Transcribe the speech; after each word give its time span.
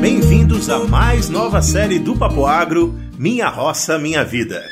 Bem-vindos 0.00 0.68
a 0.68 0.80
mais 0.80 1.28
nova 1.28 1.62
série 1.62 1.98
do 1.98 2.16
Papo 2.16 2.46
Agro, 2.46 2.94
Minha 3.18 3.48
Roça, 3.48 3.98
Minha 3.98 4.24
Vida. 4.24 4.62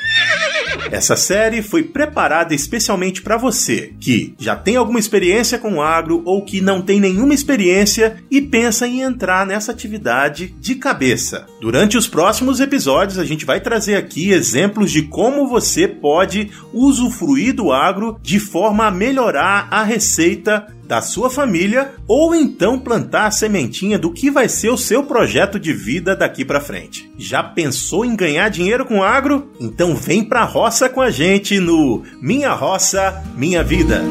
Essa 0.91 1.15
série 1.15 1.61
foi 1.61 1.83
preparada 1.83 2.53
especialmente 2.53 3.21
para 3.21 3.37
você 3.37 3.93
que 3.99 4.35
já 4.39 4.55
tem 4.55 4.75
alguma 4.75 4.99
experiência 4.99 5.57
com 5.57 5.81
agro 5.81 6.21
ou 6.25 6.43
que 6.43 6.61
não 6.61 6.81
tem 6.81 6.99
nenhuma 6.99 7.33
experiência 7.33 8.23
e 8.29 8.41
pensa 8.41 8.87
em 8.87 9.01
entrar 9.01 9.45
nessa 9.45 9.71
atividade 9.71 10.53
de 10.59 10.75
cabeça. 10.75 11.45
Durante 11.61 11.97
os 11.97 12.07
próximos 12.07 12.59
episódios, 12.59 13.17
a 13.17 13.25
gente 13.25 13.45
vai 13.45 13.59
trazer 13.59 13.95
aqui 13.95 14.31
exemplos 14.31 14.91
de 14.91 15.03
como 15.03 15.47
você 15.47 15.87
pode 15.87 16.51
usufruir 16.73 17.53
do 17.53 17.71
agro 17.71 18.19
de 18.21 18.39
forma 18.39 18.85
a 18.85 18.91
melhorar 18.91 19.67
a 19.71 19.83
receita 19.83 20.67
da 20.87 21.01
sua 21.01 21.29
família 21.29 21.93
ou 22.07 22.35
então 22.35 22.79
plantar 22.79 23.27
a 23.27 23.31
sementinha 23.31 23.97
do 23.97 24.11
que 24.11 24.29
vai 24.29 24.49
ser 24.49 24.69
o 24.69 24.77
seu 24.77 25.03
projeto 25.03 25.59
de 25.59 25.73
vida 25.73 26.15
daqui 26.15 26.43
para 26.43 26.61
frente. 26.61 27.09
Já 27.17 27.41
pensou 27.43 28.05
em 28.05 28.15
ganhar 28.15 28.49
dinheiro 28.49 28.85
com 28.85 29.01
agro? 29.01 29.51
Então 29.59 29.95
vem 29.95 30.23
pra 30.23 30.43
roça 30.43 30.89
com 30.89 31.01
a 31.01 31.09
gente 31.09 31.59
no 31.59 32.03
Minha 32.21 32.53
Roça, 32.53 33.23
Minha 33.35 33.63
Vida. 33.63 34.03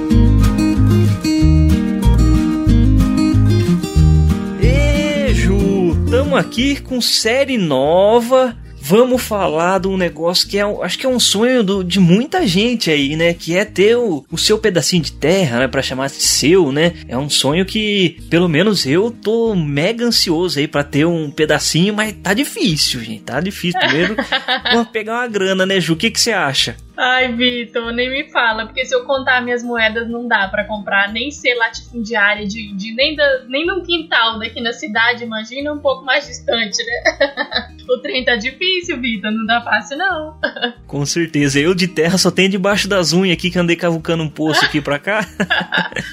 Ju, 5.32 5.96
tamo 6.10 6.36
aqui 6.36 6.80
com 6.80 7.00
série 7.00 7.58
nova 7.58 8.56
vamos 8.84 9.22
falar 9.22 9.78
de 9.78 9.86
um 9.86 9.96
negócio 9.96 10.48
que 10.48 10.58
é, 10.58 10.62
acho 10.62 10.98
que 10.98 11.06
é 11.06 11.08
um 11.08 11.20
sonho 11.20 11.62
do, 11.62 11.84
de 11.84 12.00
muita 12.00 12.44
gente 12.44 12.90
aí, 12.90 13.14
né? 13.14 13.32
Que 13.32 13.56
é 13.56 13.64
ter 13.64 13.96
o, 13.96 14.24
o 14.28 14.36
seu 14.36 14.58
pedacinho 14.58 15.04
de 15.04 15.12
terra, 15.12 15.60
né? 15.60 15.68
Pra 15.68 15.80
chamar 15.80 16.08
de 16.08 16.20
seu, 16.20 16.72
né? 16.72 16.94
É 17.06 17.16
um 17.16 17.30
sonho 17.30 17.64
que, 17.64 18.18
pelo 18.28 18.48
menos 18.48 18.84
eu 18.84 19.12
tô 19.12 19.54
mega 19.54 20.04
ansioso 20.04 20.58
aí 20.58 20.66
pra 20.66 20.82
ter 20.82 21.06
um 21.06 21.30
pedacinho, 21.30 21.94
mas 21.94 22.12
tá 22.20 22.34
difícil, 22.34 23.00
gente. 23.00 23.22
Tá 23.22 23.40
difícil 23.40 23.78
primeiro. 23.78 24.16
Vamos 24.72 24.88
pegar 24.88 25.20
uma 25.20 25.28
grana, 25.28 25.64
né, 25.64 25.80
Ju? 25.80 25.92
O 25.92 25.96
que, 25.96 26.10
que 26.10 26.20
você 26.20 26.32
acha? 26.32 26.76
Ai, 27.04 27.32
Vitor, 27.32 27.92
nem 27.92 28.08
me 28.08 28.30
fala, 28.30 28.64
porque 28.64 28.84
se 28.84 28.94
eu 28.94 29.04
contar 29.04 29.42
minhas 29.42 29.60
moedas 29.60 30.08
não 30.08 30.28
dá 30.28 30.46
para 30.46 30.62
comprar 30.62 31.12
nem 31.12 31.32
ser 31.32 31.52
latifundiária 31.56 32.46
de, 32.46 32.72
de 32.74 32.94
nem, 32.94 33.16
da, 33.16 33.44
nem 33.48 33.66
num 33.66 33.82
quintal 33.82 34.38
daqui 34.38 34.60
na 34.60 34.72
cidade, 34.72 35.24
imagina 35.24 35.72
um 35.72 35.80
pouco 35.80 36.04
mais 36.04 36.28
distante, 36.28 36.78
né? 36.84 37.74
o 37.90 37.98
trem 37.98 38.24
tá 38.24 38.36
difícil, 38.36 39.00
Vitor, 39.00 39.32
não 39.32 39.44
dá 39.46 39.60
fácil 39.62 39.98
não. 39.98 40.36
Com 40.86 41.04
certeza, 41.04 41.58
eu 41.58 41.74
de 41.74 41.88
terra 41.88 42.16
só 42.16 42.30
tenho 42.30 42.50
debaixo 42.50 42.86
das 42.86 43.12
unhas 43.12 43.36
aqui 43.36 43.50
que 43.50 43.58
andei 43.58 43.74
cavucando 43.74 44.22
um 44.22 44.28
poço 44.28 44.64
aqui 44.64 44.80
pra 44.80 45.00
cá. 45.00 45.26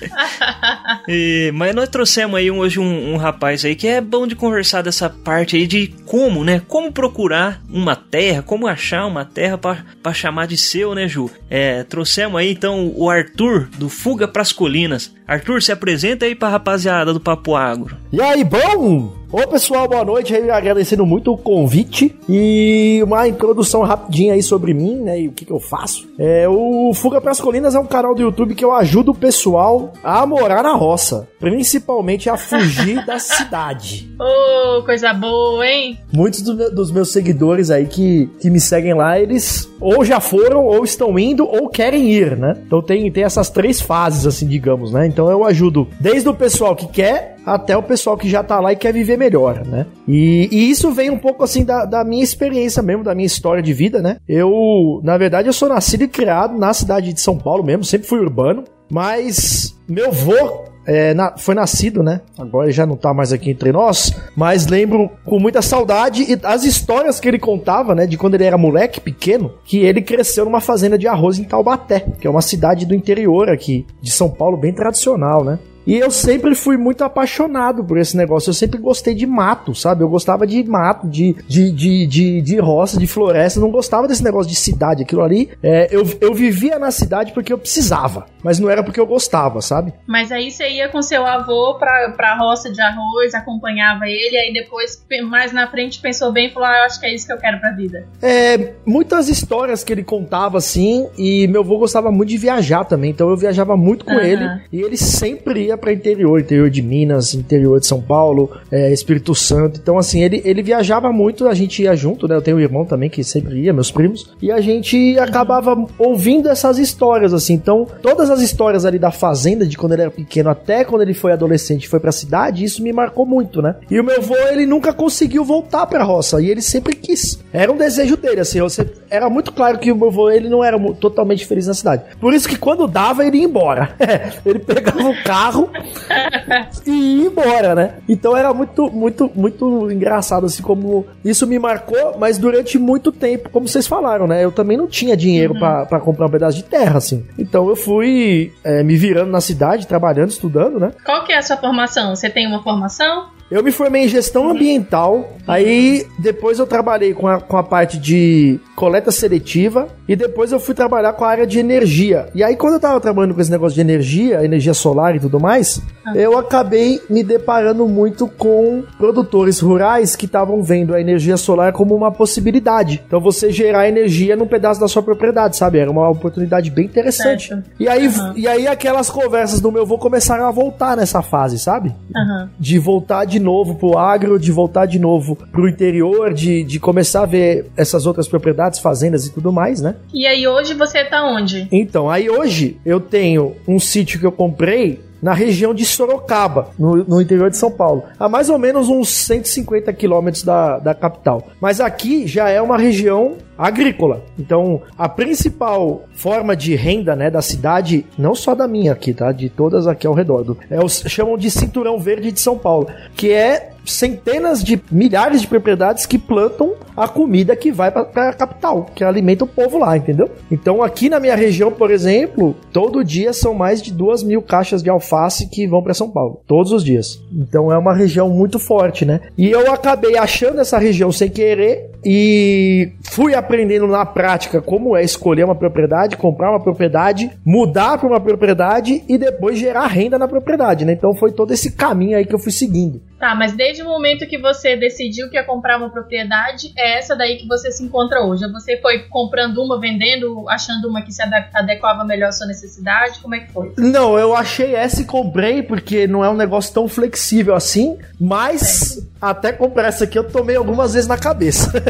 e, 1.07 1.51
mas 1.53 1.75
nós 1.75 1.87
trouxemos 1.89 2.35
aí 2.35 2.49
hoje 2.49 2.79
um, 2.79 3.13
um 3.13 3.17
rapaz 3.17 3.63
aí 3.63 3.75
que 3.75 3.87
é 3.87 4.01
bom 4.01 4.25
de 4.25 4.35
conversar 4.35 4.81
dessa 4.81 5.07
parte 5.07 5.55
aí 5.55 5.67
de 5.67 5.93
como, 6.05 6.43
né? 6.43 6.63
Como 6.67 6.91
procurar 6.91 7.61
uma 7.69 7.95
terra, 7.95 8.41
como 8.41 8.65
achar 8.65 9.05
uma 9.05 9.23
terra 9.23 9.55
para 9.55 10.13
chamar 10.13 10.47
de 10.47 10.57
seu, 10.79 10.95
né, 10.95 11.07
Ju? 11.09 11.29
É, 11.49 11.83
trouxemos 11.83 12.39
aí 12.39 12.51
então 12.51 12.93
o 12.95 13.09
Arthur 13.09 13.67
do 13.77 13.89
Fuga 13.89 14.27
pras 14.27 14.53
Colinas. 14.53 15.13
Arthur, 15.27 15.61
se 15.61 15.73
apresenta 15.73 16.25
aí 16.25 16.33
pra 16.33 16.47
rapaziada 16.47 17.13
do 17.13 17.19
Papo 17.19 17.55
Agro. 17.55 17.97
E 18.13 18.21
aí, 18.21 18.43
bom? 18.45 19.18
Ô 19.31 19.47
pessoal, 19.47 19.87
boa 19.87 20.03
noite, 20.03 20.33
agradecendo 20.33 21.05
muito 21.05 21.31
o 21.31 21.37
convite 21.37 22.17
e 22.27 22.99
uma 23.03 23.27
introdução 23.27 23.83
rapidinha 23.83 24.33
aí 24.33 24.41
sobre 24.41 24.73
mim, 24.73 24.95
né, 24.95 25.21
e 25.21 25.27
o 25.27 25.31
que, 25.31 25.45
que 25.45 25.51
eu 25.51 25.59
faço. 25.59 26.09
É, 26.17 26.49
o 26.49 26.91
Fuga 26.95 27.21
pras 27.21 27.39
Colinas 27.39 27.75
é 27.75 27.79
um 27.79 27.85
canal 27.85 28.15
do 28.15 28.23
YouTube 28.23 28.55
que 28.55 28.65
eu 28.65 28.73
ajudo 28.73 29.11
o 29.11 29.15
pessoal 29.15 29.93
a 30.03 30.25
morar 30.25 30.63
na 30.63 30.73
roça, 30.73 31.27
principalmente 31.39 32.27
a 32.27 32.37
fugir 32.37 33.05
da 33.05 33.19
cidade. 33.19 34.09
Ô, 34.19 34.79
oh, 34.79 34.83
coisa 34.83 35.13
boa, 35.13 35.63
hein? 35.63 35.99
Muitos 36.11 36.41
do, 36.41 36.71
dos 36.71 36.91
meus 36.91 37.11
seguidores 37.11 37.69
aí 37.69 37.85
que, 37.85 38.27
que 38.41 38.49
me 38.49 38.59
seguem 38.59 38.95
lá, 38.95 39.19
eles 39.19 39.69
ou 39.79 40.03
já 40.03 40.19
foram, 40.19 40.65
ou 40.65 40.83
estão 40.83 41.17
indo, 41.19 41.47
ou 41.47 41.69
querem 41.69 42.11
ir, 42.11 42.35
né? 42.35 42.57
Então 42.65 42.81
tem, 42.81 43.11
tem 43.11 43.23
essas 43.23 43.49
três 43.49 43.79
fases, 43.79 44.25
assim, 44.25 44.47
digamos, 44.47 44.91
né? 44.91 45.05
Então 45.05 45.29
eu 45.29 45.45
ajudo 45.45 45.87
desde 45.99 46.27
o 46.27 46.33
pessoal 46.33 46.75
que 46.75 46.87
quer 46.87 47.37
até 47.45 47.75
o 47.75 47.83
pessoal 47.83 48.17
que 48.17 48.29
já 48.29 48.43
tá 48.43 48.59
lá 48.59 48.73
e 48.73 48.75
quer 48.75 48.93
viver 48.93 49.17
melhor, 49.17 49.65
né? 49.65 49.85
E, 50.07 50.49
e 50.51 50.69
isso 50.69 50.91
vem 50.91 51.09
um 51.09 51.17
pouco 51.17 51.43
assim 51.43 51.63
da, 51.63 51.85
da, 51.85 52.03
minha 52.03 52.23
experiência 52.23 52.81
mesmo, 52.81 53.03
da 53.03 53.15
minha 53.15 53.25
história 53.25 53.61
de 53.61 53.73
vida, 53.73 54.01
né? 54.01 54.17
Eu, 54.27 55.01
na 55.03 55.17
verdade, 55.17 55.47
eu 55.47 55.53
sou 55.53 55.69
nascido 55.69 56.03
e 56.03 56.07
criado 56.07 56.57
na 56.57 56.73
cidade 56.73 57.13
de 57.13 57.21
São 57.21 57.37
Paulo 57.37 57.63
mesmo, 57.63 57.83
sempre 57.83 58.07
fui 58.07 58.19
urbano, 58.19 58.63
mas 58.89 59.75
meu 59.87 60.11
vô 60.11 60.69
é, 60.89 61.13
na, 61.13 61.37
foi 61.37 61.53
nascido, 61.53 62.01
né? 62.01 62.21
Agora 62.35 62.71
já 62.71 62.83
não 62.83 62.95
tá 62.95 63.13
mais 63.13 63.31
aqui 63.31 63.51
entre 63.51 63.71
nós, 63.71 64.11
mas 64.35 64.65
lembro 64.65 65.09
com 65.23 65.39
muita 65.39 65.61
saudade 65.61 66.23
e 66.23 66.39
as 66.43 66.63
histórias 66.63 67.19
que 67.19 67.27
ele 67.27 67.37
contava, 67.37 67.93
né? 67.93 68.07
De 68.07 68.17
quando 68.17 68.33
ele 68.33 68.45
era 68.45 68.57
moleque, 68.57 68.99
pequeno, 68.99 69.53
que 69.63 69.79
ele 69.79 70.01
cresceu 70.01 70.45
numa 70.45 70.59
fazenda 70.59 70.97
de 70.97 71.07
arroz 71.07 71.37
em 71.37 71.43
Taubaté, 71.43 72.07
que 72.19 72.25
é 72.25 72.29
uma 72.29 72.41
cidade 72.41 72.87
do 72.87 72.95
interior 72.95 73.49
aqui, 73.49 73.85
de 74.01 74.09
São 74.09 74.31
Paulo, 74.31 74.57
bem 74.57 74.73
tradicional, 74.73 75.43
né? 75.43 75.59
E 75.89 75.97
eu 75.97 76.11
sempre 76.11 76.53
fui 76.53 76.77
muito 76.77 77.03
apaixonado 77.03 77.83
por 77.83 77.97
esse 77.97 78.15
negócio. 78.15 78.51
Eu 78.51 78.53
sempre 78.53 78.79
gostei 78.79 79.15
de 79.15 79.25
mato, 79.25 79.73
sabe? 79.73 80.03
Eu 80.03 80.09
gostava 80.09 80.45
de 80.45 80.63
mato, 80.63 81.07
de, 81.07 81.35
de, 81.47 81.71
de, 81.71 82.05
de, 82.05 82.41
de 82.41 82.59
roça, 82.59 82.99
de 82.99 83.07
floresta. 83.07 83.59
não 83.59 83.71
gostava 83.71 84.07
desse 84.07 84.23
negócio 84.23 84.47
de 84.51 84.55
cidade. 84.55 85.01
Aquilo 85.01 85.23
ali, 85.23 85.49
é, 85.63 85.87
eu, 85.89 86.03
eu 86.21 86.31
vivia 86.31 86.77
na 86.77 86.91
cidade 86.91 87.31
porque 87.33 87.51
eu 87.51 87.57
precisava, 87.57 88.27
mas 88.43 88.59
não 88.59 88.69
era 88.69 88.83
porque 88.83 88.99
eu 88.99 89.07
gostava, 89.07 89.61
sabe? 89.61 89.91
Mas 90.05 90.31
aí 90.31 90.51
você 90.51 90.69
ia 90.69 90.89
com 90.89 91.01
seu 91.01 91.25
avô 91.25 91.75
pra, 91.79 92.11
pra 92.11 92.37
roça 92.37 92.71
de 92.71 92.79
arroz, 92.79 93.33
acompanhava 93.33 94.05
ele, 94.05 94.37
aí 94.37 94.53
depois, 94.53 95.03
mais 95.27 95.51
na 95.51 95.67
frente, 95.67 95.99
pensou 95.99 96.31
bem 96.31 96.49
e 96.49 96.53
falou: 96.53 96.69
ah, 96.69 96.77
eu 96.77 96.83
acho 96.83 96.99
que 96.99 97.07
é 97.07 97.15
isso 97.15 97.25
que 97.25 97.33
eu 97.33 97.37
quero 97.37 97.59
pra 97.59 97.71
vida. 97.71 98.07
É, 98.21 98.73
muitas 98.85 99.27
histórias 99.27 99.83
que 99.83 99.91
ele 99.91 100.03
contava 100.03 100.59
assim, 100.59 101.09
e 101.17 101.47
meu 101.47 101.61
avô 101.61 101.79
gostava 101.79 102.11
muito 102.11 102.29
de 102.29 102.37
viajar 102.37 102.83
também, 102.85 103.09
então 103.09 103.27
eu 103.27 103.35
viajava 103.35 103.75
muito 103.75 104.05
com 104.05 104.13
uhum. 104.13 104.19
ele, 104.19 104.61
e 104.71 104.81
ele 104.81 104.95
sempre 104.95 105.65
ia 105.65 105.78
para 105.79 105.93
interior, 105.93 106.39
interior 106.39 106.69
de 106.69 106.81
Minas, 106.81 107.33
interior 107.33 107.79
de 107.79 107.87
São 107.87 108.01
Paulo, 108.01 108.51
é, 108.71 108.91
Espírito 108.91 109.33
Santo. 109.33 109.79
Então, 109.81 109.97
assim, 109.97 110.21
ele, 110.21 110.41
ele 110.45 110.61
viajava 110.61 111.11
muito, 111.11 111.47
a 111.47 111.53
gente 111.53 111.81
ia 111.81 111.95
junto, 111.95 112.27
né? 112.27 112.35
Eu 112.35 112.41
tenho 112.41 112.57
um 112.57 112.59
irmão 112.59 112.85
também 112.85 113.09
que 113.09 113.23
sempre 113.23 113.59
ia, 113.61 113.73
meus 113.73 113.91
primos, 113.91 114.31
e 114.41 114.51
a 114.51 114.61
gente 114.61 115.17
acabava 115.19 115.75
ouvindo 115.97 116.49
essas 116.49 116.77
histórias, 116.77 117.33
assim. 117.33 117.53
Então, 117.53 117.87
todas 118.01 118.29
as 118.29 118.41
histórias 118.41 118.85
ali 118.85 118.99
da 118.99 119.11
fazenda, 119.11 119.65
de 119.65 119.77
quando 119.77 119.93
ele 119.93 120.03
era 120.03 120.11
pequeno 120.11 120.49
até 120.49 120.83
quando 120.83 121.01
ele 121.01 121.13
foi 121.13 121.31
adolescente 121.31 121.87
foi 121.87 121.99
pra 121.99 122.11
cidade, 122.11 122.63
isso 122.63 122.83
me 122.83 122.91
marcou 122.91 123.25
muito, 123.25 123.61
né? 123.61 123.75
E 123.89 123.99
o 123.99 124.03
meu 124.03 124.17
avô, 124.17 124.35
ele 124.51 124.65
nunca 124.65 124.93
conseguiu 124.93 125.43
voltar 125.43 125.85
pra 125.87 126.03
roça, 126.03 126.41
e 126.41 126.49
ele 126.49 126.61
sempre 126.61 126.95
quis. 126.95 127.39
Era 127.51 127.71
um 127.71 127.77
desejo 127.77 128.17
dele, 128.17 128.41
assim, 128.41 128.59
você, 128.59 128.87
era 129.09 129.29
muito 129.29 129.51
claro 129.51 129.77
que 129.79 129.91
o 129.91 129.95
meu 129.95 130.09
avô, 130.09 130.29
ele 130.29 130.49
não 130.49 130.63
era 130.63 130.79
totalmente 130.93 131.45
feliz 131.45 131.67
na 131.67 131.73
cidade. 131.73 132.03
Por 132.19 132.33
isso 132.33 132.47
que 132.47 132.57
quando 132.57 132.87
dava, 132.87 133.25
ele 133.25 133.37
ia 133.37 133.45
embora. 133.45 133.95
ele 134.45 134.59
pegava 134.59 135.09
o 135.09 135.23
carro 135.23 135.68
e 136.85 136.91
ir 136.91 137.25
embora, 137.25 137.75
né? 137.75 137.95
Então 138.07 138.35
era 138.35 138.53
muito, 138.53 138.89
muito, 138.91 139.31
muito 139.35 139.91
engraçado, 139.91 140.45
assim, 140.45 140.61
como 140.61 141.05
isso 141.23 141.45
me 141.47 141.59
marcou, 141.59 142.17
mas 142.17 142.37
durante 142.37 142.77
muito 142.77 143.11
tempo, 143.11 143.49
como 143.49 143.67
vocês 143.67 143.87
falaram, 143.87 144.27
né? 144.27 144.43
Eu 144.43 144.51
também 144.51 144.77
não 144.77 144.87
tinha 144.87 145.15
dinheiro 145.15 145.53
uhum. 145.53 145.59
para 145.59 145.99
comprar 145.99 146.27
um 146.27 146.31
pedaço 146.31 146.57
de 146.57 146.63
terra, 146.63 146.97
assim. 146.97 147.25
Então 147.37 147.67
eu 147.69 147.75
fui 147.75 148.53
é, 148.63 148.83
me 148.83 148.95
virando 148.95 149.31
na 149.31 149.41
cidade, 149.41 149.87
trabalhando, 149.87 150.29
estudando, 150.29 150.79
né? 150.79 150.91
Qual 151.05 151.23
que 151.23 151.31
é 151.31 151.37
a 151.37 151.41
sua 151.41 151.57
formação? 151.57 152.15
Você 152.15 152.29
tem 152.29 152.47
uma 152.47 152.61
formação? 152.61 153.38
Eu 153.51 153.63
me 153.63 153.71
formei 153.71 154.05
em 154.05 154.07
gestão 154.07 154.49
ambiental, 154.49 155.33
aí 155.47 156.05
depois 156.19 156.59
eu 156.59 156.67
trabalhei 156.67 157.13
com 157.13 157.27
a, 157.27 157.39
com 157.39 157.57
a 157.57 157.63
parte 157.63 157.97
de 157.97 158.59
coleta 158.75 159.11
seletiva 159.11 159.87
e 160.07 160.15
depois 160.15 160.51
eu 160.51 160.59
fui 160.59 160.75
trabalhar 160.75 161.13
com 161.13 161.25
a 161.25 161.29
área 161.29 161.47
de 161.47 161.57
energia. 161.57 162.27
E 162.35 162.43
aí 162.43 162.55
quando 162.55 162.75
eu 162.75 162.79
tava 162.79 162.99
trabalhando 163.01 163.33
com 163.33 163.41
esse 163.41 163.49
negócio 163.49 163.73
de 163.73 163.81
energia, 163.81 164.45
energia 164.45 164.73
solar 164.73 165.15
e 165.15 165.19
tudo 165.19 165.39
mais, 165.39 165.81
ah. 166.05 166.15
eu 166.15 166.37
acabei 166.37 167.01
me 167.09 167.23
deparando 167.23 167.87
muito 167.87 168.27
com 168.27 168.83
produtores 168.97 169.59
rurais 169.59 170.15
que 170.15 170.25
estavam 170.25 170.61
vendo 170.61 170.93
a 170.93 171.01
energia 171.01 171.35
solar 171.35 171.73
como 171.73 171.95
uma 171.95 172.11
possibilidade. 172.11 173.03
Então 173.07 173.19
você 173.19 173.51
gerar 173.51 173.87
energia 173.87 174.35
num 174.35 174.47
pedaço 174.47 174.79
da 174.79 174.87
sua 174.87 175.01
propriedade, 175.01 175.57
sabe? 175.57 175.79
Era 175.79 175.89
uma 175.89 176.07
oportunidade 176.07 176.69
bem 176.69 176.85
interessante. 176.85 177.47
Certo. 177.47 177.69
E 177.79 177.87
aí, 177.87 178.07
uhum. 178.07 178.33
e 178.35 178.47
aí 178.47 178.67
aquelas 178.67 179.09
conversas 179.09 179.59
do 179.59 179.71
meu 179.71 179.81
avô 179.81 179.97
começaram 179.97 180.45
a 180.45 180.51
voltar 180.51 180.95
nessa 180.95 181.23
fase, 181.23 181.57
sabe? 181.57 181.95
Uhum. 182.15 182.49
De 182.59 182.77
voltar 182.77 183.25
de 183.25 183.38
de 183.39 183.43
novo 183.43 183.75
pro 183.75 183.97
agro, 183.97 184.37
de 184.37 184.51
voltar 184.51 184.85
de 184.85 184.99
novo 184.99 185.35
pro 185.35 185.67
interior, 185.67 186.33
de, 186.33 186.63
de 186.63 186.79
começar 186.79 187.23
a 187.23 187.25
ver 187.25 187.71
essas 187.75 188.05
outras 188.05 188.27
propriedades, 188.27 188.79
fazendas 188.79 189.25
e 189.25 189.31
tudo 189.31 189.51
mais, 189.51 189.81
né? 189.81 189.95
E 190.13 190.27
aí 190.27 190.47
hoje 190.47 190.73
você 190.73 191.05
tá 191.05 191.23
onde? 191.23 191.67
Então, 191.71 192.09
aí 192.09 192.29
hoje 192.29 192.77
eu 192.85 192.99
tenho 192.99 193.55
um 193.67 193.79
sítio 193.79 194.19
que 194.19 194.25
eu 194.25 194.31
comprei 194.31 194.99
na 195.21 195.33
região 195.33 195.73
de 195.73 195.85
Sorocaba, 195.85 196.69
no, 196.77 197.03
no, 197.03 197.21
interior 197.21 197.49
de 197.49 197.57
São 197.57 197.69
Paulo, 197.69 198.03
a 198.17 198.29
mais 198.29 198.49
ou 198.49 198.57
menos 198.57 198.87
uns 198.87 199.09
150 199.09 199.91
quilômetros 199.93 200.43
da, 200.43 200.79
da 200.79 200.93
capital. 200.93 201.47
Mas 201.59 201.81
aqui 201.81 202.25
já 202.25 202.49
é 202.49 202.61
uma 202.61 202.77
região 202.77 203.35
agrícola. 203.59 204.23
Então, 204.39 204.81
a 204.97 205.09
principal 205.09 206.05
forma 206.13 206.55
de 206.55 206.75
renda, 206.75 207.13
né, 207.13 207.29
da 207.29 207.41
cidade, 207.41 208.05
não 208.17 208.33
só 208.33 208.55
da 208.55 208.67
minha 208.67 208.93
aqui, 208.93 209.13
tá? 209.13 209.33
De 209.33 209.49
todas 209.49 209.85
aqui 209.85 210.07
ao 210.07 210.13
redor, 210.13 210.43
do, 210.43 210.57
é 210.69 210.83
os 210.83 211.03
chamam 211.07 211.37
de 211.37 211.51
cinturão 211.51 211.99
verde 211.99 212.31
de 212.31 212.39
São 212.39 212.57
Paulo, 212.57 212.87
que 213.15 213.33
é 213.33 213.71
centenas 213.85 214.63
de 214.63 214.81
milhares 214.91 215.41
de 215.41 215.47
propriedades 215.47 216.05
que 216.05 216.17
plantam 216.17 216.73
a 216.95 217.07
comida 217.07 217.55
que 217.55 217.71
vai 217.71 217.91
para 217.91 218.29
a 218.29 218.33
capital, 218.33 218.85
que 218.93 219.03
alimenta 219.03 219.43
o 219.43 219.47
povo 219.47 219.77
lá, 219.79 219.97
entendeu? 219.97 220.29
Então 220.51 220.83
aqui 220.83 221.09
na 221.09 221.19
minha 221.19 221.35
região, 221.35 221.71
por 221.71 221.91
exemplo, 221.91 222.55
todo 222.71 223.03
dia 223.03 223.33
são 223.33 223.53
mais 223.53 223.81
de 223.81 223.91
duas 223.91 224.21
mil 224.21 224.41
caixas 224.41 224.83
de 224.83 224.89
alface 224.89 225.47
que 225.47 225.67
vão 225.67 225.81
para 225.81 225.93
São 225.93 226.09
Paulo, 226.09 226.41
todos 226.45 226.71
os 226.71 226.83
dias. 226.83 227.21
Então 227.31 227.71
é 227.71 227.77
uma 227.77 227.93
região 227.93 228.29
muito 228.29 228.59
forte, 228.59 229.05
né? 229.05 229.21
E 229.37 229.49
eu 229.49 229.71
acabei 229.73 230.17
achando 230.17 230.59
essa 230.59 230.77
região 230.77 231.11
sem 231.11 231.29
querer 231.29 231.89
e 232.03 232.91
fui 233.01 233.33
aprendendo 233.49 233.87
na 233.87 234.05
prática 234.05 234.61
como 234.61 234.95
é 234.95 235.03
escolher 235.03 235.43
uma 235.43 235.55
propriedade, 235.55 236.15
comprar 236.15 236.51
uma 236.51 236.61
propriedade, 236.61 237.31
mudar 237.43 237.97
para 237.97 238.07
uma 238.07 238.19
propriedade 238.21 239.03
e 239.09 239.17
depois 239.17 239.57
gerar 239.57 239.87
renda 239.87 240.19
na 240.19 240.27
propriedade, 240.27 240.85
né? 240.85 240.93
Então 240.93 241.15
foi 241.15 241.31
todo 241.31 241.51
esse 241.51 241.71
caminho 241.71 242.15
aí 242.15 242.25
que 242.25 242.35
eu 242.35 242.39
fui 242.39 242.51
seguindo. 242.51 243.01
Tá, 243.19 243.35
mas 243.35 243.51
desde 243.51 243.81
o 243.81 243.85
momento 243.85 244.25
que 244.25 244.37
você 244.37 244.77
decidiu 244.77 245.29
que 245.29 245.35
ia 245.35 245.43
comprar 245.43 245.77
uma 245.77 245.89
propriedade, 245.89 246.71
é 246.77 246.97
essa 246.97 247.17
daí 247.17 247.35
que 247.35 247.45
você 247.47 247.69
se 247.69 247.83
encontra 247.83 248.21
hoje? 248.21 248.49
Você 248.53 248.77
foi 248.77 248.99
comprando 249.09 249.57
uma, 249.57 249.77
vendendo, 249.77 250.47
achando 250.47 250.87
uma 250.87 251.01
que 251.01 251.11
se 251.11 251.21
adequava 251.53 252.05
melhor 252.05 252.29
à 252.29 252.31
sua 252.31 252.47
necessidade? 252.47 253.19
Como 253.19 253.35
é 253.35 253.39
que 253.41 253.51
foi? 253.51 253.73
Não, 253.77 254.17
eu 254.17 254.33
achei 254.33 254.73
essa 254.73 255.01
e 255.01 255.05
comprei 255.05 255.61
porque 255.61 256.07
não 256.07 256.23
é 256.23 256.29
um 256.29 256.35
negócio 256.35 256.73
tão 256.73 256.87
flexível 256.87 257.55
assim, 257.55 257.97
mas 258.17 258.97
é. 258.97 259.01
até 259.19 259.51
comprar 259.51 259.87
essa 259.87 260.05
aqui 260.05 260.17
eu 260.17 260.23
tomei 260.23 260.55
algumas 260.55 260.93
vezes 260.93 261.09
na 261.09 261.17
cabeça. 261.17 261.73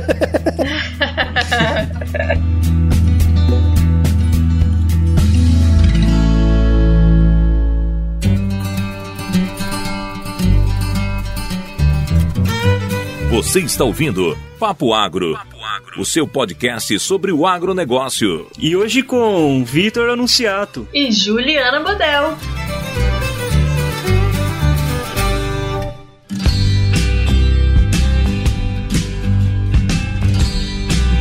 Você 13.29 13.59
está 13.59 13.83
ouvindo 13.83 14.35
Papo 14.59 14.93
Agro, 14.93 15.39
o 15.97 16.03
seu 16.03 16.27
podcast 16.27 16.99
sobre 16.99 17.31
o 17.31 17.45
agronegócio. 17.45 18.47
E 18.57 18.75
hoje 18.75 19.03
com 19.03 19.63
Vitor 19.63 20.09
Anunciato 20.09 20.87
e 20.93 21.11
Juliana 21.11 21.79
Bodel. 21.79 22.58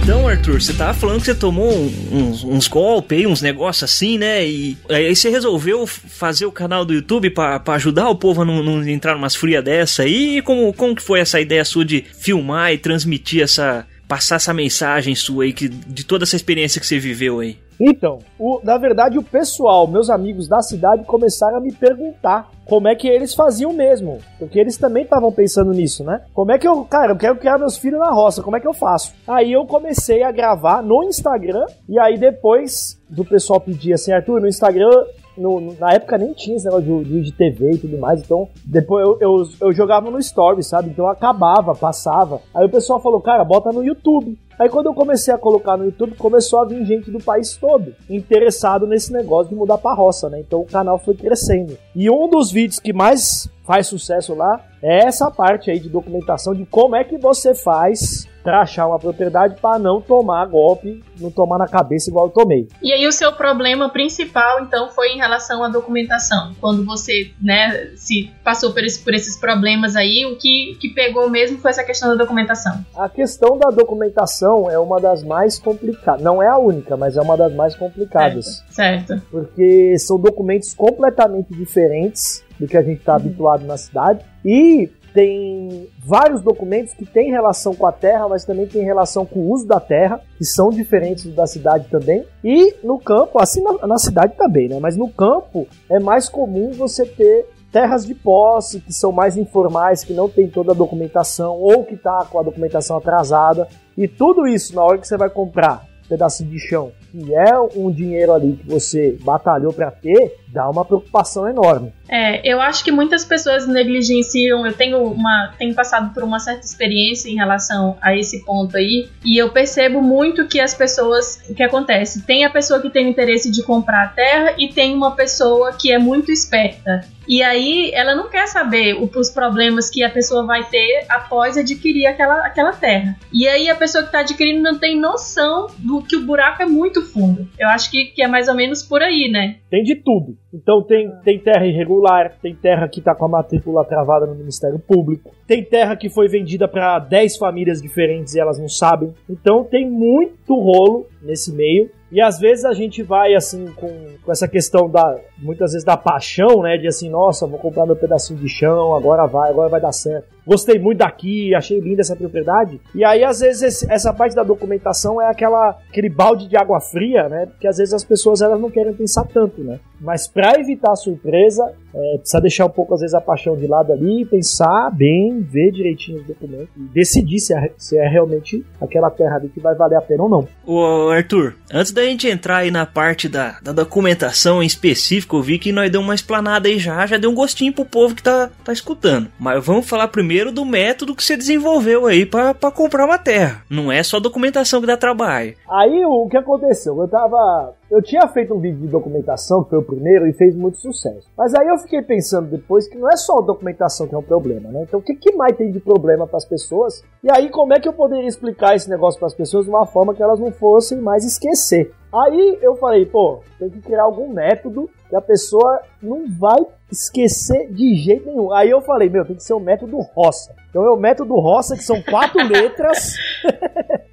Então, 0.09 0.27
Arthur, 0.27 0.59
você 0.59 0.73
tava 0.73 0.95
falando 0.95 1.21
que 1.21 1.27
você 1.27 1.35
tomou 1.35 1.71
uns, 1.71 2.43
uns 2.43 2.67
golpes 2.67 3.27
uns 3.27 3.43
negócios 3.43 3.83
assim, 3.93 4.17
né? 4.17 4.43
E 4.49 4.75
aí 4.89 5.15
você 5.15 5.29
resolveu 5.29 5.87
fazer 5.87 6.47
o 6.47 6.51
canal 6.51 6.83
do 6.83 6.95
YouTube 6.95 7.29
para 7.29 7.63
ajudar 7.75 8.09
o 8.09 8.17
povo 8.17 8.41
a 8.41 8.45
não, 8.47 8.63
não 8.63 8.89
entrar 8.89 9.15
numas 9.15 9.37
frias 9.37 9.63
dessa 9.63 10.05
aí. 10.05 10.39
E 10.39 10.43
como, 10.43 10.73
como 10.73 10.97
que 10.97 11.03
foi 11.03 11.21
essa 11.21 11.39
ideia 11.39 11.63
sua 11.63 11.85
de 11.85 12.07
filmar 12.19 12.73
e 12.73 12.79
transmitir 12.79 13.43
essa. 13.43 13.87
passar 14.09 14.37
essa 14.37 14.55
mensagem 14.55 15.15
sua 15.15 15.45
aí 15.45 15.53
que, 15.53 15.69
de 15.69 16.07
toda 16.07 16.25
essa 16.25 16.37
experiência 16.37 16.81
que 16.81 16.87
você 16.87 16.99
viveu 16.99 17.41
aí? 17.41 17.59
Então, 17.81 18.19
o, 18.39 18.61
na 18.65 18.77
verdade, 18.77 19.19
o 19.19 19.23
pessoal, 19.23 19.87
meus 19.87 20.11
amigos 20.11 20.49
da 20.49 20.61
cidade, 20.61 21.05
começaram 21.05 21.59
a 21.59 21.61
me 21.61 21.73
perguntar 21.73 22.51
como 22.65 22.89
é 22.89 22.95
que 22.95 23.09
eles 23.09 23.35
faziam 23.35 23.73
mesmo. 23.73 24.19
Porque 24.39 24.59
eles 24.59 24.77
também 24.77 25.05
estavam 25.05 25.31
pensando 25.33 25.73
nisso, 25.73 26.03
né? 26.05 26.23
Como 26.35 26.51
é 26.51 26.59
que 26.59 26.67
eu, 26.67 26.85
cara, 26.85 27.13
eu 27.13 27.17
quero 27.17 27.37
criar 27.37 27.59
meus 27.59 27.79
filhos 27.79 28.01
na 28.01 28.11
roça, 28.11 28.43
como 28.43 28.57
é 28.57 28.61
que 28.61 28.67
eu 28.67 28.75
faço? 28.75 29.15
Aí 29.27 29.53
eu 29.53 29.65
comecei 29.65 30.23
a 30.23 30.33
gravar 30.33 30.83
no 30.83 31.05
Instagram, 31.05 31.67
e 31.89 31.99
aí 31.99 32.19
depois 32.19 33.01
do 33.09 33.25
pessoal 33.25 33.61
pedir 33.61 33.93
assim, 33.93 34.13
Arthur, 34.13 34.41
no 34.41 34.49
Instagram 34.49 34.91
no, 35.39 35.73
na 35.79 35.93
época 35.93 36.19
nem 36.19 36.33
tinha 36.33 36.57
esse 36.57 36.65
negócio 36.65 37.05
de, 37.05 37.23
de 37.23 37.33
TV 37.33 37.73
e 37.73 37.79
tudo 37.79 37.97
mais, 37.97 38.21
então 38.21 38.49
depois 38.65 39.07
eu, 39.07 39.19
eu, 39.21 39.49
eu 39.61 39.73
jogava 39.73 40.11
no 40.11 40.19
Story, 40.19 40.63
sabe? 40.63 40.91
Então 40.91 41.07
acabava, 41.07 41.75
passava. 41.75 42.41
Aí 42.55 42.67
o 42.67 42.71
pessoal 42.71 43.01
falou, 43.01 43.21
cara, 43.21 43.45
bota 43.45 43.71
no 43.71 43.85
YouTube. 43.85 44.37
Aí 44.59 44.69
quando 44.69 44.87
eu 44.87 44.95
comecei 44.95 45.33
a 45.33 45.39
colocar 45.39 45.77
no 45.77 45.85
YouTube, 45.85 46.17
começou 46.17 46.59
a 46.59 46.65
vir 46.65 46.85
gente 46.85 47.11
do 47.11 47.21
país 47.21 47.57
todo 47.57 47.95
interessado 48.11 48.87
nesse 48.87 49.13
negócio 49.13 49.51
de 49.51 49.55
mudar 49.55 49.79
pra 49.79 49.95
roça, 49.95 50.29
né? 50.29 50.41
Então 50.41 50.61
o 50.61 50.67
canal 50.67 50.99
foi 50.99 51.15
crescendo. 51.15 51.79
E 51.95 52.11
um 52.11 52.29
dos 52.29 52.51
vídeos 52.51 52.81
que 52.81 52.93
mais 52.93 53.49
faz 53.65 53.87
sucesso 53.87 54.35
lá 54.35 54.65
é 54.83 55.07
essa 55.07 55.31
parte 55.31 55.71
aí 55.71 55.79
de 55.79 55.91
documentação 55.91 56.55
de 56.55 56.65
como 56.65 56.97
é 56.97 57.05
que 57.05 57.19
você 57.19 57.55
faz 57.55 58.27
para 58.49 58.63
achar 58.63 58.87
uma 58.87 58.99
propriedade 58.99 59.61
para 59.61 59.79
não 59.79 60.01
tomar 60.01 60.47
golpe, 60.47 61.05
não 61.21 61.31
tomar 61.31 61.59
na 61.59 61.69
cabeça 61.69 62.09
igual 62.09 62.29
eu 62.29 62.31
tomei. 62.31 62.67
E 62.83 62.91
aí 62.91 63.07
o 63.07 63.13
seu 63.13 63.31
problema 63.31 63.91
principal 63.91 64.63
então 64.63 64.89
foi 64.89 65.09
em 65.09 65.19
relação 65.19 65.63
à 65.63 65.69
documentação. 65.69 66.55
Quando 66.59 66.83
você, 66.83 67.31
né, 67.43 67.91
se 67.95 68.31
passou 68.43 68.73
por, 68.73 68.83
esse, 68.83 69.05
por 69.05 69.13
esses 69.13 69.37
problemas 69.37 69.97
aí, 69.97 70.25
o 70.25 70.39
que, 70.39 70.79
que 70.81 70.89
pegou 70.95 71.29
mesmo 71.29 71.59
foi 71.59 71.73
essa 71.73 71.85
questão 71.85 72.09
da 72.09 72.15
documentação. 72.15 72.83
A 72.97 73.07
questão 73.07 73.59
da 73.59 73.69
documentação 73.69 74.48
é 74.71 74.79
uma 74.79 75.00
das 75.00 75.23
mais 75.23 75.59
complicadas. 75.59 76.23
Não 76.23 76.43
é 76.43 76.49
a 76.49 76.59
única, 76.59 76.97
mas 76.97 77.17
é 77.17 77.21
uma 77.21 77.37
das 77.37 77.53
mais 77.55 77.75
complicadas. 77.75 78.65
Certo. 78.71 79.09
certo. 79.09 79.27
Porque 79.31 79.97
são 79.99 80.19
documentos 80.19 80.75
completamente 80.75 81.53
diferentes 81.55 82.45
do 82.59 82.67
que 82.67 82.77
a 82.77 82.83
gente 82.83 83.00
está 83.00 83.12
uhum. 83.12 83.19
habituado 83.19 83.67
na 83.67 83.77
cidade. 83.77 84.25
E 84.45 84.91
tem 85.12 85.89
vários 85.99 86.41
documentos 86.43 86.95
que 86.95 87.05
têm 87.05 87.31
relação 87.31 87.75
com 87.75 87.87
a 87.87 87.93
terra, 87.93 88.29
mas 88.29 88.45
também 88.45 88.67
tem 88.67 88.85
relação 88.85 89.27
com 89.27 89.41
o 89.41 89.50
uso 89.50 89.67
da 89.67 89.81
terra, 89.81 90.21
que 90.37 90.45
são 90.45 90.71
diferentes 90.71 91.25
da 91.35 91.47
cidade 91.47 91.89
também. 91.91 92.25
E 92.45 92.75
no 92.85 92.99
campo, 92.99 93.41
assim 93.41 93.62
na, 93.62 93.87
na 93.87 93.99
cidade 93.99 94.35
também, 94.37 94.69
né? 94.69 94.79
Mas 94.81 94.97
no 94.97 95.09
campo 95.09 95.67
é 95.91 95.99
mais 95.99 96.29
comum 96.29 96.71
você 96.73 97.05
ter 97.05 97.47
terras 97.73 98.06
de 98.06 98.15
posse 98.15 98.81
que 98.81 98.93
são 98.93 99.12
mais 99.12 99.37
informais, 99.37 100.05
que 100.05 100.12
não 100.12 100.29
tem 100.29 100.49
toda 100.49 100.73
a 100.73 100.75
documentação 100.75 101.56
ou 101.56 101.85
que 101.85 101.95
está 101.95 102.25
com 102.25 102.39
a 102.39 102.43
documentação 102.43 102.97
atrasada. 102.97 103.69
E 103.99 104.06
tudo 104.06 104.47
isso 104.47 104.77
na 104.77 104.85
hora 104.85 104.97
que 104.97 105.09
você 105.09 105.17
vai 105.17 105.29
comprar 105.29 105.85
um 106.05 106.09
pedacinho 106.09 106.49
de 106.49 106.61
chão 106.61 106.93
que 107.11 107.35
é 107.35 107.59
um 107.75 107.91
dinheiro 107.91 108.33
ali 108.33 108.53
que 108.53 108.69
você 108.69 109.19
batalhou 109.23 109.73
para 109.73 109.91
ter, 109.91 110.37
dá 110.53 110.69
uma 110.69 110.85
preocupação 110.85 111.49
enorme. 111.49 111.93
É, 112.09 112.41
eu 112.49 112.61
acho 112.61 112.83
que 112.83 112.91
muitas 112.91 113.25
pessoas 113.25 113.67
negligenciam. 113.67 114.67
Eu 114.67 114.73
tenho 114.73 115.03
uma, 115.05 115.53
tenho 115.59 115.75
passado 115.75 116.12
por 116.15 116.23
uma 116.23 116.39
certa 116.39 116.65
experiência 116.65 117.29
em 117.29 117.37
relação 117.37 117.97
a 118.00 118.17
esse 118.17 118.45
ponto 118.45 118.77
aí, 118.77 119.09
e 119.25 119.37
eu 119.37 119.50
percebo 119.50 120.00
muito 120.00 120.47
que 120.47 120.59
as 120.59 120.75
pessoas, 120.75 121.41
o 121.49 121.55
que 121.55 121.62
acontece? 121.62 122.23
Tem 122.23 122.45
a 122.45 122.50
pessoa 122.50 122.81
que 122.81 122.91
tem 122.91 123.09
interesse 123.09 123.50
de 123.50 123.62
comprar 123.62 124.05
a 124.05 124.09
terra 124.09 124.55
e 124.59 124.69
tem 124.69 124.95
uma 124.95 125.15
pessoa 125.15 125.73
que 125.73 125.93
é 125.93 125.99
muito 125.99 126.33
esperta. 126.33 127.05
E 127.29 127.43
aí 127.43 127.90
ela 127.93 128.14
não 128.14 128.31
quer 128.31 128.49
saber 128.49 128.97
os 129.14 129.31
problemas 129.31 129.90
que 129.90 130.02
a 130.02 130.09
pessoa 130.09 130.47
vai 130.47 130.64
ter 130.64 131.05
após 131.11 131.59
adquirir 131.59 132.07
aquela, 132.07 132.47
aquela 132.47 132.73
terra. 132.73 133.19
E 133.31 133.47
aí 133.47 133.69
a 133.69 133.75
pessoa 133.75 134.02
que 134.02 134.09
está 134.09 134.21
adquirindo 134.21 134.62
não 134.62 134.78
tem 134.78 134.99
noção 134.99 135.67
do 135.76 136.00
que 136.02 136.17
o 136.17 136.25
buraco 136.25 136.62
é 136.62 136.67
muito 136.67 137.05
fundo. 137.05 137.47
Eu 137.59 137.69
acho 137.69 137.90
que, 137.90 138.07
que 138.07 138.23
é 138.23 138.26
mais 138.26 138.49
ou 138.49 138.55
menos 138.55 138.83
por 138.83 139.02
aí, 139.02 139.28
né? 139.31 139.57
Tem 139.71 139.83
de 139.83 139.97
tudo. 139.97 140.38
Então 140.52 140.83
tem, 140.83 141.11
tem 141.23 141.38
terra 141.38 141.67
irregular, 141.67 142.33
tem 142.40 142.55
terra 142.55 142.88
que 142.88 143.00
está 143.00 143.14
com 143.14 143.26
a 143.26 143.28
matrícula 143.28 143.85
travada 143.85 144.26
no 144.26 144.35
Ministério 144.35 144.78
Público, 144.78 145.35
tem 145.47 145.62
terra 145.62 145.95
que 145.95 146.09
foi 146.09 146.26
vendida 146.26 146.67
para 146.67 146.99
10 146.99 147.37
famílias 147.37 147.83
diferentes 147.83 148.35
e 148.35 148.40
elas 148.40 148.59
não 148.59 148.69
sabem. 148.69 149.12
Então 149.28 149.62
tem 149.62 149.88
muito 149.88 150.55
rolo 150.55 151.07
nesse 151.23 151.53
meio. 151.53 151.91
E 152.11 152.21
às 152.21 152.39
vezes 152.39 152.65
a 152.65 152.73
gente 152.73 153.03
vai 153.03 153.35
assim 153.35 153.67
com, 153.77 153.89
com 154.23 154.33
essa 154.33 154.49
questão 154.49 154.89
da 154.89 155.19
muitas 155.39 155.73
vezes 155.73 155.85
da 155.85 155.97
paixão, 155.97 156.63
né, 156.63 156.79
de 156.79 156.89
assim, 156.89 157.11
nossa, 157.11 157.47
vou 157.47 157.59
comprar 157.59 157.85
meu 157.85 157.97
pedacinho 157.97 158.39
de 158.39 158.49
chão, 158.49 158.95
agora 158.95 159.27
vai, 159.27 159.51
agora 159.51 159.69
vai 159.69 159.81
dar 159.81 159.93
certo. 159.93 160.27
Gostei 160.47 160.79
muito 160.79 160.99
daqui, 160.99 161.55
achei 161.55 161.79
linda 161.79 162.01
essa 162.01 162.17
propriedade. 162.17 162.81
E 162.95 163.05
aí 163.05 163.23
às 163.23 163.41
vezes 163.41 163.63
esse, 163.63 163.93
essa 163.93 164.13
parte 164.13 164.35
da 164.35 164.43
documentação 164.43 165.21
é 165.21 165.31
aquela 165.31 165.77
aquele 165.89 166.09
balde 166.09 166.49
de 166.49 166.57
água 166.57 166.81
fria, 166.81 167.29
né? 167.29 167.47
Porque 167.47 167.69
às 167.69 167.77
vezes 167.77 167.93
as 167.93 168.05
pessoas 168.05 168.41
elas 168.41 168.59
não 168.59 168.71
querem 168.71 168.95
pensar 168.95 169.25
tanto, 169.25 169.63
né? 169.63 169.79
Mas 170.01 170.27
para 170.27 170.59
evitar 170.59 170.93
a 170.93 170.97
surpresa, 170.97 171.75
é, 171.99 172.19
precisa 172.19 172.40
deixar 172.40 172.67
um 172.67 172.71
pouco 172.71 172.95
às 172.95 173.00
vezes 173.00 173.14
a 173.14 173.21
paixão 173.21 173.57
de 173.57 173.67
lado 173.67 173.93
ali, 173.93 174.25
pensar 174.25 174.90
bem, 174.90 175.40
ver 175.40 175.73
direitinho 175.73 176.21
os 176.21 176.26
documentos 176.26 176.69
e 176.76 176.81
decidir 176.95 177.40
se 177.40 177.52
é, 177.52 177.73
se 177.76 177.99
é 177.99 178.09
realmente 178.09 178.64
aquela 178.81 179.11
terra 179.11 179.37
ali 179.37 179.49
que 179.49 179.59
vai 179.59 179.75
valer 179.75 179.97
a 179.97 180.00
pena 180.00 180.23
ou 180.23 180.28
não. 180.28 180.49
Ô 180.64 181.11
Arthur, 181.11 181.57
antes 181.73 181.90
da 181.90 182.02
gente 182.02 182.28
entrar 182.28 182.59
aí 182.59 182.71
na 182.71 182.87
parte 182.87 183.28
da, 183.28 183.59
da 183.61 183.73
documentação 183.73 184.62
em 184.62 184.67
específico, 184.67 185.37
eu 185.37 185.43
vi 185.43 185.59
que 185.59 185.73
nós 185.73 185.90
deu 185.90 186.00
uma 186.00 186.14
explanada 186.14 186.69
aí 186.69 186.78
já, 186.78 187.05
já 187.07 187.17
deu 187.17 187.31
um 187.31 187.35
gostinho 187.35 187.73
pro 187.73 187.85
povo 187.85 188.14
que 188.14 188.23
tá, 188.23 188.50
tá 188.64 188.73
escutando. 188.73 189.28
Mas 189.38 189.64
vamos 189.64 189.88
falar 189.88 190.09
primeiro 190.09 190.52
do 190.52 190.64
método 190.64 191.17
que 191.17 191.25
você 191.25 191.37
desenvolveu 191.37 192.07
aí 192.07 192.25
para 192.25 192.55
comprar 192.71 193.05
uma 193.05 193.19
terra. 193.19 193.62
Não 193.69 193.90
é 193.90 194.02
só 194.02 194.21
documentação 194.21 194.81
que 194.81 194.87
dá 194.87 194.97
trabalho. 194.97 195.55
Aí 195.69 196.05
o 196.05 196.28
que 196.28 196.37
aconteceu? 196.37 196.97
Eu 197.00 197.09
tava 197.09 197.75
eu 197.90 198.02
tinha 198.02 198.26
feito 198.28 198.54
um 198.54 198.61
vídeo 198.61 198.80
de 198.80 198.88
documentação, 198.88 199.64
que 199.64 199.71
foi 199.71 199.78
o 199.78 199.85
primeiro, 199.85 200.26
e 200.26 200.33
fez 200.33 200.54
muito 200.54 200.78
sucesso. 200.78 201.28
Mas 201.37 201.54
aí 201.54 201.66
eu 201.68 201.78
fiquei 201.78 202.02
pensando 202.02 202.50
depois 202.50 202.87
que 202.87 202.99
não 202.99 203.09
é 203.11 203.16
só 203.16 203.38
a 203.38 203.42
documentação 203.42 204.07
que 204.07 204.14
é 204.14 204.18
um 204.18 204.23
problema, 204.23 204.71
né? 204.71 204.83
Então 204.83 205.00
o 205.00 205.02
que, 205.02 205.14
que 205.14 205.33
mais 205.35 205.57
tem 205.57 205.71
de 205.71 205.80
problema 205.80 206.26
para 206.26 206.37
as 206.37 206.45
pessoas? 206.45 207.02
E 207.23 207.30
aí 207.30 207.49
como 207.50 207.73
é 207.73 207.80
que 207.80 207.88
eu 207.88 207.92
poderia 207.92 208.28
explicar 208.28 208.75
esse 208.75 208.90
negócio 208.90 209.18
para 209.18 209.28
as 209.28 209.35
pessoas 209.35 209.64
de 209.64 209.71
uma 209.71 209.87
forma 209.87 210.14
que 210.14 210.23
elas 210.23 210.38
não 210.38 210.52
fossem 210.52 210.99
mais 210.99 211.25
esquecer? 211.25 211.92
Aí 212.12 212.59
eu 212.62 212.75
falei, 212.76 213.04
pô, 213.04 213.40
tem 213.59 213.68
que 213.68 213.80
criar 213.80 214.04
algum 214.04 214.33
método 214.33 214.88
que 215.09 215.16
a 215.16 215.21
pessoa 215.21 215.80
não 216.02 216.25
vai 216.38 216.59
esquecer 216.90 217.71
de 217.71 217.95
jeito 217.97 218.26
nenhum. 218.26 218.52
Aí 218.52 218.71
eu 218.71 218.80
falei, 218.80 219.09
meu, 219.11 219.25
tem 219.25 219.37
que 219.37 219.42
ser 219.42 219.52
o 219.52 219.61
método 219.61 219.99
Roça. 219.99 220.54
Então 220.71 220.85
é 220.85 220.90
o 220.90 220.97
método 220.97 221.35
Roça, 221.35 221.76
que 221.76 221.85
são 221.85 222.02
quatro 222.02 222.42
letras, 222.49 223.14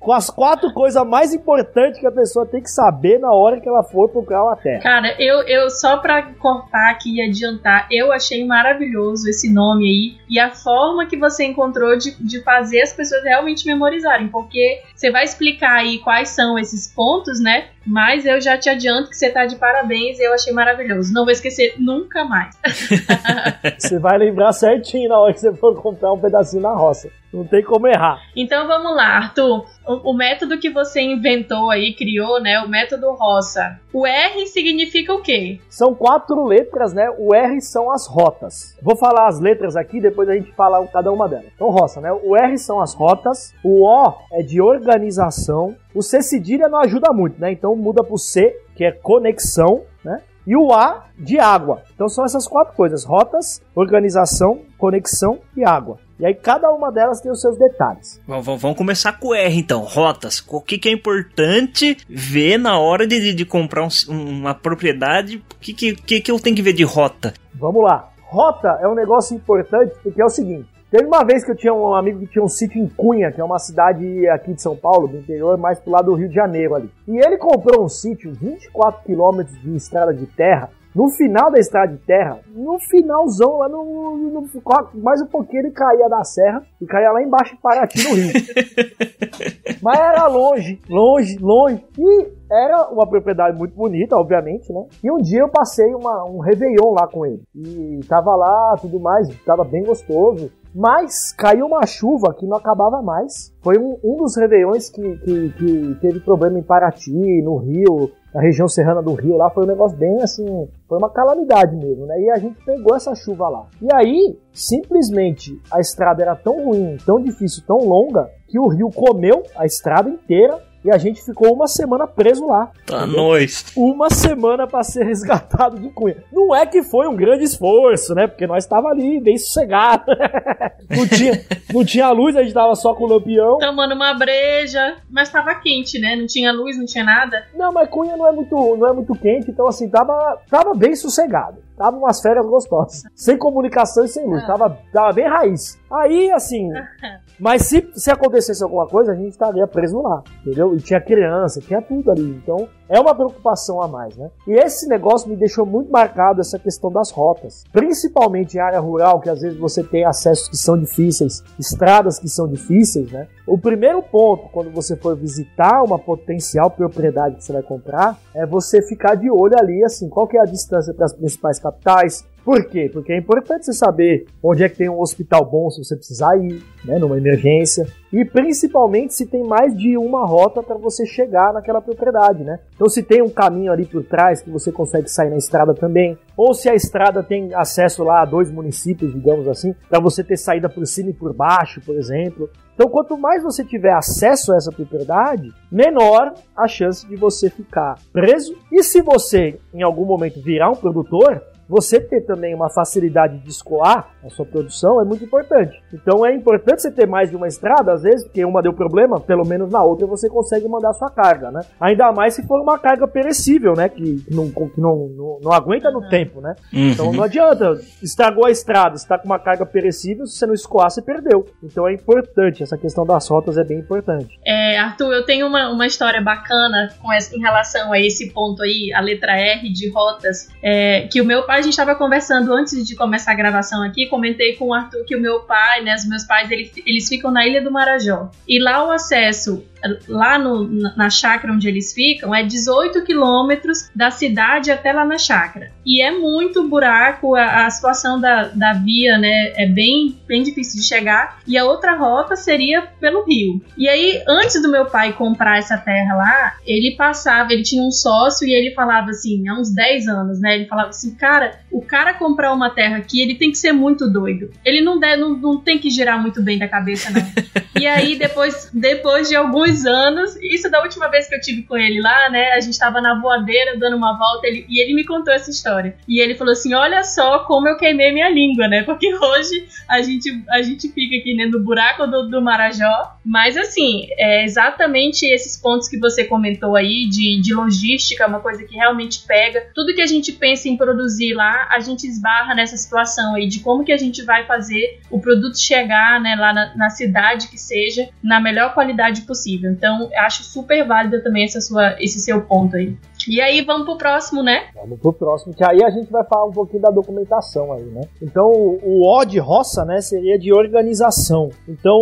com 0.06 0.14
as 0.14 0.30
quatro 0.30 0.72
coisas 0.72 1.04
mais 1.04 1.34
importantes 1.34 2.00
que 2.00 2.06
a 2.06 2.12
pessoa 2.12 2.46
tem 2.46 2.62
que 2.62 2.70
saber 2.70 3.18
na 3.18 3.34
hora 3.34 3.60
que 3.60 3.68
ela 3.68 3.82
for 3.82 4.08
procurar 4.08 4.44
uma 4.44 4.56
terra. 4.56 4.84
Cara, 4.84 5.16
eu, 5.20 5.42
eu 5.48 5.68
só 5.72 5.98
pra 5.98 6.22
cortar 6.22 6.92
aqui 6.92 7.16
e 7.16 7.22
adiantar, 7.24 7.88
eu 7.90 8.12
achei 8.12 8.46
maravilhoso 8.46 9.28
esse 9.28 9.52
nome 9.52 9.86
aí 9.86 10.18
e 10.30 10.40
a 10.40 10.52
forma 10.52 11.08
que 11.08 11.18
você 11.18 11.46
encontrou 11.46 11.98
de, 11.98 12.12
de 12.24 12.40
fazer 12.44 12.84
as 12.84 12.94
pessoas 12.94 13.24
realmente 13.24 13.66
memorizarem, 13.66 14.28
porque 14.28 14.84
você 14.96 15.10
vai 15.10 15.24
explicar 15.24 15.78
aí 15.78 15.98
quais 15.98 16.30
são 16.30 16.60
esses 16.60 16.88
pontos, 16.94 17.42
né? 17.42 17.70
Mas 17.86 18.26
eu 18.26 18.42
já 18.42 18.58
te 18.58 18.70
adianto 18.70 19.10
que 19.10 19.16
você 19.16 19.30
tá 19.30 19.46
de 19.46 19.56
parabéns, 19.56 20.20
eu 20.20 20.34
achei 20.34 20.52
maravilhoso. 20.54 21.14
Não 21.14 21.24
vou 21.24 21.32
esquecer 21.32 21.76
nunca 21.78 22.26
mais. 22.26 22.56
você 23.78 24.00
vai 24.00 24.18
lembrar 24.18 24.52
certinho 24.54 25.10
na 25.10 25.20
hora 25.20 25.34
que 25.34 25.40
você 25.40 25.54
for 25.54 25.76
comprar 25.82 26.12
um 26.12 26.20
pedacinho 26.20 26.64
na 26.64 26.74
roça. 26.74 27.10
Não 27.36 27.44
tem 27.44 27.62
como 27.62 27.86
errar. 27.86 28.22
Então 28.34 28.66
vamos 28.66 28.96
lá, 28.96 29.18
Arthur. 29.18 29.66
O, 29.86 30.12
o, 30.12 30.14
método 30.14 30.58
que 30.58 30.70
você 30.70 31.02
inventou 31.02 31.70
aí, 31.70 31.94
criou, 31.94 32.42
né? 32.42 32.62
O 32.62 32.70
método 32.70 33.12
roça. 33.12 33.78
O 33.92 34.08
R 34.08 34.48
significa 34.48 35.14
o 35.14 35.22
quê? 35.22 35.60
São 35.70 35.94
quatro 35.94 36.46
letras, 36.46 36.94
né? 36.94 37.10
O 37.18 37.36
R 37.36 37.62
são 37.62 37.92
as 37.92 38.08
rotas. 38.08 38.78
Vou 38.82 38.96
falar 38.96 39.28
as 39.28 39.40
letras 39.40 39.76
aqui, 39.76 40.00
depois 40.00 40.30
a 40.30 40.34
gente 40.34 40.52
fala 40.54 40.86
cada 40.88 41.12
uma 41.12 41.28
delas. 41.28 41.48
Então, 41.54 41.70
roça, 41.70 42.00
né? 42.00 42.10
O 42.12 42.38
R 42.38 42.58
são 42.58 42.80
as 42.80 42.94
rotas. 42.94 43.54
O 43.62 43.86
O 43.86 44.14
é 44.32 44.42
de 44.42 44.62
organização. 44.62 45.76
O 45.94 46.02
C 46.02 46.22
cedilha 46.22 46.68
não 46.68 46.80
ajuda 46.80 47.14
muito, 47.14 47.40
né? 47.40 47.52
Então 47.52 47.75
muda 47.76 48.04
pro 48.04 48.18
C, 48.18 48.56
que 48.76 48.84
é 48.84 48.92
conexão, 48.92 49.84
né? 50.04 50.22
E 50.48 50.56
o 50.56 50.72
A 50.72 51.06
de 51.18 51.40
água. 51.40 51.82
Então 51.94 52.08
são 52.08 52.24
essas 52.24 52.48
quatro 52.48 52.76
coisas: 52.76 53.04
rotas, 53.04 53.62
organização, 53.74 54.62
conexão 54.78 55.40
e 55.56 55.64
água. 55.64 55.98
E 56.20 56.26
aí 56.26 56.34
cada 56.34 56.72
uma 56.72 56.92
delas 56.92 57.20
tem 57.20 57.32
os 57.32 57.42
seus 57.42 57.58
detalhes. 57.58 58.22
Vamos 58.26 58.78
começar 58.78 59.20
com 59.20 59.30
o 59.30 59.36
R 59.36 59.58
então, 59.58 59.82
rotas. 59.82 60.44
O 60.48 60.62
que, 60.62 60.78
que 60.78 60.88
é 60.88 60.92
importante 60.92 61.98
ver 62.08 62.58
na 62.58 62.80
hora 62.80 63.06
de, 63.06 63.34
de 63.34 63.46
comprar 63.46 63.84
um, 63.84 63.90
uma 64.10 64.54
propriedade? 64.54 65.38
O 65.38 65.60
que, 65.60 65.74
que, 65.74 66.22
que 66.22 66.32
eu 66.32 66.40
tenho 66.40 66.56
que 66.56 66.62
ver 66.62 66.74
de 66.74 66.84
rota? 66.84 67.34
Vamos 67.54 67.84
lá. 67.84 68.10
Rota 68.22 68.80
é 68.82 68.88
um 68.88 68.96
negócio 68.96 69.36
importante 69.36 69.94
porque 70.02 70.22
é 70.22 70.26
o 70.26 70.30
seguinte. 70.30 70.75
Teve 70.96 71.08
uma 71.08 71.26
vez 71.26 71.44
que 71.44 71.52
eu 71.52 71.56
tinha 71.58 71.74
um 71.74 71.94
amigo 71.94 72.20
que 72.20 72.28
tinha 72.28 72.42
um 72.42 72.48
sítio 72.48 72.82
em 72.82 72.88
Cunha, 72.88 73.30
que 73.30 73.42
é 73.42 73.44
uma 73.44 73.60
cidade 73.60 74.26
aqui 74.30 74.54
de 74.54 74.62
São 74.62 74.78
Paulo, 74.78 75.10
do 75.10 75.18
interior, 75.18 75.58
mais 75.58 75.78
pro 75.78 75.92
lado 75.92 76.06
do 76.06 76.14
Rio 76.14 76.30
de 76.30 76.36
Janeiro 76.36 76.74
ali. 76.74 76.90
E 77.06 77.18
ele 77.18 77.38
comprou 77.38 77.84
um 77.84 77.90
sítio 77.90 78.32
24 78.32 79.04
quilômetros 79.04 79.62
de 79.62 79.76
estrada 79.76 80.14
de 80.14 80.26
terra 80.26 80.70
no 80.96 81.10
final 81.10 81.52
da 81.52 81.60
estrada 81.60 81.92
de 81.92 81.98
terra, 81.98 82.40
no 82.48 82.80
finalzão, 82.80 83.58
lá 83.58 83.68
no, 83.68 84.16
no, 84.16 84.50
mais 84.94 85.22
um 85.22 85.26
pouquinho 85.26 85.64
ele 85.64 85.72
caía 85.72 86.08
da 86.08 86.24
serra 86.24 86.64
e 86.82 86.86
caía 86.86 87.12
lá 87.12 87.22
embaixo 87.22 87.54
em 87.54 87.58
Paraty, 87.58 88.02
no 88.02 88.16
Rio. 88.16 88.32
Mas 89.84 90.00
era 90.00 90.28
longe, 90.28 90.80
longe, 90.90 91.38
longe. 91.40 91.84
E 92.00 92.28
era 92.50 92.88
uma 92.90 93.06
propriedade 93.06 93.58
muito 93.58 93.76
bonita, 93.76 94.16
obviamente, 94.16 94.72
né? 94.72 94.86
E 95.04 95.12
um 95.12 95.18
dia 95.18 95.42
eu 95.42 95.50
passei 95.50 95.94
uma, 95.94 96.24
um 96.24 96.40
Réveillon 96.40 96.94
lá 96.94 97.06
com 97.06 97.26
ele. 97.26 97.44
E 97.54 98.00
tava 98.08 98.34
lá, 98.34 98.78
tudo 98.80 98.98
mais, 98.98 99.28
tava 99.46 99.66
bem 99.66 99.84
gostoso. 99.84 100.50
Mas 100.76 101.32
caiu 101.32 101.68
uma 101.68 101.86
chuva 101.86 102.34
que 102.34 102.46
não 102.46 102.58
acabava 102.58 103.02
mais. 103.02 103.54
Foi 103.64 103.78
um, 103.78 103.98
um 104.04 104.18
dos 104.18 104.36
Réveillões 104.36 104.90
que, 104.90 105.02
que, 105.20 105.50
que 105.54 105.98
teve 106.02 106.20
problema 106.20 106.60
em 106.60 106.64
Paraty, 106.64 107.42
no 107.42 107.56
Rio 107.56 108.12
na 108.36 108.42
região 108.42 108.68
serrana 108.68 109.02
do 109.02 109.14
Rio 109.14 109.38
lá, 109.38 109.50
foi 109.50 109.64
um 109.64 109.68
negócio 109.68 109.98
bem 109.98 110.22
assim, 110.22 110.68
foi 110.90 110.98
uma 110.98 111.10
calamidade 111.10 111.74
mesmo, 111.74 112.06
né? 112.06 112.20
E 112.20 112.30
a 112.30 112.38
gente 112.38 112.62
pegou 112.66 112.94
essa 112.94 113.16
chuva 113.16 113.48
lá. 113.48 113.66
E 113.82 113.88
aí, 113.94 114.38
simplesmente, 114.52 115.58
a 115.72 115.80
estrada 115.80 116.22
era 116.22 116.36
tão 116.36 116.66
ruim, 116.66 116.98
tão 117.06 117.18
difícil, 117.18 117.64
tão 117.66 117.78
longa, 117.78 118.30
que 118.50 118.60
o 118.60 118.68
rio 118.68 118.92
comeu 118.92 119.42
a 119.56 119.66
estrada 119.66 120.10
inteira 120.10 120.62
e 120.86 120.92
a 120.92 121.00
gente 121.00 121.24
ficou 121.24 121.52
uma 121.52 121.68
semana 121.68 122.06
preso 122.06 122.46
lá. 122.46 122.72
Tá 122.86 123.08
nós. 123.08 123.66
Uma 123.76 124.12
semana 124.12 124.68
para 124.68 124.84
ser 124.84 125.04
resgatado 125.04 125.80
de 125.80 125.90
Cunha. 125.90 126.24
Não 126.32 126.56
é 126.56 126.64
que 126.64 126.84
foi 126.84 127.08
um 127.08 127.16
grande 127.16 127.44
esforço, 127.44 128.14
né? 128.14 128.28
Porque 128.28 128.46
nós 128.46 128.64
estava 128.64 128.90
ali 128.90 129.20
bem 129.20 129.36
sossegado. 129.36 130.06
não 130.96 131.08
tinha, 131.08 131.42
não 131.74 131.84
tinha 131.84 132.12
luz, 132.12 132.36
a 132.36 132.44
gente 132.44 132.54
tava 132.54 132.76
só 132.76 132.94
com 132.94 133.06
o 133.06 133.08
lampião. 133.08 133.58
Tomando 133.58 133.96
uma 133.96 134.14
breja, 134.14 134.98
mas 135.10 135.28
tava 135.30 135.56
quente, 135.56 135.98
né? 135.98 136.16
Não 136.16 136.28
tinha 136.28 136.52
luz, 136.52 136.78
não 136.78 136.86
tinha 136.86 137.04
nada. 137.04 137.48
Não, 137.56 137.72
mas 137.72 137.90
Cunha 137.90 138.16
não 138.16 138.28
é 138.28 138.32
muito, 138.32 138.78
não 138.78 138.88
é 138.88 138.94
muito 138.94 139.16
quente, 139.16 139.50
então 139.50 139.68
assim, 139.68 139.90
tava, 139.90 140.38
tava 140.52 140.76
bem 140.76 140.96
sossegado. 140.96 141.66
Tava 141.78 141.98
umas 141.98 142.22
férias 142.22 142.46
gostosas. 142.46 143.04
Sem 143.14 143.38
comunicação 143.38 144.06
e 144.06 144.08
sem 144.08 144.26
luz. 144.26 144.44
Ah. 144.44 144.48
Tava, 144.48 144.80
tava 144.94 145.14
bem 145.14 145.28
raiz. 145.28 145.78
Aí, 145.92 146.32
assim. 146.32 146.70
mas 147.40 147.64
se, 147.64 147.90
se 147.96 148.10
acontecesse 148.10 148.64
alguma 148.64 148.88
coisa, 148.88 149.12
a 149.12 149.16
gente 149.16 149.30
estaria 149.30 149.68
preso 149.68 150.02
lá. 150.02 150.24
Entendeu? 150.42 150.76
E 150.76 150.80
tinha 150.80 151.02
criança, 151.02 151.60
tinha 151.60 151.82
tudo 151.82 152.12
ali. 152.12 152.42
Então, 152.42 152.68
é 152.88 153.00
uma 153.00 153.16
preocupação 153.16 153.82
a 153.82 153.88
mais, 153.88 154.16
né? 154.16 154.30
E 154.48 154.54
esse 154.54 154.88
negócio 154.88 155.28
me 155.28 155.36
deixou 155.36 155.66
muito 155.66 155.92
marcado 155.92 156.40
essa 156.40 156.60
questão 156.60 156.92
das 156.92 157.12
rotas. 157.12 157.64
Principalmente 157.72 158.56
em 158.56 158.60
área 158.60 158.80
rural, 158.80 159.20
que 159.20 159.30
às 159.30 159.42
vezes 159.42 159.58
você 159.58 159.84
tem 159.84 160.06
acessos 160.06 160.48
que 160.48 160.58
são 160.58 160.78
difíceis, 160.78 161.44
estradas 161.60 162.20
que 162.20 162.30
são 162.30 162.48
difíceis, 162.48 163.12
né? 163.12 163.28
O 163.48 163.58
primeiro 163.58 164.02
ponto, 164.02 164.50
quando 164.50 164.72
você 164.72 164.96
for 164.96 165.16
visitar 165.16 165.84
uma 165.84 166.00
potencial 166.00 166.70
propriedade 166.70 167.36
que 167.36 167.44
você 167.44 167.54
vai 167.54 167.62
comprar, 167.62 168.18
é 168.34 168.46
você 168.46 168.82
ficar 168.82 169.16
de 169.16 169.30
olho 169.30 169.56
ali, 169.58 169.84
assim, 169.84 170.10
qual 170.10 170.28
que 170.28 170.38
é 170.38 170.42
a 170.42 170.46
distância 170.46 170.94
para 170.94 171.06
as 171.06 171.14
principais 171.14 171.60
capitais, 171.72 172.24
por 172.46 172.64
quê? 172.66 172.88
Porque 172.94 173.12
é 173.12 173.18
importante 173.18 173.66
você 173.66 173.74
saber 173.74 174.28
onde 174.42 174.64
é 174.64 174.70
que 174.70 174.78
tem 174.78 174.88
um 174.88 175.02
hospital 175.02 175.44
bom 175.44 175.68
se 175.72 175.84
você 175.84 175.96
precisar 175.96 176.38
ir, 176.38 176.64
né, 176.86 177.00
numa 177.00 177.18
emergência. 177.18 177.88
E 178.14 178.24
principalmente 178.24 179.16
se 179.16 179.26
tem 179.26 179.44
mais 179.44 179.76
de 179.76 179.98
uma 179.98 180.24
rota 180.28 180.62
para 180.62 180.78
você 180.78 181.08
chegar 181.08 181.52
naquela 181.52 181.82
propriedade, 181.82 182.44
né? 182.44 182.60
Então 182.76 182.88
se 182.88 183.02
tem 183.02 183.24
um 183.24 183.32
caminho 183.32 183.72
ali 183.72 183.84
por 183.84 184.04
trás 184.04 184.44
que 184.44 184.52
você 184.52 184.72
consegue 184.72 185.10
sair 185.10 185.32
na 185.32 185.38
estrada 185.38 185.74
também, 185.74 186.16
ou 186.38 186.54
se 186.54 186.70
a 186.70 186.76
estrada 186.76 187.24
tem 187.24 187.52
acesso 187.56 188.04
lá 188.04 188.22
a 188.22 188.26
dois 188.26 188.52
municípios, 188.52 189.12
digamos 189.12 189.48
assim, 189.48 189.74
para 189.90 190.00
você 190.00 190.24
ter 190.24 190.38
saída 190.38 190.70
por 190.70 190.86
cima 190.86 191.10
e 191.10 191.14
por 191.14 191.34
baixo, 191.34 191.82
por 191.84 191.96
exemplo. 191.96 192.48
Então, 192.76 192.90
quanto 192.90 193.18
mais 193.18 193.42
você 193.42 193.64
tiver 193.64 193.94
acesso 193.94 194.54
a 194.54 194.58
essa 194.58 194.72
propriedade, 194.72 195.52
menor 195.72 196.34
a 196.56 196.68
chance 196.68 197.08
de 197.08 197.16
você 197.16 197.50
ficar 197.50 197.98
preso. 198.12 198.54
E 198.72 198.84
se 198.84 199.02
você, 199.02 199.58
em 199.74 199.82
algum 199.82 200.06
momento, 200.06 200.42
virar 200.42 200.70
um 200.70 200.76
produtor, 200.76 201.42
você 201.68 202.00
ter 202.00 202.22
também 202.22 202.54
uma 202.54 202.70
facilidade 202.70 203.38
de 203.40 203.50
escoar 203.50 204.10
a 204.26 204.30
sua 204.30 204.46
produção 204.46 205.00
é 205.00 205.06
muito 205.06 205.24
importante. 205.24 205.82
Então 205.94 206.26
é 206.26 206.34
importante 206.34 206.82
você 206.82 206.92
ter 206.92 207.08
mais 207.08 207.30
de 207.30 207.36
uma 207.36 207.48
estrada, 207.48 207.94
às 207.94 208.02
vezes, 208.02 208.24
porque 208.24 208.44
uma 208.44 208.62
deu 208.62 208.74
problema, 208.74 209.20
pelo 209.20 209.46
menos 209.46 209.72
na 209.72 209.84
outra 209.84 210.08
você 210.08 210.30
consegue 210.30 210.68
mandar 210.68 210.94
sua 210.94 211.10
carga, 211.10 211.52
né? 211.52 211.62
Ainda 211.80 212.12
mais 212.12 212.34
se 212.34 212.46
for 212.48 212.60
uma 212.60 212.78
carga 212.80 213.08
perecível, 213.08 213.74
né? 213.74 213.90
Que 213.90 214.24
não, 214.30 214.50
que 214.50 214.82
não, 214.82 215.08
não, 215.16 215.40
não 215.42 215.52
aguenta 215.52 215.92
no 215.92 216.08
tempo, 216.10 216.42
né? 216.42 216.56
Uhum. 216.74 216.90
Então 216.90 217.14
não 217.14 217.24
adianta, 217.24 217.80
estragou 218.02 218.46
a 218.46 218.52
estrada, 218.52 218.96
está 218.96 219.18
com 219.18 219.26
uma 219.26 219.40
carga 219.40 219.66
perecível, 219.66 220.26
se 220.26 220.38
você 220.38 220.46
não 220.46 220.54
escoar, 220.54 220.90
você 220.90 221.02
perdeu. 221.02 221.46
Então 221.64 221.88
é 221.88 221.94
importante, 221.94 222.64
essa 222.64 222.78
questão 222.78 223.06
das 223.06 223.28
rotas 223.28 223.58
é 223.58 223.64
bem 223.64 223.80
importante. 223.80 224.40
É, 224.46 224.78
Arthur, 224.80 225.14
eu 225.14 225.26
tenho 225.26 225.48
uma, 225.48 225.70
uma 225.70 225.86
história 225.86 226.22
bacana 226.22 226.90
com 227.02 227.12
essa, 227.12 227.36
em 227.36 227.40
relação 227.40 227.92
a 227.92 228.00
esse 228.00 228.32
ponto 228.32 228.64
aí, 228.64 228.92
a 228.94 229.02
letra 229.02 229.38
R 229.38 229.72
de 229.72 229.92
rotas, 229.92 230.50
é, 230.64 231.08
que 231.12 231.22
o 231.22 231.26
meu 231.26 231.46
pai 231.46 231.55
a 231.56 231.62
gente 231.62 231.74
estava 231.74 231.96
conversando 231.96 232.54
antes 232.54 232.86
de 232.86 232.96
começar 232.96 233.32
a 233.32 233.36
gravação 233.36 233.84
aqui, 233.84 234.08
comentei 234.08 234.56
com 234.56 234.68
o 234.68 234.74
Arthur 234.74 235.04
que 235.06 235.16
o 235.16 235.22
meu 235.22 235.42
pai, 235.42 235.82
né, 235.84 235.96
os 235.96 236.08
meus 236.08 236.24
pais, 236.24 236.52
eles, 236.52 236.72
eles 236.86 237.08
ficam 237.08 237.32
na 237.32 237.46
Ilha 237.46 237.62
do 237.62 237.72
Marajó. 237.72 238.30
E 238.48 238.62
lá 238.62 238.86
o 238.86 238.92
acesso 238.92 239.64
lá 240.08 240.40
no, 240.40 240.64
na 240.96 241.10
chácara 241.10 241.54
onde 241.54 241.68
eles 241.68 241.94
ficam 241.94 242.34
é 242.34 242.44
18 242.44 243.04
quilômetros 243.04 243.90
da 243.96 244.10
cidade 244.10 244.72
até 244.72 244.92
lá 244.92 245.06
na 245.06 245.18
chácara. 245.18 245.72
E 245.86 246.02
é 246.02 246.12
muito 246.12 246.68
buraco, 246.68 247.36
a, 247.36 247.66
a, 247.66 247.70
situação 247.70 248.20
da, 248.20 248.48
da 248.48 248.74
via 248.74 249.18
né, 249.18 249.54
é 249.56 249.68
bem, 249.68 250.18
bem 250.28 250.42
difícil 250.42 250.82
de 250.82 250.88
chegar. 250.88 251.40
E 251.48 251.58
a 251.58 251.66
outra 251.66 251.96
rota 251.96 252.36
seria 252.36 252.82
pelo 253.00 253.24
rio. 253.24 253.64
E 253.78 253.88
aí, 253.88 254.24
antes 254.28 254.62
do 254.62 254.72
meu 254.72 254.86
pai 254.88 255.14
comprar 255.14 255.60
essa 255.60 255.78
terra 255.78 256.16
lá, 256.16 256.54
ele 256.66 256.96
passava, 256.96 257.54
ele 257.54 257.62
tinha 257.62 257.84
um 257.84 257.92
sócio 257.92 258.48
e 258.48 258.54
ele 258.54 258.74
falava 258.74 259.12
assim, 259.12 259.48
há 259.48 259.54
uns 259.54 259.74
10 259.74 260.08
anos, 260.08 260.40
né? 260.40 260.56
Ele 260.56 260.66
falava 260.66 260.90
assim, 260.90 261.14
cara, 261.16 261.60
o 261.72 261.82
cara 261.82 262.14
comprar 262.14 262.52
uma 262.52 262.70
terra 262.70 262.98
aqui, 262.98 263.22
ele 263.22 263.36
tem 263.36 263.52
que 263.52 263.58
ser 263.58 263.72
muito 263.72 264.10
doido. 264.10 264.52
Ele 264.64 264.82
não, 264.82 265.00
der, 265.00 265.18
não, 265.18 265.38
não 265.38 265.62
tem 265.62 265.78
que 265.78 265.92
girar 265.92 266.20
muito 266.20 266.42
bem 266.42 266.58
da 266.58 266.68
cabeça, 266.68 267.12
não. 267.12 267.22
e 267.80 267.86
aí, 267.86 268.16
depois, 268.18 268.70
depois 268.74 269.30
de 269.30 269.36
alguns 269.36 269.86
anos, 269.86 270.36
isso 270.38 270.70
da 270.70 270.82
última 270.82 271.10
vez 271.10 271.28
que 271.28 271.36
eu 271.36 271.42
tive 271.42 271.64
com 271.64 271.78
ele 271.78 272.02
lá, 272.02 272.30
né? 272.30 272.54
A 272.54 272.60
gente 272.60 272.80
tava 272.80 273.00
na 273.02 273.20
voadeira 273.22 273.78
dando 273.78 273.98
uma 273.98 274.18
volta 274.18 274.48
ele, 274.48 274.66
e 274.68 274.82
ele 274.82 274.96
me 274.96 275.06
contou 275.06 275.34
essa 275.34 275.52
história. 275.52 275.75
E 276.08 276.22
ele 276.22 276.36
falou 276.36 276.54
assim: 276.54 276.74
olha 276.74 277.04
só 277.04 277.40
como 277.40 277.68
eu 277.68 277.78
queimei 277.78 278.12
minha 278.12 278.30
língua, 278.30 278.68
né? 278.68 278.84
Porque 278.84 279.14
hoje 279.16 279.68
a 279.88 280.02
gente, 280.02 280.44
a 280.50 280.62
gente 280.62 280.90
fica 280.90 281.16
aqui 281.18 281.34
né, 281.36 281.46
no 281.46 281.64
buraco 281.64 282.08
do, 282.08 282.30
do 282.30 282.42
Marajó. 282.42 283.16
Mas 283.24 283.58
assim, 283.58 284.08
é 284.18 284.44
exatamente 284.44 285.26
esses 285.26 285.60
pontos 285.60 285.88
que 285.88 285.98
você 285.98 286.24
comentou 286.24 286.76
aí 286.76 287.08
de, 287.10 287.42
de 287.42 287.54
logística, 287.54 288.28
uma 288.28 288.40
coisa 288.40 288.64
que 288.64 288.76
realmente 288.76 289.24
pega. 289.26 289.68
Tudo 289.74 289.94
que 289.94 290.02
a 290.02 290.06
gente 290.06 290.32
pensa 290.32 290.70
em 290.70 290.78
produzir 290.78 291.34
lá, 291.34 291.68
a 291.72 291.80
gente 291.80 292.08
esbarra 292.08 292.54
nessa 292.54 292.78
situação 292.78 293.36
aí 293.36 293.48
de 293.48 293.60
como 293.60 293.84
que 293.84 293.92
a 293.92 293.98
gente 293.98 294.24
vai 294.24 294.46
fazer 294.46 295.00
o 295.10 295.20
produto 295.20 295.60
chegar 295.60 296.20
né, 296.22 296.36
lá 296.36 296.54
na, 296.54 296.76
na 296.76 296.90
cidade 296.90 297.48
que 297.48 297.58
seja 297.58 298.10
na 298.24 298.40
melhor 298.40 298.74
qualidade 298.74 299.22
possível. 299.22 299.72
Então, 299.72 300.10
acho 300.18 300.44
super 300.44 300.86
válida 300.86 301.22
também 301.22 301.44
essa 301.44 301.62
sua, 301.62 301.96
esse 302.00 302.20
seu 302.20 302.42
ponto 302.42 302.76
aí. 302.76 302.96
E 303.28 303.42
aí 303.42 303.62
vamos 303.62 303.86
pro 303.86 303.98
próximo, 303.98 304.44
né? 304.44 304.66
Vamos 304.76 305.00
pro 305.00 305.14
próximo, 305.14 305.54
que 305.54 305.64
aí 305.64 305.84
a 305.84 305.90
gente 305.90 306.12
vai 306.12 306.24
falar 306.24 306.46
um 306.46 306.52
pouquinho 306.52 306.82
da 306.82 306.90
documentação 306.90 307.74
aí, 307.74 307.84
né? 307.84 308.02
Então, 308.22 308.52
o 308.52 309.06
O 309.06 309.26
de 309.26 309.40
roça, 309.40 309.86
né, 309.86 310.02
seria 310.02 310.38
de 310.38 310.54
organização. 310.54 311.50
Então, 311.68 312.02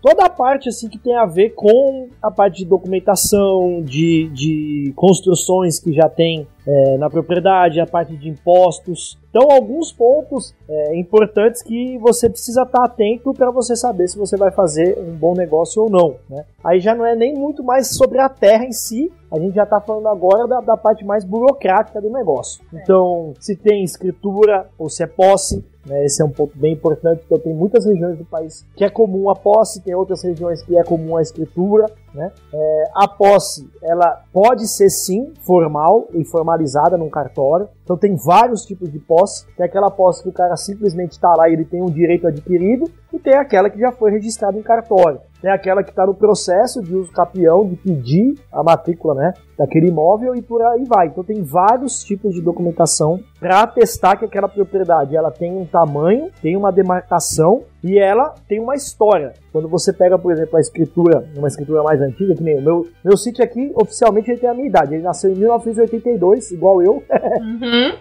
toda 0.00 0.24
a 0.24 0.30
parte 0.30 0.68
assim 0.68 0.88
que 0.88 0.98
tem 0.98 1.14
a 1.14 1.26
ver 1.26 1.50
com 1.50 2.08
a 2.22 2.30
parte 2.30 2.58
de 2.58 2.64
documentação, 2.64 3.82
de, 3.82 4.28
de 4.32 4.92
construções 4.96 5.78
que 5.78 5.92
já 5.92 6.08
tem 6.08 6.46
é, 6.68 6.98
na 6.98 7.08
propriedade, 7.08 7.80
a 7.80 7.86
parte 7.86 8.14
de 8.14 8.28
impostos. 8.28 9.18
Então, 9.30 9.50
alguns 9.50 9.90
pontos 9.90 10.54
é, 10.68 10.98
importantes 10.98 11.62
que 11.62 11.96
você 11.96 12.28
precisa 12.28 12.62
estar 12.62 12.84
atento 12.84 13.32
para 13.32 13.50
você 13.50 13.74
saber 13.74 14.06
se 14.06 14.18
você 14.18 14.36
vai 14.36 14.50
fazer 14.50 14.98
um 14.98 15.16
bom 15.16 15.32
negócio 15.32 15.82
ou 15.82 15.90
não. 15.90 16.16
Né? 16.28 16.44
Aí 16.62 16.78
já 16.78 16.94
não 16.94 17.06
é 17.06 17.16
nem 17.16 17.34
muito 17.34 17.64
mais 17.64 17.96
sobre 17.96 18.20
a 18.20 18.28
terra 18.28 18.66
em 18.66 18.72
si, 18.72 19.10
a 19.32 19.38
gente 19.38 19.54
já 19.54 19.62
está 19.62 19.80
falando 19.80 20.08
agora 20.08 20.46
da, 20.46 20.60
da, 20.60 20.76
parte 20.76 21.04
mais 21.04 21.24
burocrática 21.24 22.02
do 22.02 22.10
negócio. 22.10 22.62
É. 22.74 22.82
Então, 22.82 23.32
se 23.40 23.56
tem 23.56 23.82
escritura 23.82 24.68
ou 24.78 24.90
se 24.90 25.02
é 25.02 25.06
posse, 25.06 25.64
né, 25.88 26.04
esse 26.04 26.22
é 26.22 26.24
um 26.24 26.30
ponto 26.30 26.56
bem 26.56 26.74
importante, 26.74 27.24
porque 27.26 27.44
tem 27.44 27.54
muitas 27.54 27.84
regiões 27.86 28.18
do 28.18 28.24
país 28.24 28.64
que 28.76 28.84
é 28.84 28.90
comum 28.90 29.30
a 29.30 29.34
posse, 29.34 29.80
tem 29.80 29.94
outras 29.94 30.22
regiões 30.22 30.62
que 30.62 30.76
é 30.76 30.84
comum 30.84 31.16
a 31.16 31.22
escritura. 31.22 31.86
Né? 32.14 32.30
É, 32.52 32.84
a 32.94 33.06
posse, 33.06 33.68
ela 33.82 34.24
pode 34.32 34.66
ser 34.66 34.90
sim 34.90 35.32
formal 35.40 36.08
e 36.12 36.24
formalizada 36.24 36.96
num 36.96 37.08
cartório. 37.08 37.68
Então 37.84 37.96
tem 37.96 38.16
vários 38.16 38.64
tipos 38.64 38.90
de 38.90 38.98
posse. 38.98 39.46
Tem 39.56 39.64
aquela 39.64 39.90
posse 39.90 40.22
que 40.22 40.28
o 40.28 40.32
cara 40.32 40.56
simplesmente 40.56 41.12
está 41.12 41.34
lá 41.34 41.48
e 41.48 41.52
ele 41.54 41.64
tem 41.64 41.82
um 41.82 41.90
direito 41.90 42.26
adquirido, 42.26 42.90
e 43.18 43.20
tem 43.20 43.34
aquela 43.34 43.68
que 43.68 43.78
já 43.78 43.90
foi 43.90 44.12
registrada 44.12 44.56
em 44.56 44.62
cartório. 44.62 45.20
Tem 45.42 45.50
aquela 45.50 45.82
que 45.82 45.90
está 45.90 46.06
no 46.06 46.14
processo 46.14 46.82
de 46.82 46.94
uso 46.94 47.12
capião, 47.12 47.68
de 47.68 47.76
pedir 47.76 48.34
a 48.52 48.62
matrícula 48.62 49.14
né, 49.14 49.32
daquele 49.56 49.88
imóvel 49.88 50.34
e 50.34 50.42
por 50.42 50.62
aí 50.62 50.84
vai. 50.84 51.08
Então 51.08 51.22
tem 51.22 51.42
vários 51.42 52.02
tipos 52.02 52.34
de 52.34 52.40
documentação 52.40 53.20
para 53.38 53.62
atestar 53.62 54.18
que 54.18 54.24
aquela 54.24 54.48
propriedade 54.48 55.16
ela 55.16 55.30
tem 55.30 55.56
um 55.56 55.66
tamanho, 55.66 56.30
tem 56.40 56.56
uma 56.56 56.72
demarcação 56.72 57.62
e 57.82 57.98
ela 57.98 58.34
tem 58.48 58.58
uma 58.60 58.74
história. 58.74 59.34
Quando 59.52 59.68
você 59.68 59.92
pega, 59.92 60.18
por 60.18 60.32
exemplo, 60.32 60.56
a 60.56 60.60
escritura, 60.60 61.28
uma 61.36 61.48
escritura 61.48 61.82
mais 61.82 62.00
antiga, 62.00 62.34
que 62.34 62.42
nem 62.42 62.58
o 62.58 62.62
meu, 62.62 62.88
meu 63.04 63.16
sítio 63.16 63.44
aqui, 63.44 63.72
oficialmente 63.74 64.30
ele 64.30 64.40
tem 64.40 64.48
a 64.48 64.54
minha 64.54 64.68
idade. 64.68 64.94
Ele 64.94 65.02
nasceu 65.02 65.30
em 65.30 65.36
1982, 65.36 66.50
igual 66.50 66.82
eu. 66.82 67.02
Uhum. 67.40 67.94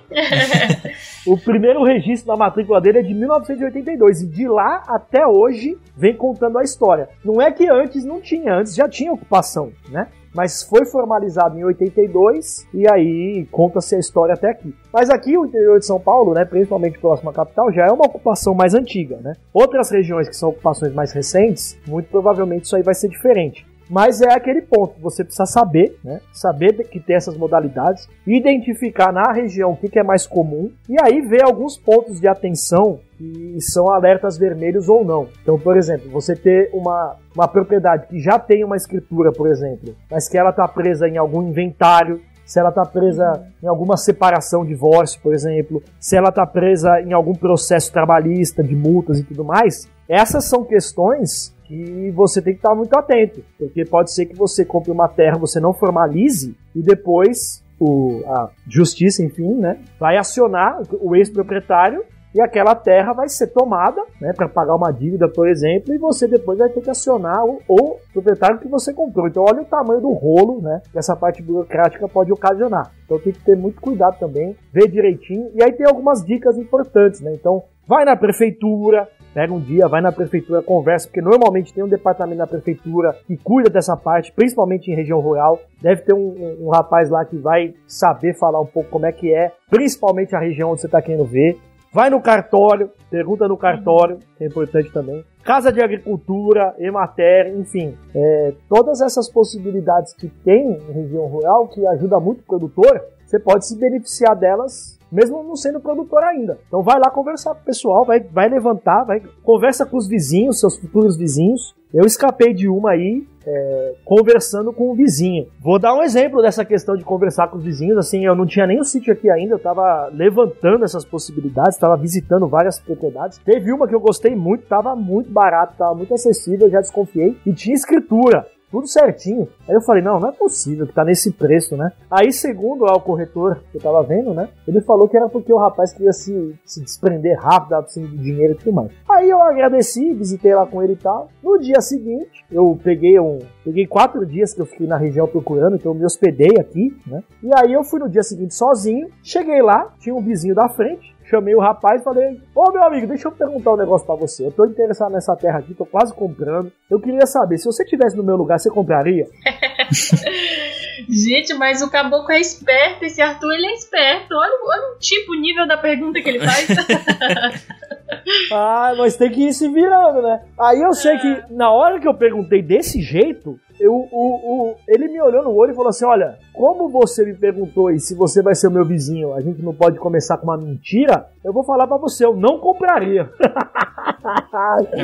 o 1.34 1.38
primeiro 1.38 1.84
registro 1.84 2.28
da 2.28 2.36
matrícula 2.36 2.82
dele 2.82 3.00
é 3.00 3.04
de 3.04 3.14
1982 3.14 4.22
e 4.22 4.28
de 4.28 4.48
lá 4.48 4.84
até 4.88 5.26
hoje 5.26 5.78
vem 5.96 6.16
contando 6.16 6.58
a 6.58 6.64
história. 6.64 7.10
Não 7.24 7.42
é 7.42 7.52
que 7.52 7.70
antes 7.70 8.04
não 8.04 8.20
tinha, 8.20 8.56
antes 8.56 8.76
já 8.76 8.90
tinha 8.90 9.14
ocupação, 9.14 9.72
né? 9.90 10.08
Mas 10.34 10.64
foi 10.64 10.86
formalizado 10.86 11.58
em 11.58 11.64
82 11.64 12.68
e 12.74 12.90
aí 12.90 13.48
conta-se 13.52 13.96
a 13.96 14.00
história 14.00 14.34
até 14.34 14.50
aqui. 14.50 14.74
Mas 14.92 15.10
aqui 15.10 15.38
o 15.38 15.46
interior 15.46 15.80
de 15.80 15.86
São 15.86 16.00
Paulo, 16.00 16.34
né, 16.34 16.46
principalmente 16.46 17.00
próximo 17.00 17.30
à 17.30 17.34
capital, 17.34 17.72
já 17.72 17.86
é 17.86 17.92
uma 17.92 18.06
ocupação 18.06 18.54
mais 18.54 18.74
antiga, 18.74 19.18
né? 19.18 19.34
Outras 19.54 19.90
regiões 19.90 20.28
que 20.28 20.36
são 20.36 20.50
ocupações 20.50 20.94
mais 20.94 21.12
recentes, 21.12 21.78
muito 21.88 22.10
provavelmente 22.10 22.66
isso 22.66 22.76
aí 22.76 22.84
vai 22.84 22.94
ser 22.94 23.10
diferente. 23.10 23.66
Mas 23.90 24.22
é 24.22 24.34
aquele 24.34 24.62
ponto, 24.62 25.00
você 25.00 25.24
precisa 25.24 25.46
saber, 25.46 25.98
né? 26.04 26.20
Saber 26.34 26.74
que 26.88 27.00
tem 27.00 27.16
essas 27.16 27.38
modalidades, 27.38 28.08
identificar 28.26 29.12
na 29.12 29.32
região 29.32 29.72
o 29.72 29.78
que, 29.78 29.98
é 29.98 30.04
mais 30.04 30.28
comum, 30.28 30.72
e 30.90 30.96
aí 31.02 31.22
ver 31.22 31.44
alguns 31.44 31.78
pontos 31.78 32.20
de 32.20 32.28
atenção 32.28 33.00
que 33.18 33.58
são 33.60 33.90
alertas 33.90 34.38
vermelhos 34.38 34.90
ou 34.90 35.04
não. 35.04 35.28
Então, 35.42 35.58
por 35.58 35.78
exemplo, 35.78 36.10
você 36.12 36.36
ter 36.36 36.70
uma, 36.74 37.16
uma 37.34 37.48
propriedade 37.48 38.08
que 38.08 38.20
já 38.20 38.38
tem 38.38 38.64
uma 38.64 38.76
escritura, 38.76 39.32
por 39.32 39.50
exemplo, 39.50 39.96
mas 40.12 40.30
que 40.30 40.38
ela 40.38 40.52
está 40.52 40.68
presa 40.68 41.08
em 41.08 41.18
algum 41.18 41.42
inventário, 41.42 42.22
se 42.46 42.60
ela 42.60 42.70
está 42.70 42.86
presa 42.86 43.46
em 43.62 43.68
alguma 43.68 43.98
separação, 43.98 44.66
divórcio, 44.66 45.20
por 45.22 45.34
exemplo, 45.34 45.84
se 46.00 46.16
ela 46.16 46.30
está 46.30 46.46
presa 46.46 47.02
em 47.02 47.12
algum 47.12 47.34
processo 47.34 47.92
trabalhista, 47.92 48.64
de 48.64 48.74
multas 48.74 49.20
e 49.20 49.24
tudo 49.24 49.44
mais, 49.44 49.88
essas 50.08 50.46
são 50.46 50.64
questões 50.64 51.56
que 51.66 52.12
você 52.12 52.42
tem 52.42 52.54
que 52.54 52.60
estar 52.60 52.74
muito 52.74 52.98
atento, 52.98 53.44
porque 53.60 53.84
pode 53.84 54.12
ser 54.12 54.26
que 54.26 54.36
você 54.36 54.64
compre 54.64 54.92
uma 54.92 55.10
terra, 55.10 55.38
você 55.38 55.60
não 55.60 55.74
formalize 55.74 56.56
e 56.74 56.82
depois 56.82 57.62
o, 57.80 58.24
a 58.26 58.50
justiça, 58.68 59.24
enfim, 59.24 59.54
né, 59.54 59.78
vai 60.00 60.18
acionar 60.18 60.82
o 61.02 61.16
ex-proprietário 61.16 62.04
e 62.34 62.42
aquela 62.42 62.76
terra 62.76 63.14
vai 63.14 63.28
ser 63.30 63.48
tomada, 63.48 64.02
né, 64.22 64.32
para 64.32 64.48
pagar 64.48 64.76
uma 64.76 64.92
dívida, 64.92 65.28
por 65.28 65.48
exemplo, 65.48 65.94
e 65.94 65.98
você 65.98 66.28
depois 66.28 66.60
vai 66.60 66.70
ter 66.70 66.82
que 66.82 66.90
acionar 66.90 67.44
o, 67.46 67.62
o, 67.68 67.98
proprietário 68.14 68.60
que 68.60 68.68
você 68.68 68.94
comprou. 68.94 69.28
Então, 69.28 69.44
olha 69.44 69.62
o 69.62 69.66
tamanho 69.66 70.02
do 70.02 70.12
rolo, 70.12 70.62
né, 70.62 70.82
que 70.92 71.00
essa 71.00 71.16
parte 71.16 71.42
burocrática 71.42 72.08
pode 72.08 72.32
ocasionar. 72.32 72.92
Então, 73.06 73.18
tem 73.20 73.34
que 73.34 73.44
ter 73.44 73.56
muito 73.56 73.82
cuidado 73.82 74.20
também, 74.20 74.56
ver 74.72 74.88
direitinho. 74.88 75.50
E 75.56 75.64
aí 75.64 75.72
tem 75.72 75.88
algumas 75.88 76.24
dicas 76.24 76.58
importantes, 76.58 77.22
né? 77.22 77.34
Então, 77.34 77.64
vai 77.88 78.04
na 78.06 78.16
prefeitura, 78.16 79.08
Pega 79.38 79.54
um 79.54 79.60
dia, 79.60 79.88
vai 79.88 80.02
na 80.02 80.12
prefeitura, 80.12 80.64
conversa, 80.64 81.08
porque 81.08 81.22
normalmente 81.22 81.72
tem 81.72 81.84
um 81.84 81.88
departamento 81.88 82.40
na 82.40 82.48
prefeitura 82.48 83.16
que 83.28 83.38
cuida 83.38 83.70
dessa 83.70 83.96
parte, 83.96 84.32
principalmente 84.32 84.90
em 84.90 84.96
região 84.96 85.20
rural. 85.20 85.60
Deve 85.80 86.02
ter 86.02 86.14
um, 86.14 86.30
um, 86.30 86.66
um 86.66 86.70
rapaz 86.70 87.08
lá 87.08 87.24
que 87.24 87.38
vai 87.38 87.76
saber 87.86 88.34
falar 88.34 88.60
um 88.60 88.66
pouco 88.66 88.90
como 88.90 89.06
é 89.06 89.12
que 89.12 89.32
é, 89.32 89.52
principalmente 89.70 90.36
a 90.36 90.40
região 90.40 90.72
onde 90.72 90.82
você 90.82 90.88
está 90.88 91.00
querendo 91.04 91.24
ver. 91.24 91.56
Vai 91.94 92.10
no 92.10 92.20
cartório, 92.20 92.90
pergunta 93.12 93.48
no 93.48 93.56
cartório, 93.56 94.18
que 94.36 94.44
é 94.44 94.48
importante 94.48 94.92
também. 94.92 95.24
Casa 95.44 95.72
de 95.72 95.84
Agricultura, 95.84 96.74
Emater, 96.80 97.56
enfim, 97.60 97.96
é, 98.16 98.56
todas 98.68 99.02
essas 99.02 99.30
possibilidades 99.30 100.14
que 100.14 100.30
tem 100.30 100.80
em 100.90 100.94
região 100.94 101.28
rural, 101.28 101.68
que 101.68 101.86
ajuda 101.86 102.20
muito 102.20 102.40
o 102.40 102.44
produtor, 102.44 103.04
você 103.24 103.38
pode 103.38 103.68
se 103.68 103.78
beneficiar 103.78 104.36
delas 104.36 104.97
mesmo 105.12 105.44
não 105.44 105.56
sendo 105.56 105.80
produtor 105.80 106.24
ainda. 106.24 106.58
Então 106.68 106.82
vai 106.82 107.00
lá 107.00 107.10
conversar 107.10 107.54
com 107.56 107.62
o 107.62 107.66
pessoal, 107.66 108.06
vai, 108.06 108.20
vai 108.20 108.50
levantar, 108.50 109.04
vai 109.04 109.22
conversa 109.44 109.86
com 109.86 109.98
os 109.98 110.08
vizinhos, 110.08 110.60
seus 110.60 110.78
futuros 110.78 111.18
vizinhos. 111.18 111.76
Eu 111.94 112.06
escapei 112.06 112.54
de 112.54 112.68
uma 112.68 112.92
aí, 112.92 113.26
é, 113.46 113.94
conversando 114.04 114.74
com 114.74 114.92
o 114.92 114.96
vizinho. 114.96 115.48
Vou 115.62 115.80
dar 115.80 115.96
um 115.96 116.04
exemplo 116.04 116.42
dessa 116.42 116.66
questão 116.66 116.98
de 116.98 117.06
conversar 117.06 117.48
com 117.48 117.58
os 117.58 117.64
vizinhos. 117.64 117.98
Assim, 117.98 118.26
eu 118.26 118.36
não 118.36 118.46
tinha 118.46 118.68
nem 118.68 118.80
o 118.80 118.84
sítio 118.84 119.14
aqui 119.14 119.30
ainda, 119.30 119.54
eu 119.54 119.58
estava 119.58 120.10
levantando 120.14 120.84
essas 120.84 121.06
possibilidades, 121.06 121.76
estava 121.76 121.96
visitando 121.96 122.46
várias 122.48 122.78
propriedades. 122.78 123.38
Teve 123.40 123.72
uma 123.72 123.88
que 123.88 123.96
eu 123.96 124.02
gostei 124.02 124.36
muito, 124.36 124.64
estava 124.64 124.96
muito 124.96 125.32
barato, 125.32 125.74
estava 125.74 125.96
muito 125.96 126.14
acessível, 126.14 126.68
eu 126.68 126.72
já 126.72 126.82
desconfiei, 126.82 127.38
e 127.46 127.54
tinha 127.54 127.74
escritura 127.74 128.46
tudo 128.72 128.88
certinho. 128.88 129.48
Aí 129.68 129.76
eu 129.76 129.82
falei, 129.82 130.02
não, 130.02 130.20
não 130.20 130.30
é 130.30 130.32
possível 130.32 130.86
que 130.86 130.94
tá 130.94 131.04
nesse 131.04 131.32
preço, 131.32 131.76
né? 131.76 131.92
Aí, 132.10 132.32
segundo 132.32 132.84
lá, 132.84 132.94
o 132.94 133.02
corretor 133.02 133.62
que 133.72 133.78
eu 133.78 133.82
tava 133.82 134.04
vendo, 134.04 134.34
né? 134.34 134.50
Ele 134.68 134.82
falou 134.82 135.08
que 135.08 135.18
era 135.18 135.30
porque 135.30 135.54
o 135.54 135.58
rapaz 135.58 135.94
queria 135.94 136.12
se, 136.12 136.56
se 136.66 136.82
desprender 136.82 137.40
rápido, 137.40 137.82
precisando 137.82 138.10
de 138.12 138.18
dinheiro 138.18 138.54
e 138.54 138.58
tudo 138.58 138.74
mais. 138.74 138.92
Aí 139.10 139.30
eu 139.30 139.42
agradeci, 139.42 140.14
visitei 140.14 140.54
lá 140.54 140.66
com 140.66 140.82
ele 140.84 140.94
e 140.94 140.98
tal. 140.98 141.30
No 141.42 141.58
dia 141.60 141.82
seguinte, 141.82 142.46
eu 142.52 142.78
peguei 142.84 143.20
um. 143.20 143.40
Peguei 143.64 143.86
quatro 143.88 144.26
dias 144.26 144.54
que 144.54 144.62
eu 144.62 144.66
fiquei 144.66 144.88
na 144.88 144.98
região 144.98 145.28
procurando, 145.28 145.76
então 145.76 145.92
eu 145.92 145.98
me 145.98 146.06
hospedei 146.06 146.56
aqui, 146.60 146.96
né? 147.06 147.24
E 147.44 147.50
aí 147.54 147.74
eu 147.74 147.84
fui 147.84 148.00
no 148.00 148.10
dia 148.10 148.24
seguinte 148.24 148.54
sozinho, 148.54 149.10
cheguei 149.24 149.62
lá, 149.62 149.94
tinha 150.00 150.16
um 150.16 150.22
vizinho 150.22 150.56
da 150.56 150.70
frente, 150.70 151.16
chamei 151.30 151.56
o 151.56 151.60
rapaz 151.60 152.02
e 152.02 152.04
falei: 152.04 152.42
Ô 152.56 152.72
meu 152.72 152.84
amigo, 152.84 153.08
deixa 153.08 153.28
eu 153.28 153.32
perguntar 153.32 153.74
um 153.74 153.78
negócio 153.78 154.06
para 154.06 154.16
você. 154.16 154.46
Eu 154.46 154.52
tô 154.52 154.66
interessado 154.66 155.12
nessa 155.12 155.36
terra 155.36 155.60
aqui, 155.60 155.74
tô 155.74 155.86
quase 155.86 156.14
comprando. 156.14 156.72
Eu 156.90 157.00
queria 157.00 157.26
saber, 157.26 157.58
se 157.58 157.66
você 157.66 157.86
tivesse 157.86 158.16
no 158.16 158.24
meu 158.24 158.36
lugar, 158.36 158.60
você 158.60 158.70
compraria? 158.70 159.26
Gente, 161.08 161.54
mas 161.54 161.82
o 161.82 161.92
caboclo 161.92 162.32
é 162.32 162.40
esperto, 162.40 163.06
esse 163.06 163.22
Arthur 163.22 163.54
ele 163.54 163.68
é 163.68 163.74
esperto. 163.74 164.34
Olha, 164.34 164.60
olha 164.64 164.96
o 164.96 165.00
tipo, 165.00 165.34
o 165.34 165.40
nível 165.40 165.68
da 165.68 165.78
pergunta 165.78 166.20
que 166.20 166.30
ele 166.30 166.40
faz. 166.40 166.68
ah, 168.52 168.96
mas 168.98 169.16
tem 169.16 169.30
que 169.30 169.48
ir 169.48 169.54
se 169.54 169.68
virando, 169.70 170.22
né? 170.22 170.42
Aí 170.60 170.82
eu 170.82 170.94
sei 170.94 171.18
que 171.18 171.54
na 171.54 171.72
hora 171.72 172.00
que 172.00 172.08
eu 172.08 172.16
perguntei 172.16 172.62
desse 172.64 173.00
jeito, 173.02 173.60
eu, 173.80 173.94
o, 173.94 174.08
o, 174.12 174.76
ele 174.88 175.08
me 175.08 175.22
olhou 175.22 175.44
no 175.44 175.54
olho 175.56 175.72
e 175.72 175.76
falou 175.76 175.90
assim: 175.90 176.06
Olha, 176.06 176.38
como 176.54 176.90
você 176.90 177.26
me 177.26 177.34
perguntou 177.34 177.92
e 177.92 178.00
se 178.00 178.16
você 178.16 178.42
vai 178.42 178.56
ser 178.56 178.68
o 178.68 178.72
meu 178.72 178.86
vizinho, 178.86 179.34
a 179.34 179.42
gente 179.42 179.62
não 179.62 179.74
pode 179.74 180.00
começar 180.00 180.38
com 180.38 180.46
uma 180.46 180.58
mentira, 180.58 181.28
eu 181.44 181.54
vou 181.54 181.64
falar 181.64 181.88
para 181.88 181.98
você, 181.98 182.26
eu 182.26 182.36
não 182.36 182.60
compraria. 182.60 183.30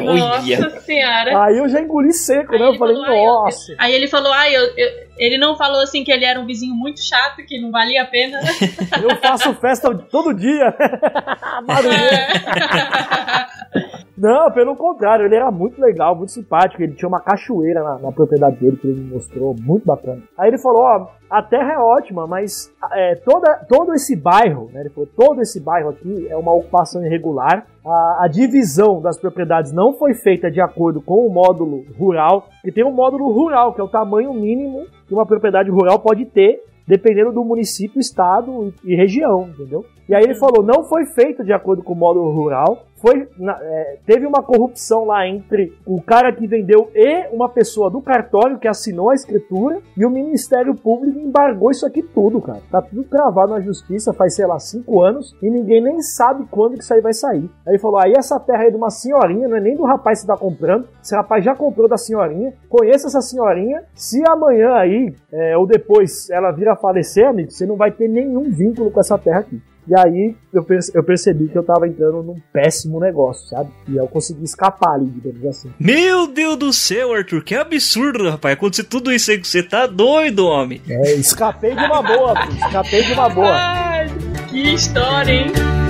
Nossa 0.03 0.79
senhora. 0.81 1.43
Aí 1.43 1.57
eu 1.57 1.67
já 1.69 1.81
engoli 1.81 2.11
seco, 2.13 2.53
Aí 2.53 2.59
né? 2.59 2.67
Eu 2.67 2.75
falei, 2.75 2.95
falou, 2.95 3.09
"Ai, 3.11 3.19
eu- 3.19 3.25
nossa. 3.25 3.75
Aí 3.77 3.93
ele 3.93 4.07
falou, 4.07 4.31
ah, 4.33 4.49
eu, 4.49 4.63
eu- 4.77 5.03
ele 5.17 5.37
não 5.37 5.55
falou 5.55 5.81
assim 5.81 6.03
que 6.03 6.11
ele 6.11 6.25
era 6.25 6.39
um 6.39 6.45
vizinho 6.45 6.73
muito 6.75 6.99
chato, 7.01 7.37
que 7.47 7.61
não 7.61 7.71
valia 7.71 8.01
a 8.01 8.05
pena. 8.05 8.39
Eu 9.01 9.15
faço 9.17 9.53
festa 9.55 9.93
todo 10.09 10.33
dia. 10.33 10.73
Barulhento. 11.65 12.43
Não, 14.15 14.51
pelo 14.51 14.75
contrário, 14.75 15.25
ele 15.25 15.35
era 15.35 15.49
muito 15.51 15.81
legal, 15.81 16.15
muito 16.15 16.31
simpático. 16.31 16.81
Ele 16.81 16.93
tinha 16.93 17.09
uma 17.09 17.19
cachoeira 17.19 17.83
na, 17.83 17.97
na 17.99 18.11
propriedade 18.11 18.57
dele 18.57 18.77
que 18.77 18.87
ele 18.87 19.01
me 19.01 19.13
mostrou, 19.13 19.55
muito 19.59 19.85
bacana. 19.85 20.21
Aí 20.37 20.49
ele 20.49 20.59
falou: 20.59 20.81
Ó, 20.83 21.07
a 21.29 21.41
terra 21.41 21.73
é 21.73 21.77
ótima, 21.79 22.27
mas 22.27 22.71
é, 22.91 23.15
toda, 23.15 23.55
todo 23.67 23.93
esse 23.93 24.15
bairro, 24.15 24.69
né? 24.71 24.81
Ele 24.81 24.89
falou: 24.91 25.09
todo 25.17 25.41
esse 25.41 25.59
bairro 25.59 25.89
aqui 25.89 26.27
é 26.29 26.37
uma 26.37 26.53
ocupação 26.53 27.03
irregular. 27.05 27.65
A, 27.85 28.25
a 28.25 28.27
divisão 28.29 29.01
das 29.01 29.19
propriedades 29.19 29.42
não 29.73 29.93
foi 29.93 30.13
feita 30.13 30.49
de 30.49 30.61
acordo 30.61 31.01
com 31.01 31.25
o 31.25 31.29
módulo 31.33 31.85
rural, 31.97 32.49
e 32.63 32.71
tem 32.71 32.83
um 32.83 32.91
módulo 32.91 33.31
rural, 33.31 33.73
que 33.73 33.81
é 33.81 33.83
o 33.83 33.89
tamanho 33.89 34.33
mínimo 34.33 34.85
que 35.07 35.13
uma 35.13 35.25
propriedade 35.25 35.69
rural 35.69 35.99
pode 35.99 36.25
ter 36.25 36.61
dependendo 36.85 37.31
do 37.31 37.43
município, 37.43 37.99
estado 37.99 38.73
e, 38.83 38.95
região, 38.95 39.47
entendeu? 39.47 39.85
E 40.07 40.13
aí 40.13 40.23
ele 40.23 40.35
falou, 40.35 40.63
não 40.63 40.83
foi 40.83 41.05
feito 41.05 41.43
de 41.43 41.53
acordo 41.53 41.81
com 41.81 41.93
o 41.93 41.95
módulo 41.95 42.29
rural, 42.31 42.85
foi 43.03 43.27
na- 43.37 43.59
é, 43.61 43.97
teve 44.05 44.25
uma 44.25 44.41
corrupção 44.41 45.03
lá 45.03 45.27
entre 45.27 45.77
o 45.85 46.01
cara 46.01 46.31
que 46.31 46.47
vendeu 46.47 46.89
e 46.95 47.27
uma 47.33 47.49
pessoa 47.49 47.89
do 47.89 48.01
cartório 48.01 48.57
que 48.57 48.65
assinou 48.65 49.09
a 49.09 49.13
escritura 49.13 49.81
e 49.97 50.05
o 50.05 50.09
Ministério 50.09 50.73
Público 50.73 51.19
embargou 51.19 51.69
isso 51.69 51.85
aqui 51.85 52.01
tudo, 52.01 52.39
cara. 52.39 52.61
Tá 52.71 52.81
tudo 52.81 53.03
travado 53.03 53.51
na 53.51 53.59
justiça 53.59 54.13
faz, 54.13 54.35
sei 54.35 54.45
lá, 54.47 54.57
cinco 54.57 55.01
anos 55.01 55.35
e 55.43 55.49
ninguém 55.49 55.83
nem 55.83 56.01
sabe 56.01 56.45
quando 56.49 56.77
que 56.77 56.83
isso 56.83 56.93
aí 56.93 57.01
vai 57.01 57.13
sair. 57.13 57.49
Aí 57.67 57.77
falou, 57.77 57.99
aí 57.99 58.13
essa 58.15 58.39
terra 58.39 58.63
aí 58.63 58.71
de 58.71 58.77
uma 58.77 58.89
senhorinha, 58.89 59.49
não 59.49 59.57
é 59.57 59.59
nem 59.59 59.75
do 59.75 59.83
rapaz 59.83 60.21
que 60.21 60.27
tá 60.27 60.37
comprando, 60.37 60.87
esse 61.03 61.13
rapaz 61.13 61.43
já 61.43 61.53
comprou 61.53 61.89
da 61.89 61.97
senhorinha, 61.97 62.53
conheça 62.69 63.07
essa 63.07 63.19
senhorinha, 63.21 63.83
se 63.93 64.23
amanhã 64.29 64.75
aí, 64.75 65.13
é, 65.29 65.57
ou 65.57 65.67
depois, 65.67 66.29
ela 66.29 66.51
vir 66.51 66.69
a 66.69 66.75
falecer, 66.77 67.27
amigo, 67.27 67.51
você 67.51 67.65
não 67.65 67.75
vai 67.75 67.91
ter 67.91 68.07
nenhum 68.07 68.49
vínculo 68.49 68.89
com 68.89 69.01
essa 69.01 69.17
terra 69.17 69.39
aqui. 69.39 69.61
E 69.87 69.93
aí 69.97 70.35
eu, 70.53 70.63
perce- 70.63 70.91
eu 70.95 71.03
percebi 71.03 71.47
que 71.49 71.57
eu 71.57 71.63
tava 71.63 71.87
entrando 71.87 72.23
num 72.23 72.39
péssimo 72.53 72.99
negócio, 72.99 73.47
sabe? 73.49 73.69
E 73.87 73.97
eu 73.97 74.07
consegui 74.07 74.43
escapar 74.45 74.93
ali, 74.93 75.07
digamos 75.07 75.45
assim. 75.45 75.71
Meu 75.79 76.25
Deus 76.27 76.55
do 76.57 76.71
céu, 76.71 77.13
Arthur, 77.13 77.43
que 77.43 77.53
absurdo, 77.55 78.29
rapaz. 78.29 78.53
Acontecer 78.53 78.83
tudo 78.85 79.11
isso 79.11 79.31
aí 79.31 79.37
com 79.37 79.43
você, 79.43 79.61
tá 79.61 79.85
doido, 79.85 80.45
homem. 80.47 80.81
É, 80.89 81.13
escapei 81.15 81.75
de 81.75 81.83
uma 81.83 82.01
boa, 82.01 82.33
escapei 82.55 83.03
de 83.03 83.11
uma 83.13 83.27
boa. 83.29 83.51
Ai, 83.53 84.07
que 84.49 84.73
história, 84.73 85.31
hein? 85.33 85.82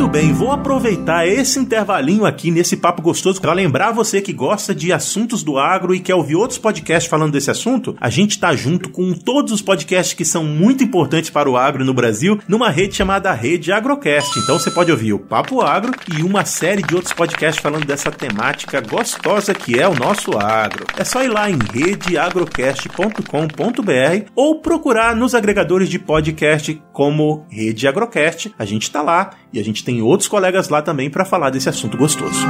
Muito 0.00 0.12
bem, 0.12 0.32
vou 0.32 0.50
aproveitar 0.50 1.28
esse 1.28 1.58
intervalinho 1.58 2.24
aqui 2.24 2.50
nesse 2.50 2.74
papo 2.74 3.02
gostoso 3.02 3.38
para 3.38 3.52
lembrar 3.52 3.92
você 3.92 4.22
que 4.22 4.32
gosta 4.32 4.74
de 4.74 4.94
assuntos 4.94 5.42
do 5.42 5.58
agro 5.58 5.94
e 5.94 6.00
quer 6.00 6.14
ouvir 6.14 6.36
outros 6.36 6.58
podcasts 6.58 7.06
falando 7.06 7.32
desse 7.32 7.50
assunto. 7.50 7.94
A 8.00 8.08
gente 8.08 8.40
tá 8.40 8.56
junto 8.56 8.88
com 8.88 9.12
todos 9.12 9.52
os 9.52 9.60
podcasts 9.60 10.14
que 10.14 10.24
são 10.24 10.42
muito 10.42 10.82
importantes 10.82 11.28
para 11.28 11.50
o 11.50 11.56
agro 11.58 11.84
no 11.84 11.92
Brasil 11.92 12.40
numa 12.48 12.70
rede 12.70 12.94
chamada 12.94 13.30
Rede 13.34 13.72
Agrocast. 13.72 14.38
Então 14.38 14.58
você 14.58 14.70
pode 14.70 14.90
ouvir 14.90 15.12
o 15.12 15.18
Papo 15.18 15.60
Agro 15.60 15.92
e 16.16 16.22
uma 16.22 16.46
série 16.46 16.82
de 16.82 16.94
outros 16.94 17.12
podcasts 17.12 17.62
falando 17.62 17.84
dessa 17.84 18.10
temática 18.10 18.80
gostosa 18.80 19.52
que 19.52 19.78
é 19.78 19.86
o 19.86 19.94
nosso 19.94 20.38
agro. 20.38 20.86
É 20.96 21.04
só 21.04 21.22
ir 21.22 21.28
lá 21.28 21.50
em 21.50 21.58
redeagrocast.com.br 21.74 24.30
ou 24.34 24.62
procurar 24.62 25.14
nos 25.14 25.34
agregadores 25.34 25.90
de 25.90 25.98
podcast 25.98 26.82
como 26.90 27.44
Rede 27.50 27.86
Agrocast. 27.86 28.50
A 28.58 28.64
gente 28.64 28.90
tá 28.90 29.02
lá 29.02 29.32
e 29.52 29.60
a 29.60 29.64
gente 29.64 29.84
tem 29.84 29.89
outros 30.02 30.28
colegas 30.28 30.68
lá 30.68 30.82
também 30.82 31.10
para 31.10 31.24
falar 31.24 31.50
desse 31.50 31.68
assunto 31.68 31.96
gostoso. 31.96 32.46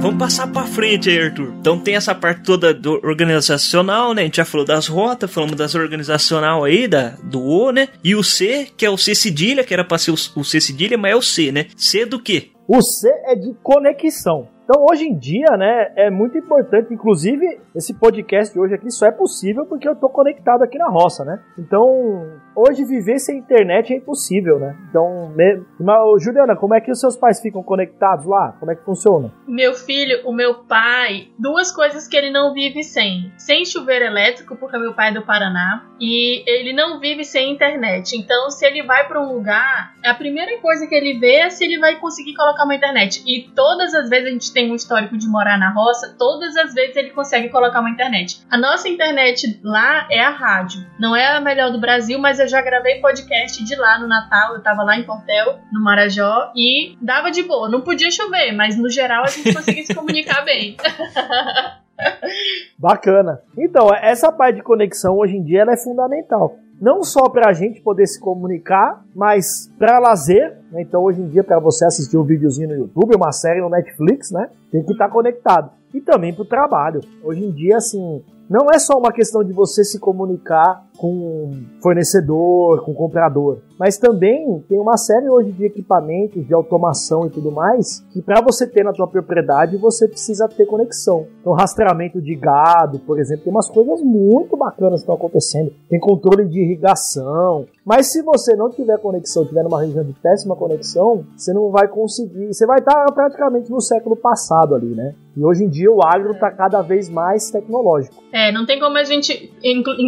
Vamos 0.00 0.18
passar 0.18 0.50
pra 0.50 0.62
frente 0.62 1.10
aí, 1.10 1.20
Arthur. 1.20 1.52
Então 1.60 1.78
tem 1.78 1.94
essa 1.94 2.14
parte 2.14 2.42
toda 2.42 2.72
do 2.72 2.94
organizacional, 3.04 4.14
né? 4.14 4.22
A 4.22 4.24
gente 4.24 4.38
já 4.38 4.46
falou 4.46 4.66
das 4.66 4.86
rotas, 4.86 5.30
falamos 5.30 5.56
das 5.56 5.74
organizacional 5.74 6.64
aí, 6.64 6.88
da, 6.88 7.16
do 7.22 7.42
O, 7.42 7.70
né? 7.70 7.88
E 8.02 8.14
o 8.14 8.24
C, 8.24 8.66
que 8.76 8.86
é 8.86 8.90
o 8.90 8.96
C 8.96 9.14
cedilha, 9.14 9.62
que 9.62 9.74
era 9.74 9.84
pra 9.84 9.98
ser 9.98 10.10
o, 10.10 10.14
o 10.14 10.44
C 10.44 10.58
cedilha, 10.58 10.96
mas 10.96 11.12
é 11.12 11.16
o 11.16 11.22
C, 11.22 11.52
né? 11.52 11.66
C 11.76 12.06
do 12.06 12.18
quê? 12.18 12.50
O 12.66 12.80
C 12.80 13.08
é 13.26 13.34
de 13.34 13.54
conexão. 13.62 14.48
Então, 14.64 14.86
hoje 14.88 15.04
em 15.04 15.18
dia, 15.18 15.56
né, 15.58 15.92
é 15.96 16.08
muito 16.08 16.38
importante, 16.38 16.94
inclusive, 16.94 17.60
esse 17.74 17.92
podcast 17.92 18.54
de 18.54 18.60
hoje 18.60 18.72
aqui 18.72 18.88
só 18.88 19.06
é 19.06 19.10
possível 19.10 19.66
porque 19.66 19.88
eu 19.88 19.96
tô 19.96 20.08
conectado 20.08 20.62
aqui 20.62 20.78
na 20.78 20.88
roça, 20.88 21.24
né? 21.24 21.40
Então, 21.58 22.24
hoje 22.54 22.84
viver 22.84 23.18
sem 23.18 23.38
internet 23.38 23.92
é 23.92 23.96
impossível, 23.96 24.58
né? 24.58 24.76
Então, 24.88 25.32
me... 25.34 25.62
mas, 25.78 26.22
Juliana, 26.22 26.56
como 26.56 26.74
é 26.74 26.80
que 26.80 26.90
os 26.90 27.00
seus 27.00 27.16
pais 27.16 27.40
ficam 27.40 27.62
conectados 27.62 28.26
lá? 28.26 28.52
Como 28.58 28.70
é 28.70 28.74
que 28.74 28.84
funciona? 28.84 29.32
Meu 29.46 29.74
filho, 29.74 30.20
o 30.26 30.32
meu 30.32 30.54
pai, 30.64 31.28
duas 31.38 31.72
coisas 31.72 32.08
que 32.08 32.16
ele 32.16 32.30
não 32.30 32.52
vive 32.52 32.82
sem. 32.82 33.32
Sem 33.36 33.64
chuveiro 33.64 34.04
elétrico, 34.04 34.56
porque 34.56 34.78
meu 34.78 34.94
pai 34.94 35.10
é 35.10 35.14
do 35.14 35.22
Paraná, 35.22 35.86
e 36.00 36.42
ele 36.46 36.72
não 36.72 36.98
vive 36.98 37.24
sem 37.24 37.52
internet. 37.52 38.16
Então, 38.16 38.50
se 38.50 38.66
ele 38.66 38.82
vai 38.82 39.06
para 39.06 39.20
um 39.20 39.32
lugar, 39.32 39.94
a 40.04 40.14
primeira 40.14 40.58
coisa 40.60 40.86
que 40.86 40.94
ele 40.94 41.18
vê 41.18 41.36
é 41.36 41.50
se 41.50 41.64
ele 41.64 41.78
vai 41.78 41.96
conseguir 41.96 42.34
colocar 42.34 42.64
uma 42.64 42.74
internet. 42.74 43.22
E 43.26 43.50
todas 43.54 43.94
as 43.94 44.08
vezes 44.08 44.26
a 44.26 44.30
gente 44.30 44.52
tem 44.52 44.70
um 44.70 44.74
histórico 44.74 45.16
de 45.16 45.28
morar 45.28 45.58
na 45.58 45.72
roça, 45.72 46.14
todas 46.18 46.56
as 46.56 46.74
vezes 46.74 46.96
ele 46.96 47.10
consegue 47.10 47.48
colocar 47.48 47.80
uma 47.80 47.90
internet. 47.90 48.42
A 48.50 48.58
nossa 48.58 48.88
internet 48.88 49.60
lá 49.62 50.06
é 50.10 50.20
a 50.20 50.30
rádio. 50.30 50.84
Não 50.98 51.14
é 51.14 51.36
a 51.36 51.40
melhor 51.40 51.70
do 51.70 51.80
Brasil, 51.80 52.18
mas 52.18 52.39
eu 52.40 52.48
já 52.48 52.62
gravei 52.62 53.00
podcast 53.00 53.62
de 53.62 53.76
lá 53.76 53.98
no 53.98 54.06
Natal. 54.08 54.54
Eu 54.54 54.62
tava 54.62 54.82
lá 54.82 54.96
em 54.96 55.04
Portel, 55.04 55.58
no 55.72 55.82
Marajó, 55.82 56.52
e 56.56 56.96
dava 57.00 57.30
de 57.30 57.42
boa. 57.42 57.68
Não 57.68 57.82
podia 57.82 58.10
chover, 58.10 58.52
mas 58.52 58.76
no 58.76 58.88
geral 58.88 59.24
a 59.24 59.28
gente 59.28 59.52
conseguia 59.54 59.84
se 59.84 59.94
comunicar 59.94 60.44
bem. 60.44 60.76
Bacana. 62.78 63.42
Então, 63.58 63.94
essa 63.94 64.32
parte 64.32 64.56
de 64.56 64.62
conexão 64.62 65.18
hoje 65.18 65.36
em 65.36 65.42
dia 65.42 65.60
ela 65.60 65.72
é 65.72 65.76
fundamental. 65.76 66.56
Não 66.80 67.02
só 67.02 67.28
para 67.28 67.50
a 67.50 67.52
gente 67.52 67.82
poder 67.82 68.06
se 68.06 68.18
comunicar, 68.18 69.04
mas 69.14 69.70
para 69.78 69.98
lazer. 69.98 70.56
Né? 70.72 70.80
Então, 70.80 71.02
hoje 71.02 71.20
em 71.20 71.28
dia, 71.28 71.44
para 71.44 71.60
você 71.60 71.84
assistir 71.84 72.16
um 72.16 72.24
videozinho 72.24 72.70
no 72.70 72.74
YouTube, 72.74 73.14
uma 73.16 73.32
série 73.32 73.60
no 73.60 73.68
Netflix, 73.68 74.30
né? 74.30 74.48
Tem 74.72 74.82
que 74.82 74.92
estar 74.92 75.10
conectado. 75.10 75.70
E 75.92 76.00
também 76.00 76.32
para 76.32 76.42
o 76.42 76.46
trabalho. 76.46 77.02
Hoje 77.22 77.44
em 77.44 77.50
dia, 77.50 77.76
assim, 77.76 78.24
não 78.48 78.68
é 78.72 78.78
só 78.78 78.98
uma 78.98 79.12
questão 79.12 79.44
de 79.44 79.52
você 79.52 79.84
se 79.84 80.00
comunicar 80.00 80.82
com 81.00 81.52
fornecedor, 81.82 82.84
com 82.84 82.92
comprador, 82.92 83.58
mas 83.78 83.96
também 83.96 84.62
tem 84.68 84.78
uma 84.78 84.98
série 84.98 85.30
hoje 85.30 85.52
de 85.52 85.64
equipamentos 85.64 86.46
de 86.46 86.52
automação 86.52 87.26
e 87.26 87.30
tudo 87.30 87.50
mais 87.50 88.00
que 88.12 88.20
para 88.20 88.42
você 88.42 88.66
ter 88.66 88.84
na 88.84 88.92
tua 88.92 89.06
propriedade 89.06 89.78
você 89.78 90.06
precisa 90.06 90.46
ter 90.46 90.66
conexão. 90.66 91.26
Então 91.40 91.54
rastreamento 91.54 92.20
de 92.20 92.34
gado, 92.34 92.98
por 92.98 93.18
exemplo, 93.18 93.44
tem 93.44 93.52
umas 93.52 93.70
coisas 93.70 94.02
muito 94.02 94.56
bacanas 94.56 95.00
que 95.00 95.04
estão 95.04 95.14
acontecendo. 95.14 95.72
Tem 95.88 95.98
controle 95.98 96.46
de 96.46 96.60
irrigação. 96.60 97.66
Mas 97.84 98.12
se 98.12 98.22
você 98.22 98.54
não 98.54 98.70
tiver 98.70 98.98
conexão, 98.98 99.46
tiver 99.46 99.62
numa 99.64 99.80
região 99.80 100.04
de 100.04 100.12
péssima 100.12 100.54
conexão, 100.54 101.24
você 101.34 101.52
não 101.52 101.70
vai 101.70 101.88
conseguir. 101.88 102.52
Você 102.52 102.66
vai 102.66 102.78
estar 102.78 103.10
praticamente 103.12 103.70
no 103.70 103.80
século 103.80 104.14
passado 104.14 104.74
ali, 104.74 104.94
né? 104.94 105.14
E 105.36 105.44
hoje 105.44 105.64
em 105.64 105.68
dia 105.68 105.90
o 105.90 106.04
agro 106.04 106.32
está 106.32 106.50
cada 106.50 106.82
vez 106.82 107.08
mais 107.08 107.50
tecnológico. 107.50 108.22
É, 108.32 108.52
não 108.52 108.66
tem 108.66 108.78
como 108.78 108.98
a 108.98 109.04
gente, 109.04 109.50
inclu- 109.64 110.00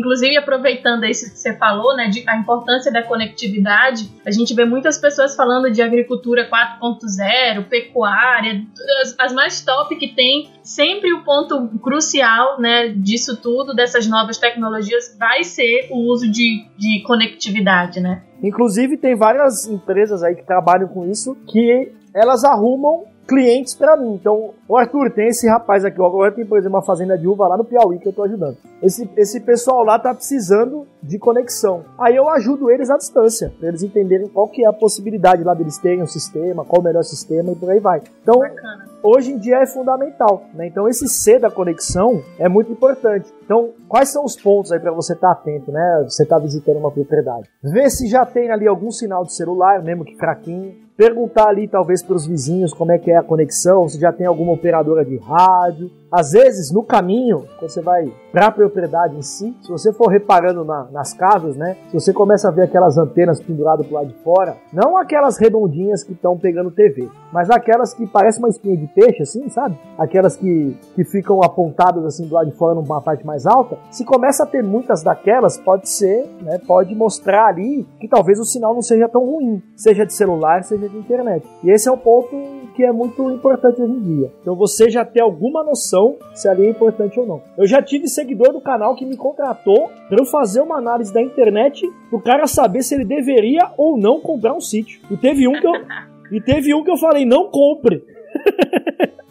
aproveitando 0.82 1.04
isso 1.04 1.30
que 1.30 1.38
você 1.38 1.54
falou, 1.54 1.96
né, 1.96 2.08
de 2.08 2.28
a 2.28 2.36
importância 2.36 2.92
da 2.92 3.02
conectividade, 3.02 4.10
a 4.26 4.30
gente 4.30 4.52
vê 4.54 4.64
muitas 4.64 4.98
pessoas 4.98 5.34
falando 5.34 5.70
de 5.70 5.80
agricultura 5.80 6.48
4.0, 6.50 7.68
pecuária, 7.68 8.62
as, 9.00 9.14
as 9.18 9.32
mais 9.32 9.64
top 9.64 9.96
que 9.96 10.08
tem, 10.08 10.50
sempre 10.62 11.12
o 11.12 11.22
ponto 11.22 11.68
crucial, 11.78 12.60
né, 12.60 12.88
disso 12.88 13.40
tudo, 13.40 13.74
dessas 13.74 14.06
novas 14.06 14.38
tecnologias, 14.38 15.16
vai 15.18 15.44
ser 15.44 15.88
o 15.90 16.10
uso 16.10 16.30
de, 16.30 16.66
de 16.76 17.02
conectividade, 17.06 18.00
né? 18.00 18.22
Inclusive 18.42 18.96
tem 18.96 19.14
várias 19.14 19.66
empresas 19.66 20.22
aí 20.22 20.34
que 20.34 20.44
trabalham 20.44 20.88
com 20.88 21.08
isso 21.08 21.36
que 21.46 21.92
elas 22.12 22.44
arrumam 22.44 23.04
clientes 23.26 23.74
para 23.74 23.96
mim. 23.96 24.14
Então, 24.14 24.50
o 24.68 24.76
Arthur, 24.76 25.11
tem 25.11 25.28
esse 25.28 25.48
rapaz 25.48 25.85
aqui, 25.85 26.00
agora 26.02 26.32
tem, 26.32 26.44
por 26.44 26.58
exemplo, 26.58 26.76
uma 26.76 26.85
fazenda 26.85 27.16
de 27.16 27.26
uva 27.26 27.48
lá 27.48 27.56
no 27.56 27.64
Piauí 27.64 27.98
que 27.98 28.08
eu 28.08 28.12
tô 28.12 28.22
ajudando. 28.22 28.56
Esse, 28.82 29.08
esse 29.16 29.40
pessoal 29.40 29.85
lá 29.85 29.98
tá 29.98 30.14
precisando 30.14 30.87
de 31.02 31.18
conexão. 31.18 31.85
Aí 31.98 32.16
eu 32.16 32.28
ajudo 32.28 32.70
eles 32.70 32.90
à 32.90 32.96
distância, 32.96 33.52
pra 33.58 33.68
eles 33.68 33.82
entenderem 33.82 34.28
qual 34.28 34.48
que 34.48 34.64
é 34.64 34.68
a 34.68 34.72
possibilidade 34.72 35.42
lá 35.44 35.54
deles 35.54 35.78
terem 35.78 36.02
um 36.02 36.06
sistema, 36.06 36.64
qual 36.64 36.80
o 36.80 36.85
melhor 36.85 37.02
sistema 37.04 37.52
e 37.52 37.56
por 37.56 37.70
aí 37.70 37.80
vai. 37.80 38.00
Então, 38.22 38.38
Bacana. 38.38 38.87
hoje 39.02 39.32
em 39.32 39.38
dia 39.38 39.58
é 39.58 39.66
fundamental, 39.66 40.44
né? 40.54 40.66
Então 40.66 40.88
esse 40.88 41.08
C 41.08 41.38
da 41.38 41.50
conexão 41.50 42.22
é 42.38 42.48
muito 42.48 42.72
importante. 42.72 43.32
Então, 43.44 43.70
quais 43.88 44.08
são 44.11 44.24
os 44.24 44.37
pontos 44.37 44.72
aí 44.72 44.80
para 44.80 44.92
você 44.92 45.12
estar 45.12 45.32
atento, 45.32 45.70
né? 45.70 46.04
Você 46.08 46.24
tá 46.24 46.38
visitando 46.38 46.78
uma 46.78 46.90
propriedade. 46.90 47.48
Ver 47.62 47.90
se 47.90 48.06
já 48.08 48.24
tem 48.24 48.50
ali 48.50 48.66
algum 48.66 48.90
sinal 48.90 49.24
de 49.24 49.35
celular, 49.35 49.82
mesmo 49.82 50.04
que 50.04 50.16
fraquinho. 50.16 50.74
Perguntar 51.02 51.48
ali 51.48 51.66
talvez 51.66 52.00
para 52.00 52.14
os 52.14 52.28
vizinhos 52.28 52.72
como 52.72 52.92
é 52.92 52.96
que 52.96 53.10
é 53.10 53.16
a 53.16 53.24
conexão, 53.24 53.88
se 53.88 53.98
já 53.98 54.12
tem 54.12 54.24
alguma 54.24 54.52
operadora 54.52 55.04
de 55.04 55.16
rádio. 55.16 55.90
Às 56.12 56.33
vezes, 56.33 56.70
no 56.70 56.83
caminho, 56.83 57.46
quando 57.59 57.70
você 57.70 57.81
vai 57.81 58.12
para 58.31 58.46
a 58.48 58.51
propriedade 58.51 59.16
em 59.16 59.22
si, 59.22 59.57
se 59.62 59.68
você 59.70 59.92
for 59.92 60.09
reparando 60.09 60.64
na- 60.64 60.87
nas 60.92 61.14
casas, 61.14 61.57
né? 61.57 61.77
Se 61.88 61.94
você 61.94 62.12
começa 62.12 62.48
a 62.48 62.51
ver 62.51 62.62
aquelas 62.64 62.98
antenas 62.98 63.40
penduradas 63.40 63.87
pro 63.87 63.94
lado 63.94 64.09
de 64.09 64.14
fora, 64.22 64.57
não 64.72 64.96
aquelas 64.96 65.38
redondinhas 65.38 66.03
que 66.05 66.12
estão 66.12 66.37
pegando 66.38 66.70
TV, 66.70 67.09
mas 67.33 67.48
aquelas 67.51 67.94
que 67.94 68.07
parecem 68.07 68.42
uma 68.42 68.48
espinha 68.51 68.77
de 68.77 68.87
peixe, 68.88 69.22
assim, 69.22 69.48
sabe? 69.48 69.79
Aquelas 69.98 70.37
que, 70.37 70.77
que 70.94 71.05
ficam 71.05 71.42
apontadas 71.42 72.05
assim 72.05 72.27
do 72.27 72.35
lado 72.35 72.51
de 72.51 72.57
fora 72.57 72.75
numa 72.75 73.01
parte 73.01 73.25
mais 73.27 73.46
alta. 73.46 73.79
Se 73.90 74.05
começa 74.05 74.44
a 74.44 74.46
ter 74.46 74.62
muitas 74.62 75.03
daquelas, 75.03 75.57
pode 75.59 75.88
ser, 75.88 76.27
né? 76.42 76.59
Pode 76.66 76.94
mostrar 76.94 77.46
ali 77.46 77.87
que 78.01 78.09
talvez 78.09 78.38
o 78.38 78.44
sinal 78.44 78.75
não 78.75 78.83
seja 78.83 79.09
tão 79.09 79.25
ruim, 79.25 79.62
seja 79.77 80.05
de 80.05 80.12
celular, 80.12 80.62
seja 80.62 80.88
de 80.88 80.96
internet. 80.98 81.46
E 81.64 81.70
esse 81.70 81.88
é 81.88 81.92
um 81.92 81.96
ponto 81.98 82.37
que 82.75 82.83
é 82.83 82.90
muito 82.90 83.31
importante 83.31 83.81
hoje 83.83 83.92
em 83.92 84.01
dia. 84.01 84.33
Então 84.40 84.55
você 84.57 84.88
já 84.90 85.05
ter 85.05 85.20
alguma 85.20 85.62
noção 85.62 86.01
se 86.34 86.48
ali 86.48 86.66
é 86.66 86.70
importante 86.70 87.18
ou 87.18 87.26
não. 87.26 87.42
Eu 87.56 87.66
já 87.66 87.82
tive 87.82 88.08
seguidor 88.08 88.52
do 88.52 88.60
canal 88.60 88.94
que 88.94 89.04
me 89.04 89.16
contratou 89.16 89.90
para 90.08 90.18
eu 90.18 90.24
fazer 90.24 90.60
uma 90.60 90.78
análise 90.78 91.12
da 91.12 91.20
internet 91.20 91.86
pro 92.08 92.20
cara 92.20 92.46
saber 92.46 92.82
se 92.82 92.94
ele 92.94 93.04
deveria 93.04 93.70
ou 93.76 93.98
não 93.98 94.20
comprar 94.20 94.54
um 94.54 94.60
sítio. 94.60 95.00
E 95.10 95.16
teve 95.16 95.46
um 95.48 95.52
que 95.52 95.66
eu 95.66 95.72
e 96.30 96.40
teve 96.40 96.74
um 96.74 96.82
que 96.82 96.90
eu 96.90 96.96
falei 96.96 97.26
não 97.26 97.50
compre. 97.50 98.02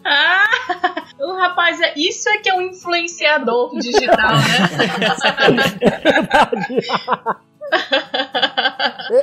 Ah, 0.04 1.04
o 1.20 1.32
rapaz, 1.34 1.80
é, 1.80 1.94
isso 1.96 2.28
é 2.28 2.38
que 2.38 2.48
é 2.48 2.54
um 2.54 2.62
influenciador 2.62 3.70
digital, 3.78 4.36
né? 4.36 5.62
É, 7.72 8.01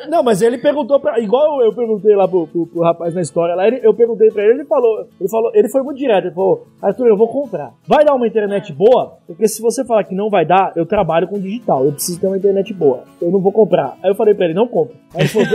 Não, 0.09 0.23
mas 0.23 0.41
ele 0.41 0.57
perguntou 0.57 0.99
pra. 0.99 1.19
Igual 1.19 1.61
eu 1.61 1.73
perguntei 1.73 2.15
lá 2.15 2.27
pro, 2.27 2.47
pro- 2.47 2.65
pro 2.67 2.81
rapaz 2.83 3.13
na 3.13 3.21
história 3.21 3.55
lá, 3.55 3.67
ele- 3.67 3.79
eu 3.83 3.93
perguntei 3.93 4.29
pra 4.31 4.43
ele, 4.43 4.53
ele 4.53 4.65
falou, 4.65 5.05
ele 5.19 5.29
falou, 5.29 5.51
ele 5.53 5.69
foi 5.69 5.81
muito 5.83 5.97
direto, 5.97 6.25
ele 6.25 6.33
falou, 6.35 6.65
Arthur, 6.81 7.07
eu 7.07 7.17
vou 7.17 7.27
comprar. 7.27 7.71
Vai 7.87 8.03
dar 8.03 8.13
uma 8.15 8.27
internet 8.27 8.73
boa? 8.73 9.17
Porque 9.27 9.47
se 9.47 9.61
você 9.61 9.85
falar 9.85 10.03
que 10.03 10.15
não 10.15 10.29
vai 10.29 10.45
dar, 10.45 10.73
eu 10.75 10.85
trabalho 10.85 11.27
com 11.27 11.39
digital, 11.39 11.85
eu 11.85 11.91
preciso 11.91 12.19
ter 12.19 12.27
uma 12.27 12.37
internet 12.37 12.73
boa. 12.73 13.03
Eu 13.21 13.31
não 13.31 13.39
vou 13.39 13.51
comprar. 13.51 13.97
Aí 14.03 14.09
eu 14.11 14.15
falei 14.15 14.33
pra 14.33 14.45
ele, 14.45 14.53
não 14.53 14.67
compra. 14.67 14.95
Aí 15.13 15.21
ele 15.21 15.29
falou, 15.29 15.47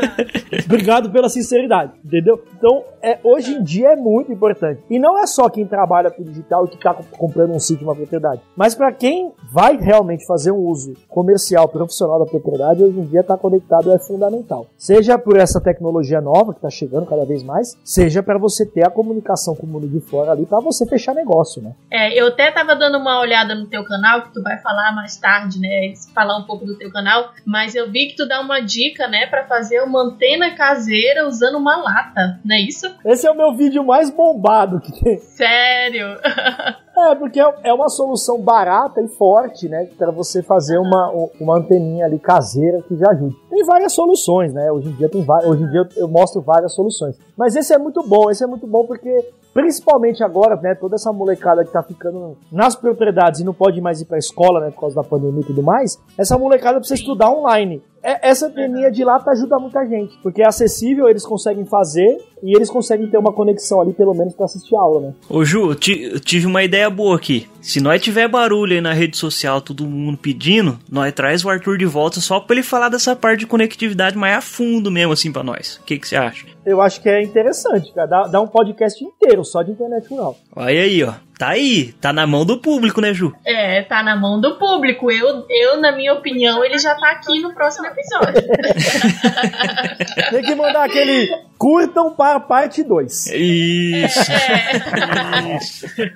obrigado 0.66 1.10
pela 1.12 1.28
sinceridade, 1.28 1.92
entendeu? 2.04 2.40
Então, 2.56 2.82
é, 3.02 3.18
hoje 3.22 3.52
em 3.54 3.62
dia 3.62 3.88
é 3.92 3.96
muito 3.96 4.32
importante. 4.32 4.80
E 4.90 4.98
não 4.98 5.18
é 5.18 5.26
só 5.26 5.48
quem 5.48 5.66
trabalha 5.66 6.10
com 6.10 6.22
digital 6.22 6.64
e 6.64 6.68
que 6.68 6.78
tá 6.78 6.94
co- 6.94 7.04
comprando 7.16 7.52
um 7.52 7.58
sítio, 7.58 7.86
uma 7.86 7.94
propriedade. 7.94 8.40
Mas 8.56 8.74
pra 8.74 8.92
quem 8.92 9.32
vai 9.52 9.76
realmente 9.76 10.26
fazer 10.26 10.50
um 10.52 10.58
uso 10.58 10.94
comercial, 11.08 11.68
profissional 11.68 12.18
da 12.18 12.26
propriedade, 12.26 12.82
hoje 12.82 12.98
em 12.98 13.04
dia 13.04 13.20
estar 13.20 13.36
conectado 13.36 13.92
é 13.92 13.98
fundamental. 13.98 14.43
Seja 14.76 15.18
por 15.18 15.36
essa 15.36 15.60
tecnologia 15.60 16.20
nova 16.20 16.52
que 16.52 16.58
está 16.58 16.70
chegando 16.70 17.06
cada 17.06 17.24
vez 17.24 17.42
mais, 17.42 17.78
seja 17.84 18.22
para 18.22 18.38
você 18.38 18.66
ter 18.66 18.86
a 18.86 18.90
comunicação 18.90 19.54
com 19.54 19.66
o 19.66 19.68
mundo 19.68 19.88
de 19.88 20.00
fora 20.00 20.32
ali 20.32 20.46
para 20.46 20.60
você 20.60 20.86
fechar 20.86 21.14
negócio, 21.14 21.62
né? 21.62 21.72
É, 21.90 22.12
eu 22.18 22.28
até 22.28 22.50
tava 22.50 22.74
dando 22.76 22.98
uma 22.98 23.20
olhada 23.20 23.54
no 23.54 23.66
teu 23.66 23.84
canal, 23.84 24.22
que 24.22 24.32
tu 24.32 24.42
vai 24.42 24.58
falar 24.58 24.92
mais 24.94 25.16
tarde, 25.16 25.58
né? 25.58 25.92
Falar 26.14 26.38
um 26.38 26.44
pouco 26.44 26.64
do 26.64 26.76
teu 26.76 26.90
canal, 26.90 27.30
mas 27.46 27.74
eu 27.74 27.90
vi 27.90 28.08
que 28.08 28.16
tu 28.16 28.26
dá 28.28 28.40
uma 28.40 28.60
dica, 28.60 29.08
né, 29.08 29.26
Pra 29.26 29.44
fazer 29.46 29.80
uma 29.82 30.02
antena 30.02 30.54
caseira 30.54 31.26
usando 31.26 31.56
uma 31.56 31.76
lata, 31.76 32.40
não 32.44 32.54
é 32.54 32.60
isso? 32.60 32.86
Esse 33.04 33.26
é 33.26 33.30
o 33.30 33.36
meu 33.36 33.54
vídeo 33.54 33.84
mais 33.84 34.10
bombado 34.10 34.80
que 34.80 34.92
tem. 35.02 35.18
Sério? 35.18 36.18
É, 36.96 37.14
porque 37.14 37.40
é 37.40 37.54
é 37.64 37.72
uma 37.72 37.88
solução 37.88 38.40
barata 38.40 39.00
e 39.00 39.08
forte, 39.08 39.68
né? 39.68 39.88
Para 39.98 40.10
você 40.10 40.42
fazer 40.42 40.78
uma, 40.78 41.10
uma 41.40 41.58
anteninha 41.58 42.06
ali 42.06 42.18
caseira 42.18 42.82
que 42.82 42.96
já 42.96 43.10
ajude. 43.10 43.36
Tem 43.50 43.64
várias 43.64 43.92
soluções, 43.92 44.52
né? 44.52 44.70
Hoje 44.70 44.88
em 44.88 44.92
dia 44.92 45.08
tem 45.08 45.24
hoje 45.46 45.62
em 45.62 45.70
dia 45.70 45.88
eu 45.96 46.06
mostro 46.06 46.40
várias 46.40 46.74
soluções. 46.74 47.18
Mas 47.36 47.56
esse 47.56 47.72
é 47.72 47.78
muito 47.78 48.02
bom, 48.06 48.30
esse 48.30 48.44
é 48.44 48.46
muito 48.46 48.66
bom 48.66 48.86
porque 48.86 49.32
principalmente 49.52 50.22
agora, 50.22 50.56
né, 50.56 50.74
toda 50.74 50.96
essa 50.96 51.12
molecada 51.12 51.64
que 51.64 51.72
tá 51.72 51.82
ficando 51.82 52.36
nas 52.50 52.74
propriedades 52.74 53.40
e 53.40 53.44
não 53.44 53.54
pode 53.54 53.80
mais 53.80 54.00
ir 54.00 54.04
pra 54.04 54.18
escola, 54.18 54.60
né, 54.60 54.70
por 54.72 54.80
causa 54.80 54.96
da 54.96 55.04
pandemia 55.04 55.42
e 55.42 55.46
tudo 55.46 55.62
mais, 55.62 55.96
essa 56.18 56.36
molecada 56.36 56.78
precisa 56.78 57.00
estudar 57.00 57.30
online. 57.30 57.80
É- 58.04 58.28
Essa 58.30 58.46
anteninha 58.46 58.90
de 58.90 59.02
lata 59.02 59.30
ajuda 59.30 59.58
muita 59.58 59.84
gente, 59.86 60.16
porque 60.22 60.42
é 60.42 60.46
acessível, 60.46 61.08
eles 61.08 61.24
conseguem 61.24 61.64
fazer 61.64 62.18
e 62.42 62.54
eles 62.54 62.68
conseguem 62.68 63.08
ter 63.08 63.16
uma 63.16 63.32
conexão 63.32 63.80
ali 63.80 63.94
pelo 63.94 64.12
menos 64.14 64.34
pra 64.34 64.44
assistir 64.44 64.76
a 64.76 64.80
aula, 64.80 65.00
né? 65.00 65.14
Ô 65.30 65.42
Ju, 65.44 65.70
eu 65.70 66.20
tive 66.20 66.46
uma 66.46 66.62
ideia 66.62 66.90
boa 66.90 67.16
aqui. 67.16 67.48
Se 67.62 67.80
nós 67.80 68.02
tiver 68.02 68.28
barulho 68.28 68.74
aí 68.74 68.80
na 68.82 68.92
rede 68.92 69.16
social, 69.16 69.60
todo 69.62 69.86
mundo 69.86 70.18
pedindo, 70.18 70.78
nós 70.90 71.12
traz 71.14 71.42
o 71.44 71.48
Arthur 71.48 71.78
de 71.78 71.86
volta 71.86 72.20
só 72.20 72.38
pra 72.38 72.54
ele 72.56 72.62
falar 72.62 72.90
dessa 72.90 73.16
parte 73.16 73.40
de 73.40 73.46
conectividade 73.46 74.16
mais 74.18 74.36
a 74.36 74.40
fundo 74.42 74.90
mesmo, 74.90 75.12
assim, 75.14 75.32
pra 75.32 75.42
nós. 75.42 75.76
O 75.76 75.84
que 75.84 75.98
que 75.98 76.06
você 76.06 76.16
acha? 76.16 76.46
Eu 76.66 76.82
acho 76.82 77.00
que 77.00 77.08
é 77.08 77.22
interessante, 77.22 77.92
cara. 77.94 78.06
Dá, 78.06 78.22
dá 78.24 78.40
um 78.40 78.46
podcast 78.46 79.02
inteiro 79.02 79.44
só 79.44 79.62
de 79.62 79.70
internet 79.70 80.06
rural. 80.08 80.36
Olha 80.54 80.82
aí, 80.82 81.02
ó. 81.02 81.14
Tá 81.38 81.48
aí. 81.48 81.92
Tá 82.00 82.12
na 82.12 82.26
mão 82.26 82.44
do 82.44 82.58
público, 82.58 83.00
né, 83.00 83.12
Ju? 83.12 83.34
É, 83.44 83.82
tá 83.82 84.02
na 84.02 84.14
mão 84.16 84.40
do 84.40 84.56
público. 84.56 85.10
Eu, 85.10 85.44
eu, 85.48 85.80
na 85.80 85.90
minha 85.92 86.14
opinião, 86.14 86.64
ele 86.64 86.78
já 86.78 86.94
tá 86.94 87.10
aqui 87.10 87.40
no 87.40 87.52
próximo 87.52 87.86
episódio. 87.86 88.42
Tem 90.30 90.42
que 90.42 90.54
mandar 90.54 90.84
aquele 90.84 91.28
curtam 91.58 92.14
para 92.14 92.36
a 92.36 92.40
parte 92.40 92.84
2. 92.84 93.26
Isso. 93.32 94.32
É. 94.32 95.58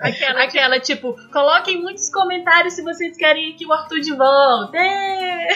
Aquela, 0.01 0.45
aquela, 0.45 0.81
tipo, 0.81 1.17
coloquem 1.33 1.81
muitos 1.81 2.09
comentários 2.11 2.75
se 2.75 2.83
vocês 2.83 3.17
querem 3.17 3.57
que 3.57 3.67
o 3.67 3.73
Arthur 3.73 4.01
de 4.01 4.15
volta. 4.15 4.79
É. 4.79 5.49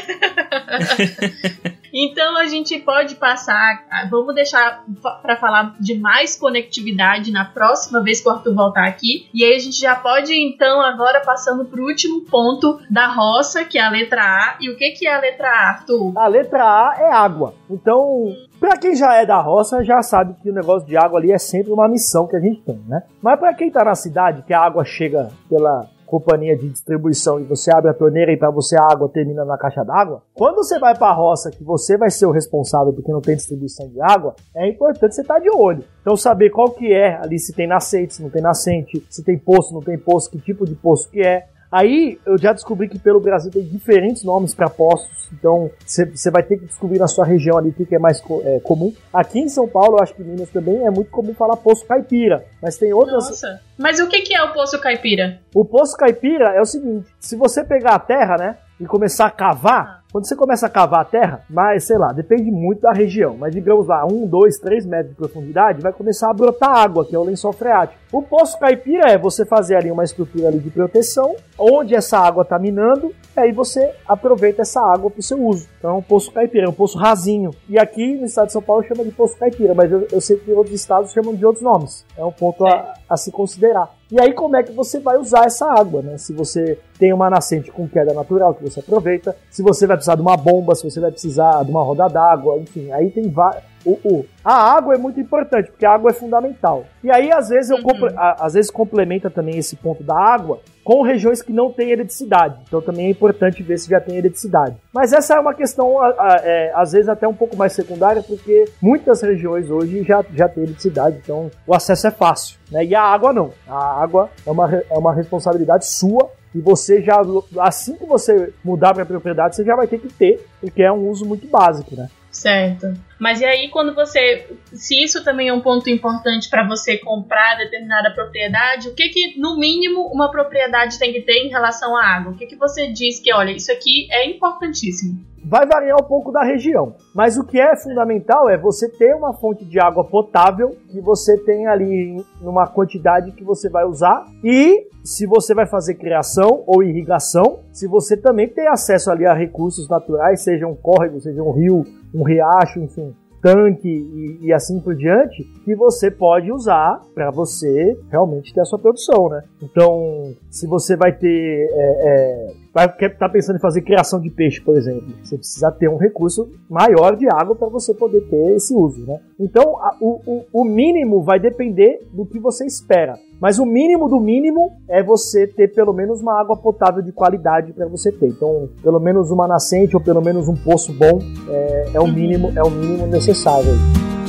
Então 1.93 2.37
a 2.39 2.47
gente 2.47 2.79
pode 2.79 3.17
passar, 3.17 3.85
vamos 4.11 4.35
deixar 4.35 4.85
pra 5.21 5.37
falar 5.37 5.77
de 5.79 5.99
mais 5.99 6.37
conectividade 6.37 7.31
na 7.31 7.45
próxima 7.45 8.03
vez 8.03 8.21
que 8.21 8.29
o 8.29 8.33
Arthur 8.33 8.55
voltar 8.55 8.87
aqui. 8.87 9.29
E 9.35 9.45
aí 9.45 9.55
a 9.55 9.59
gente 9.59 9.79
já 9.79 9.95
pode 9.95 10.33
então 10.33 10.81
agora 10.81 11.21
passando 11.21 11.65
pro 11.65 11.85
último 11.85 12.23
ponto 12.23 12.81
da 12.91 13.09
roça, 13.09 13.65
que 13.65 13.79
é 13.79 13.83
a 13.83 13.91
letra 13.91 14.23
A. 14.23 14.57
E 14.61 14.71
o 14.71 14.77
que 14.77 14.91
que 14.93 15.07
é 15.07 15.15
a 15.15 15.21
letra 15.21 15.49
A, 15.49 15.69
Arthur? 15.71 16.13
A 16.17 16.27
letra 16.27 16.65
A 16.65 16.97
é 16.99 17.13
água. 17.13 17.55
Então, 17.71 18.35
pra 18.59 18.77
quem 18.77 18.95
já 18.95 19.15
é 19.15 19.27
da 19.27 19.41
roça, 19.41 19.85
já 19.85 20.03
sabe 20.03 20.35
que 20.43 20.51
o 20.51 20.55
negócio 20.55 20.87
de 20.87 20.97
água 20.97 21.19
ali 21.19 21.33
é 21.33 21.39
sempre 21.39 21.73
uma 21.73 21.89
missão 21.89 22.27
que 22.27 22.37
a 22.37 22.41
gente 22.41 22.63
tem, 22.63 22.81
né? 22.87 23.03
Mas 23.23 23.39
pra 23.39 23.55
quem 23.55 23.71
tá 23.71 23.85
na 23.85 23.95
cidade, 23.95 24.43
que 24.43 24.53
a 24.53 24.61
água 24.61 24.85
chega 24.85 25.31
pela 25.49 25.87
companhia 26.13 26.55
de 26.55 26.69
distribuição 26.69 27.41
e 27.41 27.45
você 27.45 27.75
abre 27.75 27.91
a 27.91 27.95
torneira 27.95 28.31
e 28.31 28.37
pra 28.37 28.51
você 28.51 28.77
a 28.77 28.85
água 28.85 29.09
termina 29.09 29.47
na 29.47 29.57
caixa 29.57 29.83
d'água, 29.83 30.23
quando 30.35 30.57
você 30.57 30.79
vai 30.79 30.95
pra 30.95 31.11
roça, 31.11 31.51
que 31.51 31.65
você 31.65 31.97
vai 31.97 32.11
ser 32.11 32.27
o 32.27 32.31
responsável 32.31 32.93
porque 32.93 33.11
não 33.11 33.23
tem 33.23 33.35
distribuição 33.35 33.89
de 33.89 33.99
água, 33.99 34.35
é 34.55 34.69
importante 34.69 35.15
você 35.15 35.23
estar 35.23 35.39
de 35.39 35.49
olho. 35.49 35.83
Então 36.03 36.15
saber 36.15 36.51
qual 36.51 36.71
que 36.71 36.93
é 36.93 37.17
ali, 37.17 37.39
se 37.39 37.55
tem 37.55 37.67
nascente, 37.67 38.13
se 38.13 38.23
não 38.23 38.29
tem 38.29 38.43
nascente, 38.43 39.03
se 39.09 39.25
tem 39.25 39.39
poço, 39.39 39.73
não 39.73 39.81
tem 39.81 39.97
poço, 39.97 40.31
que 40.31 40.39
tipo 40.39 40.67
de 40.67 40.75
poço 40.75 41.09
que 41.11 41.23
é. 41.23 41.47
Aí 41.73 42.19
eu 42.27 42.37
já 42.37 42.53
descobri 42.53 42.87
que 42.89 42.99
pelo 42.99 43.19
Brasil 43.19 43.51
tem 43.51 43.63
diferentes 43.63 44.23
nomes 44.23 44.55
para 44.55 44.69
poços, 44.69 45.29
então 45.33 45.71
você 45.87 46.31
vai 46.31 46.43
ter 46.43 46.59
que 46.59 46.67
descobrir 46.67 46.99
na 46.99 47.09
sua 47.09 47.25
região 47.25 47.57
ali 47.57 47.71
o 47.71 47.73
que, 47.73 47.87
que 47.87 47.95
é 47.95 47.99
mais 47.99 48.21
co- 48.21 48.43
é, 48.45 48.61
comum. 48.61 48.93
Aqui 49.13 49.41
em 49.41 49.49
São 49.49 49.67
Paulo, 49.67 49.97
eu 49.97 50.03
acho 50.03 50.15
que 50.15 50.21
em 50.23 50.27
Minas 50.27 50.51
também 50.51 50.85
é 50.87 50.91
muito 50.91 51.11
comum 51.11 51.33
falar 51.33 51.57
poço 51.57 51.87
caipira, 51.87 52.45
mas 52.61 52.77
tem 52.77 52.93
outras. 52.93 53.25
Nossa. 53.25 53.61
Mas 53.79 53.99
o 53.99 54.07
que 54.09 54.21
que 54.21 54.35
é 54.35 54.43
o 54.45 54.53
Poço 54.53 54.79
Caipira? 54.81 55.41
O 55.55 55.65
poço 55.65 55.97
caipira 55.97 56.51
é 56.51 56.61
o 56.61 56.65
seguinte: 56.67 57.09
se 57.19 57.35
você 57.37 57.65
pegar 57.65 57.95
a 57.95 57.99
terra, 57.99 58.37
né, 58.37 58.57
e 58.79 58.85
começar 58.85 59.27
a 59.27 59.31
cavar, 59.31 60.02
quando 60.13 60.29
você 60.29 60.37
começa 60.37 60.67
a 60.67 60.71
cavar 60.71 61.01
a 61.01 61.05
terra, 61.07 61.43
mas 61.49 61.85
sei 61.85 61.97
lá, 61.97 62.13
depende 62.13 62.51
muito 62.51 62.83
da 62.83 62.93
região, 62.93 63.35
mas 63.35 63.55
digamos 63.55 63.87
lá, 63.87 64.05
um, 64.05 64.27
dois, 64.27 64.59
três 64.59 64.85
metros 64.85 65.09
de 65.09 65.17
profundidade, 65.17 65.81
vai 65.81 65.91
começar 65.91 66.29
a 66.29 66.35
brotar 66.35 66.71
água, 66.71 67.07
que 67.07 67.17
é 67.17 67.19
o 67.19 67.25
lençol 67.25 67.53
freático. 67.55 67.99
O 68.13 68.21
poço 68.21 68.59
caipira 68.59 69.11
é 69.11 69.17
você 69.17 69.47
fazer 69.47 69.75
ali 69.75 69.91
uma 69.91 70.05
estrutura 70.05 70.49
ali 70.49 70.59
de 70.59 70.69
proteção, 70.69 71.35
onde 71.59 71.95
essa 71.95 72.19
água 72.19 72.43
está 72.43 72.59
minando, 72.59 73.11
e 73.35 73.41
aí 73.41 73.53
você 73.53 73.95
aproveita 74.07 74.61
essa 74.61 74.83
água 74.83 75.11
para 75.11 75.21
o 75.21 75.23
seu 75.23 75.43
uso. 75.43 75.67
Então 75.79 75.93
é 75.93 75.95
um 75.95 76.03
poço 76.03 76.31
caipira, 76.31 76.67
é 76.67 76.69
um 76.69 76.75
poço 76.75 76.99
rasinho. 76.99 77.51
E 77.67 77.79
aqui 77.79 78.15
no 78.17 78.27
estado 78.27 78.49
de 78.49 78.53
São 78.53 78.61
Paulo 78.61 78.85
chama 78.85 79.03
de 79.03 79.13
poço 79.13 79.39
caipira, 79.39 79.73
mas 79.73 79.91
eu, 79.91 80.07
eu 80.13 80.21
sei 80.21 80.37
que 80.37 80.53
outros 80.53 80.75
estados 80.75 81.11
chamam 81.11 81.35
de 81.35 81.47
outros 81.47 81.65
nomes. 81.65 82.05
É 82.19 82.23
um 82.23 82.33
ponto 82.33 82.67
a, 82.67 82.93
a 83.09 83.17
se 83.17 83.33
considerar. 83.33 83.89
E 84.13 84.21
aí 84.21 84.35
como 84.35 84.55
é 84.57 84.63
que 84.63 84.73
você 84.73 85.01
vai 85.01 85.17
usar 85.17 85.47
essa 85.47 85.65
água, 85.67 86.03
né? 86.03 86.19
Se 86.19 86.35
você 86.35 86.79
tem 86.99 87.15
uma 87.15 87.31
nascente 87.31 87.71
com 87.73 87.89
queda 87.89 88.13
natural 88.13 88.53
que 88.55 88.63
você 88.63 88.81
aproveita, 88.81 89.35
se 89.51 89.63
você 89.63 89.87
vai 89.87 89.97
precisar 89.97 90.17
de 90.17 90.21
uma 90.21 90.37
bomba, 90.37 90.75
se 90.75 90.85
você 90.85 91.01
vai 91.01 91.11
precisar 91.11 91.65
de 91.65 91.71
uma 91.71 91.83
roda 91.83 92.07
d'água, 92.09 92.59
enfim, 92.59 92.93
aí 92.93 93.11
tem 93.11 93.31
va- 93.31 93.57
O, 93.85 93.99
o, 94.05 94.25
a 94.45 94.55
água 94.77 94.95
é 94.95 94.99
muito 94.99 95.21
importante, 95.21 95.71
porque 95.71 95.85
a 95.87 95.93
água 95.93 96.11
é 96.11 96.15
fundamental. 96.15 96.85
E 97.03 97.11
aí, 97.11 97.33
às 97.33 97.49
vezes, 97.49 97.71
eu 97.71 97.79
Uhum. 97.79 98.09
a- 98.17 98.37
às 98.47 98.55
vezes 98.55 98.71
complementa 98.71 99.29
também 99.31 99.59
esse 99.59 99.75
ponto 99.77 100.03
da 100.03 100.15
água 100.17 100.61
com 100.85 101.03
regiões 101.03 101.41
que 101.43 101.53
não 101.53 101.71
têm 101.71 101.91
heredicidade. 101.91 102.57
Então 102.67 102.81
também 102.81 103.07
é 103.07 103.11
importante 103.11 103.63
ver 103.63 103.79
se 103.79 103.89
já 103.89 104.01
tem 104.01 104.17
heredicidade. 104.17 104.77
Mas 104.93 105.13
essa 105.13 105.35
é 105.35 105.41
uma 105.41 105.55
questão, 105.55 106.01
a- 106.01 106.09
a- 106.09 106.41
é, 106.43 106.73
às 106.75 106.93
vezes, 106.93 107.09
até 107.09 107.27
um 107.27 107.35
pouco 107.35 107.57
mais 107.57 107.73
secundária, 107.73 108.23
porque 108.23 108.65
muitas 108.81 109.21
regiões 109.23 109.71
hoje 109.71 110.03
já, 110.03 110.25
já 110.35 110.49
têm 110.49 110.65
heredicidade, 110.65 111.19
então 111.23 111.51
o 111.67 111.75
acesso 111.75 112.07
é 112.07 112.11
fácil. 112.11 112.59
Né? 112.71 112.85
E 112.85 112.95
a 112.95 113.03
água 113.03 113.33
não. 113.33 113.51
A 113.69 114.03
água 114.03 114.29
é 114.47 114.51
uma, 114.51 114.75
é 114.75 114.99
uma 114.99 115.15
responsabilidade 115.15 115.87
sua 115.87 116.31
e 116.55 116.61
você 116.61 117.01
já, 117.01 117.21
assim 117.61 117.95
que 117.97 118.05
você 118.05 118.53
mudar 118.65 118.93
para 118.95 119.07
propriedade, 119.07 119.57
você 119.57 119.65
já 119.65 119.75
vai 119.77 119.87
ter 119.87 119.99
que 119.99 120.09
ter, 120.13 120.45
porque 120.61 120.83
é 120.83 120.91
um 120.93 121.09
uso 121.09 121.25
muito 121.25 121.47
básico, 121.49 121.95
né? 121.97 122.09
Certo. 122.33 122.95
Mas 123.21 123.43
e 123.43 123.45
aí, 123.45 123.69
quando 123.69 123.95
você. 123.95 124.47
Se 124.73 125.01
isso 125.01 125.23
também 125.23 125.49
é 125.49 125.53
um 125.53 125.61
ponto 125.61 125.89
importante 125.91 126.49
para 126.49 126.67
você 126.67 126.97
comprar 126.97 127.59
determinada 127.59 128.11
propriedade, 128.15 128.89
o 128.89 128.95
que 128.95 129.11
que, 129.11 129.39
no 129.39 129.59
mínimo, 129.59 130.07
uma 130.07 130.31
propriedade 130.31 130.99
tem 130.99 131.13
que 131.13 131.21
ter 131.21 131.45
em 131.45 131.51
relação 131.51 131.95
à 131.95 132.05
água? 132.05 132.33
O 132.33 132.35
que 132.35 132.47
que 132.47 132.57
você 132.57 132.91
diz 132.91 133.21
que, 133.21 133.33
olha, 133.35 133.51
isso 133.53 133.71
aqui 133.71 134.09
é 134.11 134.27
importantíssimo? 134.31 135.21
Vai 135.45 135.67
variar 135.67 135.99
um 136.01 136.07
pouco 136.07 136.33
da 136.33 136.43
região, 136.43 136.95
mas 137.13 137.37
o 137.37 137.45
que 137.45 137.61
é 137.61 137.77
fundamental 137.77 138.49
é 138.49 138.57
você 138.57 138.89
ter 138.89 139.13
uma 139.13 139.35
fonte 139.35 139.65
de 139.65 139.79
água 139.79 140.05
potável 140.05 140.71
que 140.89 141.01
você 141.01 141.37
tem 141.37 141.67
ali 141.67 142.25
numa 142.41 142.69
quantidade 142.69 143.33
que 143.33 143.43
você 143.43 143.69
vai 143.69 143.85
usar 143.85 144.25
e 144.45 144.87
se 145.03 145.27
você 145.27 145.53
vai 145.53 145.67
fazer 145.67 145.97
criação 145.97 146.63
ou 146.65 146.81
irrigação, 146.81 147.59
se 147.73 147.89
você 147.89 148.17
também 148.17 148.49
tem 148.49 148.69
acesso 148.69 149.11
ali 149.11 149.27
a 149.27 149.35
recursos 149.35 149.89
naturais, 149.89 150.45
seja 150.45 150.65
um 150.67 150.77
córrego, 150.77 151.21
seja 151.21 151.43
um 151.43 151.51
rio, 151.51 151.85
um 152.15 152.23
riacho, 152.25 152.81
enfim, 152.81 153.15
tanque 153.43 153.89
e, 153.89 154.47
e 154.47 154.53
assim 154.53 154.81
por 154.81 154.95
diante, 154.95 155.43
que 155.65 155.75
você 155.75 156.11
pode 156.11 156.51
usar 156.53 157.03
para 157.15 157.31
você 157.31 157.99
realmente 158.11 158.55
ter 158.55 158.61
a 158.61 158.65
sua 158.65 158.79
produção, 158.79 159.29
né? 159.29 159.43
Então, 159.61 160.33
se 160.49 160.67
você 160.67 160.97
vai 160.97 161.13
ter 161.13 161.69
é, 161.73 162.09
é, 162.09 162.53
vai 162.73 162.89
tá 163.19 163.29
pensando 163.29 163.57
em 163.57 163.61
fazer 163.61 163.83
criação 163.83 164.21
de 164.21 164.31
peixe, 164.31 164.61
por 164.61 164.77
exemplo, 164.77 165.13
você 165.23 165.37
precisa 165.37 165.71
ter 165.73 165.89
um 165.89 165.97
recurso 165.97 166.49
maior 166.71 167.17
de 167.17 167.27
água 167.29 167.55
para 167.55 167.69
você 167.69 167.93
poder 167.93 168.23
ter 168.29 168.55
esse 168.55 168.75
uso, 168.75 169.05
né? 169.05 169.19
Então, 169.39 169.77
a- 169.79 169.97
o, 170.01 170.21
o, 170.27 170.61
o 170.61 170.65
mínimo 170.65 171.23
vai 171.23 171.39
depender 171.41 172.01
do 172.13 172.25
que 172.25 172.39
você 172.39 172.65
espera. 172.65 173.19
Mas 173.41 173.59
o 173.59 173.67
mínimo 173.67 174.09
do 174.09 174.21
mínimo 174.21 174.71
é 174.89 175.03
você 175.03 175.49
ter 175.49 175.75
pelo 175.75 175.93
menos 175.93 176.21
uma 176.21 176.41
água 176.41 176.57
potável 176.57 177.03
de 177.03 177.11
qualidade 177.11 177.73
para 177.73 177.89
você 177.89 178.13
ter. 178.13 178.29
Então, 178.29 178.69
pelo 178.81 179.01
menos 179.01 179.33
uma 179.33 179.49
nascente 179.49 179.97
ou 179.97 180.03
pelo 180.03 180.23
menos 180.23 180.49
um 180.49 180.55
poço 180.55 180.93
bom 180.93 181.19
é, 181.49 181.91
é 181.95 182.01
o 182.01 182.07
mínimo, 182.07 182.53
é 182.55 182.63
o 182.63 182.71
mínimo 182.71 183.05
necessário. 183.09 183.32
decided. 183.33 184.22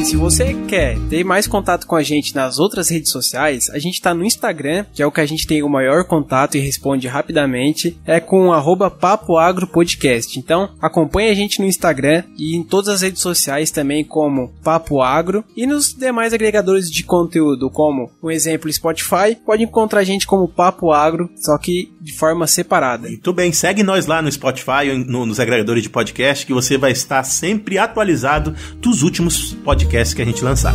E 0.00 0.04
se 0.06 0.16
você 0.16 0.54
quer 0.66 0.98
ter 1.10 1.22
mais 1.22 1.46
contato 1.46 1.86
com 1.86 1.94
a 1.94 2.02
gente 2.02 2.34
nas 2.34 2.58
outras 2.58 2.88
redes 2.88 3.10
sociais, 3.12 3.68
a 3.68 3.78
gente 3.78 4.00
tá 4.00 4.14
no 4.14 4.24
Instagram, 4.24 4.86
que 4.94 5.02
é 5.02 5.06
o 5.06 5.12
que 5.12 5.20
a 5.20 5.26
gente 5.26 5.46
tem 5.46 5.62
o 5.62 5.68
maior 5.68 6.04
contato 6.06 6.54
e 6.56 6.58
responde 6.60 7.06
rapidamente, 7.06 7.98
é 8.06 8.18
com 8.18 8.46
o 8.48 8.52
arroba 8.54 8.90
Papo 8.90 9.36
Agro 9.36 9.66
Podcast. 9.66 10.38
Então, 10.38 10.70
acompanhe 10.80 11.28
a 11.28 11.34
gente 11.34 11.60
no 11.60 11.66
Instagram 11.66 12.24
e 12.38 12.56
em 12.56 12.62
todas 12.64 12.88
as 12.88 13.02
redes 13.02 13.20
sociais 13.20 13.70
também 13.70 14.02
como 14.02 14.48
Papo 14.64 15.02
Agro 15.02 15.44
e 15.54 15.66
nos 15.66 15.92
demais 15.92 16.32
agregadores 16.32 16.90
de 16.90 17.04
conteúdo, 17.04 17.68
como, 17.68 18.10
um 18.22 18.30
exemplo, 18.30 18.72
Spotify, 18.72 19.36
pode 19.44 19.64
encontrar 19.64 20.00
a 20.00 20.04
gente 20.04 20.26
como 20.26 20.48
Papo 20.48 20.92
Agro, 20.92 21.28
só 21.36 21.58
que 21.58 21.92
de 22.00 22.14
forma 22.14 22.46
separada. 22.46 23.06
Muito 23.06 23.34
bem, 23.34 23.52
segue 23.52 23.82
nós 23.82 24.06
lá 24.06 24.22
no 24.22 24.32
Spotify 24.32 24.96
no- 25.06 25.26
nos 25.26 25.38
agregadores 25.38 25.82
de 25.82 25.90
podcast 25.90 26.46
que 26.46 26.54
você 26.54 26.78
vai 26.78 26.92
estar 26.92 27.22
sempre 27.22 27.76
atualizado 27.76 28.56
dos 28.80 29.02
últimos 29.02 29.52
podcasts 29.62 29.89
que 29.90 30.22
a 30.22 30.24
gente 30.24 30.42
lançar. 30.44 30.74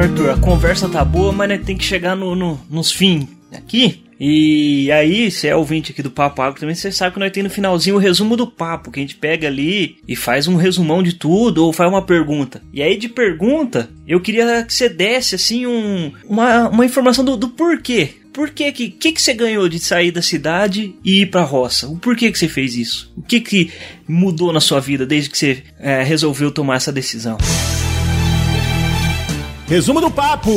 Arthur, 0.00 0.30
a 0.30 0.36
conversa 0.38 0.88
tá 0.88 1.04
boa, 1.04 1.30
mas 1.30 1.48
né, 1.48 1.58
tem 1.58 1.76
que 1.76 1.84
chegar 1.84 2.16
no, 2.16 2.34
no- 2.34 2.58
nos 2.70 2.90
fins 2.90 3.26
aqui. 3.52 4.02
E 4.18 4.90
aí, 4.92 5.30
se 5.30 5.46
é 5.48 5.56
ouvinte 5.56 5.92
aqui 5.92 6.02
do 6.02 6.10
Papo 6.10 6.40
Agro 6.42 6.60
também, 6.60 6.74
você 6.74 6.90
sabe 6.92 7.14
que 7.14 7.20
nós 7.20 7.30
tem 7.32 7.42
no 7.42 7.48
finalzinho 7.50 7.96
o 7.96 7.98
resumo 7.98 8.36
do 8.36 8.46
papo, 8.46 8.90
que 8.90 8.98
a 9.00 9.02
gente 9.02 9.16
pega 9.16 9.46
ali 9.46 9.96
e 10.06 10.14
faz 10.14 10.46
um 10.46 10.56
resumão 10.56 11.02
de 11.02 11.14
tudo 11.14 11.64
ou 11.64 11.72
faz 11.72 11.90
uma 11.90 12.02
pergunta. 12.02 12.62
E 12.72 12.82
aí, 12.82 12.98
de 12.98 13.08
pergunta, 13.08 13.88
eu 14.06 14.20
queria 14.20 14.62
que 14.62 14.74
você 14.74 14.88
desse, 14.90 15.34
assim, 15.36 15.66
um, 15.66 16.12
uma, 16.28 16.68
uma 16.68 16.84
informação 16.84 17.24
do, 17.24 17.34
do 17.36 17.48
porquê. 17.48 18.10
Por 18.32 18.50
que 18.50 18.70
que, 18.70 18.90
que 18.90 19.12
que 19.12 19.20
você 19.20 19.34
ganhou 19.34 19.68
de 19.68 19.80
sair 19.80 20.12
da 20.12 20.22
cidade 20.22 20.94
e 21.04 21.22
ir 21.22 21.26
pra 21.26 21.42
roça? 21.42 21.88
O 21.88 21.98
porquê 21.98 22.30
que 22.30 22.38
você 22.38 22.48
fez 22.48 22.76
isso? 22.76 23.12
O 23.16 23.22
que 23.22 23.40
que 23.40 23.72
mudou 24.06 24.52
na 24.52 24.60
sua 24.60 24.80
vida 24.80 25.04
desde 25.04 25.30
que 25.30 25.36
você 25.36 25.64
eh, 25.78 26.02
resolveu 26.04 26.50
tomar 26.52 26.76
essa 26.76 26.92
decisão? 26.92 27.36
Resumo 29.66 30.00
do 30.00 30.10
papo! 30.10 30.50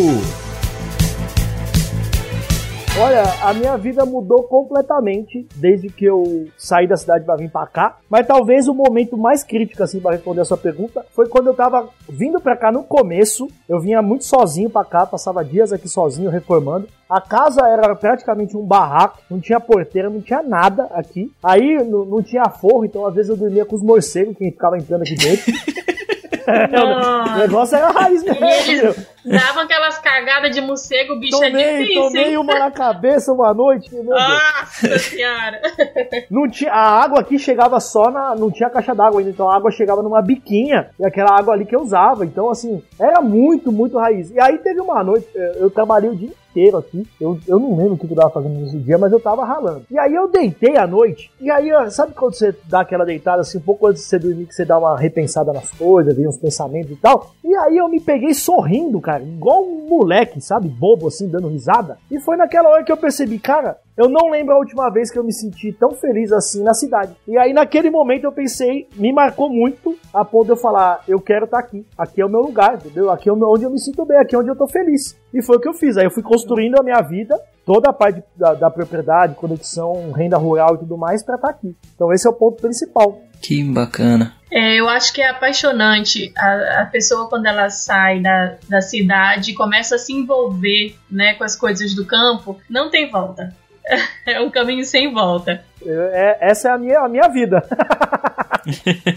Olha, 2.96 3.24
a 3.42 3.54
minha 3.56 3.76
vida 3.76 4.06
mudou 4.06 4.44
completamente 4.44 5.48
desde 5.56 5.90
que 5.90 6.06
eu 6.06 6.48
saí 6.56 6.88
da 6.88 6.96
cidade 6.96 7.26
para 7.26 7.36
vir 7.36 7.50
para 7.50 7.66
cá. 7.66 7.98
Mas 8.08 8.28
talvez 8.28 8.68
o 8.68 8.74
momento 8.74 9.18
mais 9.18 9.44
crítico, 9.44 9.82
assim, 9.82 10.00
para 10.00 10.12
responder 10.12 10.42
a 10.42 10.46
sua 10.46 10.58
pergunta, 10.58 11.04
foi 11.12 11.28
quando 11.28 11.48
eu 11.48 11.56
tava 11.56 11.90
vindo 12.08 12.40
para 12.40 12.56
cá 12.56 12.72
no 12.72 12.84
começo. 12.84 13.48
Eu 13.68 13.80
vinha 13.80 14.00
muito 14.00 14.26
sozinho 14.26 14.70
para 14.70 14.86
cá, 14.86 15.08
passava 15.08 15.44
dias 15.44 15.74
aqui 15.74 15.90
sozinho 15.90 16.30
reformando. 16.30 16.88
A 17.10 17.20
casa 17.20 17.68
era 17.68 17.96
praticamente 17.96 18.56
um 18.56 18.64
barraco, 18.64 19.20
não 19.28 19.40
tinha 19.40 19.60
porteira, 19.60 20.08
não 20.08 20.22
tinha 20.22 20.44
nada 20.44 20.84
aqui. 20.92 21.32
Aí 21.44 21.84
não, 21.84 22.22
tinha 22.22 22.48
forro, 22.48 22.86
então 22.86 23.08
às 23.08 23.16
vezes 23.16 23.30
eu 23.30 23.38
dormia 23.38 23.66
com 23.66 23.76
os 23.76 23.82
morcegos 23.82 24.38
que 24.38 24.52
ficava 24.52 24.78
entrando 24.78 25.02
aqui 25.02 25.16
dentro. 25.16 25.52
o 27.34 27.38
negócio 27.38 27.76
era 27.76 27.90
raiz 27.90 28.24
mesmo. 28.24 29.04
Davam 29.26 29.64
aquelas 29.64 29.98
cagadas 30.00 30.54
de 30.54 30.62
morcego, 30.62 31.20
bicho 31.20 31.44
é 31.44 31.50
Tomei, 31.50 31.78
difícil, 31.78 32.02
tomei 32.04 32.30
hein? 32.32 32.38
uma 32.38 32.60
na 32.60 32.72
cabeça 32.72 33.32
uma 33.32 33.54
noite. 33.54 33.94
meu 33.94 34.04
Deus. 34.04 34.16
Nossa 34.20 35.00
senhora. 35.00 35.62
Não 36.30 36.50
tinha, 36.50 36.72
a 36.72 37.04
água 37.04 37.20
aqui 37.20 37.38
chegava 37.40 37.80
só 37.80 38.10
na. 38.12 38.36
Não 38.36 38.52
tinha 38.52 38.70
caixa 38.70 38.94
d'água 38.94 39.20
ainda, 39.20 39.30
então 39.32 39.50
a 39.50 39.56
água 39.56 39.72
chegava 39.72 40.02
numa 40.02 40.22
biquinha, 40.22 40.90
e 41.00 41.06
aquela 41.06 41.38
água 41.38 41.54
ali 41.54 41.66
que 41.66 41.76
eu 41.76 41.82
usava. 41.82 42.26
Então, 42.26 42.50
assim, 42.50 42.82
era 43.00 43.22
muito, 43.22 43.72
muito 43.72 43.98
raiz. 43.98 44.32
E 44.32 44.40
aí 44.40 44.58
teve 44.58 44.80
uma 44.82 45.04
noite, 45.04 45.28
eh, 45.36 45.58
eu 45.60 45.70
trabalhei 45.70 46.10
o 46.10 46.16
dia 46.16 46.30
inteiro 46.54 46.78
aqui. 46.78 47.08
Eu, 47.20 47.40
eu 47.48 47.60
não 47.60 47.76
lembro 47.76 47.94
o 47.94 47.98
que 47.98 48.06
eu 48.06 48.16
tava 48.16 48.30
fazendo 48.30 48.60
nesse 48.60 48.78
dia, 48.78 48.98
mas 48.98 49.12
eu 49.12 49.20
tava 49.20 49.44
ralando. 49.44 49.84
E 49.90 49.98
aí 49.98 50.14
eu 50.14 50.28
deitei 50.28 50.78
à 50.78 50.86
noite, 50.86 51.32
e 51.42 51.50
aí, 51.50 51.72
ó, 51.74 51.90
sabe 51.90 52.14
quando 52.14 52.36
você 52.36 52.56
dá 52.66 52.82
aquela 52.82 53.06
deitada 53.06 53.42
assim, 53.42 53.58
um 53.58 53.62
pouco 53.62 53.88
antes 53.88 54.04
de 54.04 54.10
você 54.10 54.20
dormir, 54.20 54.46
que 54.46 54.54
você 54.54 54.64
dá 54.64 54.78
uma 54.78 54.98
repensada 54.98 55.52
nas 55.52 55.72
coisas, 55.72 56.16
vem 56.16 56.28
uns 56.28 56.38
pensamentos 56.38 56.92
e 56.92 56.96
tal? 56.96 57.34
E 57.44 57.56
aí 57.56 57.78
eu 57.78 57.88
me 57.90 58.00
peguei 58.00 58.34
sorrindo, 58.34 59.02
cara, 59.02 59.13
igual 59.22 59.64
um 59.64 59.88
moleque, 59.88 60.42
sabe? 60.42 60.68
Bobo 60.70 61.08
assim, 61.08 61.30
dando 61.30 61.48
risada. 61.48 61.98
E 62.10 62.20
foi 62.20 62.38
naquela 62.38 62.70
hora 62.70 62.84
que 62.84 62.92
eu 62.92 62.98
percebi, 62.98 63.40
cara, 63.40 63.78
eu 63.96 64.10
não 64.10 64.32
lembro 64.32 64.56
a 64.56 64.58
última 64.58 64.90
vez 64.90 65.12
que 65.12 65.20
eu 65.20 65.24
me 65.24 65.32
senti 65.32 65.72
tão 65.72 65.92
feliz 65.92 66.32
assim 66.32 66.64
na 66.64 66.74
cidade. 66.74 67.16
E 67.28 67.38
aí, 67.38 67.54
naquele 67.54 67.92
momento, 67.92 68.24
eu 68.24 68.32
pensei, 68.32 68.88
me 68.96 69.14
marcou 69.14 69.50
muito 69.50 69.96
a 70.12 70.26
ponto 70.26 70.46
de 70.46 70.52
eu 70.52 70.58
falar: 70.58 71.04
eu 71.08 71.20
quero 71.20 71.46
estar 71.46 71.60
aqui. 71.60 71.86
Aqui 71.98 72.22
é 72.22 72.26
o 72.26 72.30
meu 72.30 72.42
lugar, 72.42 72.76
entendeu? 72.76 73.12
Aqui 73.12 73.30
é 73.30 73.34
onde 73.34 73.64
eu 73.64 73.70
me 73.70 73.80
sinto 73.80 74.04
bem, 74.04 74.18
aqui 74.18 74.36
é 74.36 74.40
onde 74.40 74.50
eu 74.50 74.56
tô 74.56 74.68
feliz. 74.68 75.16
E 75.34 75.42
foi 75.44 75.58
o 75.58 75.60
que 75.60 75.68
eu 75.68 75.74
fiz. 75.74 75.96
Aí 75.98 76.06
eu 76.06 76.12
fui 76.12 76.24
construindo 76.24 76.80
a 76.80 76.84
minha 76.84 77.02
vida, 77.02 77.40
toda 77.66 77.90
a 77.90 77.94
parte 77.94 78.24
da, 78.36 78.56
da 78.56 78.70
propriedade, 78.70 79.36
conexão, 79.36 80.12
renda 80.12 80.38
rural 80.38 80.76
e 80.76 80.80
tudo 80.80 80.98
mais, 80.98 81.24
pra 81.24 81.36
estar 81.36 81.50
aqui. 81.50 81.76
Então, 81.96 82.12
esse 82.12 82.28
é 82.28 82.30
o 82.30 82.34
ponto 82.34 82.62
principal. 82.62 83.20
Que 83.44 83.62
bacana. 83.62 84.34
É, 84.50 84.76
eu 84.76 84.88
acho 84.88 85.12
que 85.12 85.22
é 85.22 85.30
apaixonante 85.30 86.32
a, 86.38 86.84
a 86.84 86.86
pessoa 86.86 87.28
quando 87.28 87.46
ela 87.46 87.70
sai 87.70 88.22
da, 88.22 88.54
da 88.70 88.82
cidade 88.82 89.52
e 89.52 89.54
começa 89.54 89.96
a 89.96 89.98
se 89.98 90.14
envolver 90.14 90.96
né, 91.12 91.34
com 91.34 91.44
as 91.44 91.56
coisas 91.56 91.94
do 91.94 92.06
campo, 92.06 92.60
não 92.70 92.90
tem 92.90 93.12
volta. 93.12 93.54
É 94.26 94.40
um 94.40 94.50
caminho 94.50 94.86
sem 94.86 95.14
volta. 95.14 95.62
É- 95.86 96.38
essa 96.40 96.70
é 96.70 96.72
a 96.72 96.78
minha, 96.78 97.00
a 97.00 97.10
minha 97.10 97.28
vida. 97.28 97.62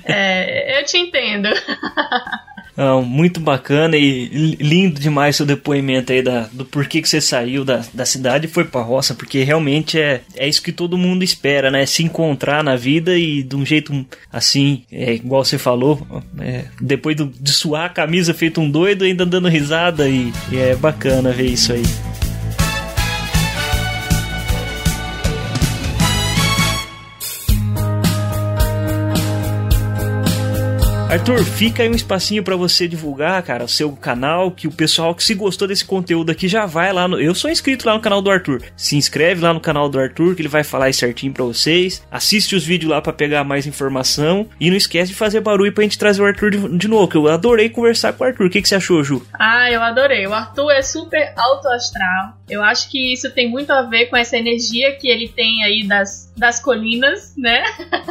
É, 0.05 0.81
eu 0.81 0.85
te 0.85 0.99
entendo. 0.99 1.49
Ah, 2.77 3.01
muito 3.01 3.41
bacana 3.41 3.97
e 3.97 4.27
li- 4.27 4.57
lindo 4.61 5.01
demais 5.01 5.35
seu 5.37 5.47
depoimento 5.47 6.13
aí 6.13 6.21
da, 6.23 6.43
do 6.53 6.65
porquê 6.65 7.01
que 7.01 7.09
você 7.09 7.21
saiu 7.23 7.65
da, 7.65 7.83
da 7.95 8.05
cidade 8.05 8.47
e 8.47 8.51
foi 8.51 8.65
pra 8.65 8.83
roça, 8.83 9.15
porque 9.15 9.43
realmente 9.43 9.99
é, 9.99 10.21
é 10.37 10.47
isso 10.47 10.63
que 10.63 10.73
todo 10.73 10.99
mundo 10.99 11.25
espera, 11.25 11.71
né? 11.71 11.87
Se 11.87 12.03
encontrar 12.03 12.63
na 12.63 12.77
vida 12.77 13.17
e 13.17 13.43
de 13.43 13.57
um 13.57 13.65
jeito 13.65 14.05
assim, 14.31 14.83
é, 14.93 15.15
igual 15.15 15.43
você 15.45 15.57
falou, 15.57 16.07
é, 16.39 16.65
depois 16.81 17.17
do- 17.17 17.33
de 17.41 17.51
suar 17.51 17.87
a 17.87 17.89
camisa 17.89 18.35
feito 18.35 18.61
um 18.61 18.71
doido, 18.71 19.05
ainda 19.05 19.25
dando 19.25 19.49
risada 19.49 20.07
e, 20.09 20.31
e 20.53 20.57
é 20.59 20.75
bacana 20.77 21.33
ver 21.33 21.47
isso 21.47 21.73
aí. 21.73 21.83
Arthur, 31.09 31.45
fica 31.45 31.85
aí 31.85 31.89
um 31.89 31.95
espacinho 31.95 32.43
para 32.43 32.57
você 32.57 32.89
divulgar, 32.89 33.41
cara, 33.45 33.63
o 33.63 33.69
seu 33.69 33.93
canal, 33.93 34.51
que 34.51 34.67
o 34.67 34.73
pessoal 34.73 35.15
que 35.15 35.23
se 35.23 35.35
gostou 35.35 35.69
desse 35.69 35.85
conteúdo 35.85 36.31
aqui 36.31 36.49
já 36.49 36.67
vai 36.67 36.93
lá 36.93 37.07
no. 37.07 37.21
Eu 37.21 37.33
sou 37.33 37.49
inscrito 37.49 37.87
lá 37.87 37.95
no 37.95 38.01
canal 38.01 38.21
do 38.21 38.29
Arthur. 38.29 38.61
Se 38.77 38.97
inscreve 38.97 39.41
lá 39.41 39.55
no 39.55 39.61
canal 39.61 39.89
do 39.89 40.01
Arthur, 40.01 40.35
que 40.35 40.43
ele 40.43 40.49
vai 40.49 40.65
falar 40.65 40.93
certinho 40.93 41.33
pra 41.33 41.45
vocês. 41.45 42.05
Assiste 42.11 42.57
os 42.57 42.67
vídeos 42.67 42.91
lá 42.91 43.01
para 43.01 43.13
pegar 43.13 43.45
mais 43.45 43.69
informação. 43.69 44.49
E 44.59 44.69
não 44.69 44.77
esquece 44.77 45.13
de 45.13 45.17
fazer 45.17 45.41
barulho 45.41 45.73
pra 45.73 45.85
gente 45.85 45.97
trazer 45.97 46.21
o 46.21 46.27
Arthur 46.27 46.51
de, 46.51 46.77
de 46.77 46.89
novo, 46.89 47.07
que 47.07 47.17
eu 47.17 47.29
adorei 47.29 47.71
conversar 47.71 48.13
com 48.13 48.25
o 48.25 48.27
Arthur. 48.27 48.47
O 48.47 48.51
que, 48.51 48.61
que 48.61 48.69
você 48.69 48.75
achou, 48.75 49.05
Ju? 49.05 49.25
Ah, 49.39 49.71
eu 49.71 49.81
adorei. 49.83 50.27
O 50.27 50.35
Arthur 50.35 50.73
é 50.73 50.83
super 50.83 51.33
alto 51.37 51.69
astral. 51.69 52.37
Eu 52.49 52.63
acho 52.65 52.91
que 52.91 53.13
isso 53.13 53.31
tem 53.33 53.49
muito 53.49 53.71
a 53.71 53.83
ver 53.83 54.07
com 54.07 54.17
essa 54.17 54.37
energia 54.37 54.97
que 54.97 55.09
ele 55.09 55.29
tem 55.29 55.63
aí 55.63 55.87
das, 55.87 56.33
das 56.37 56.61
colinas, 56.61 57.35
né? 57.37 57.63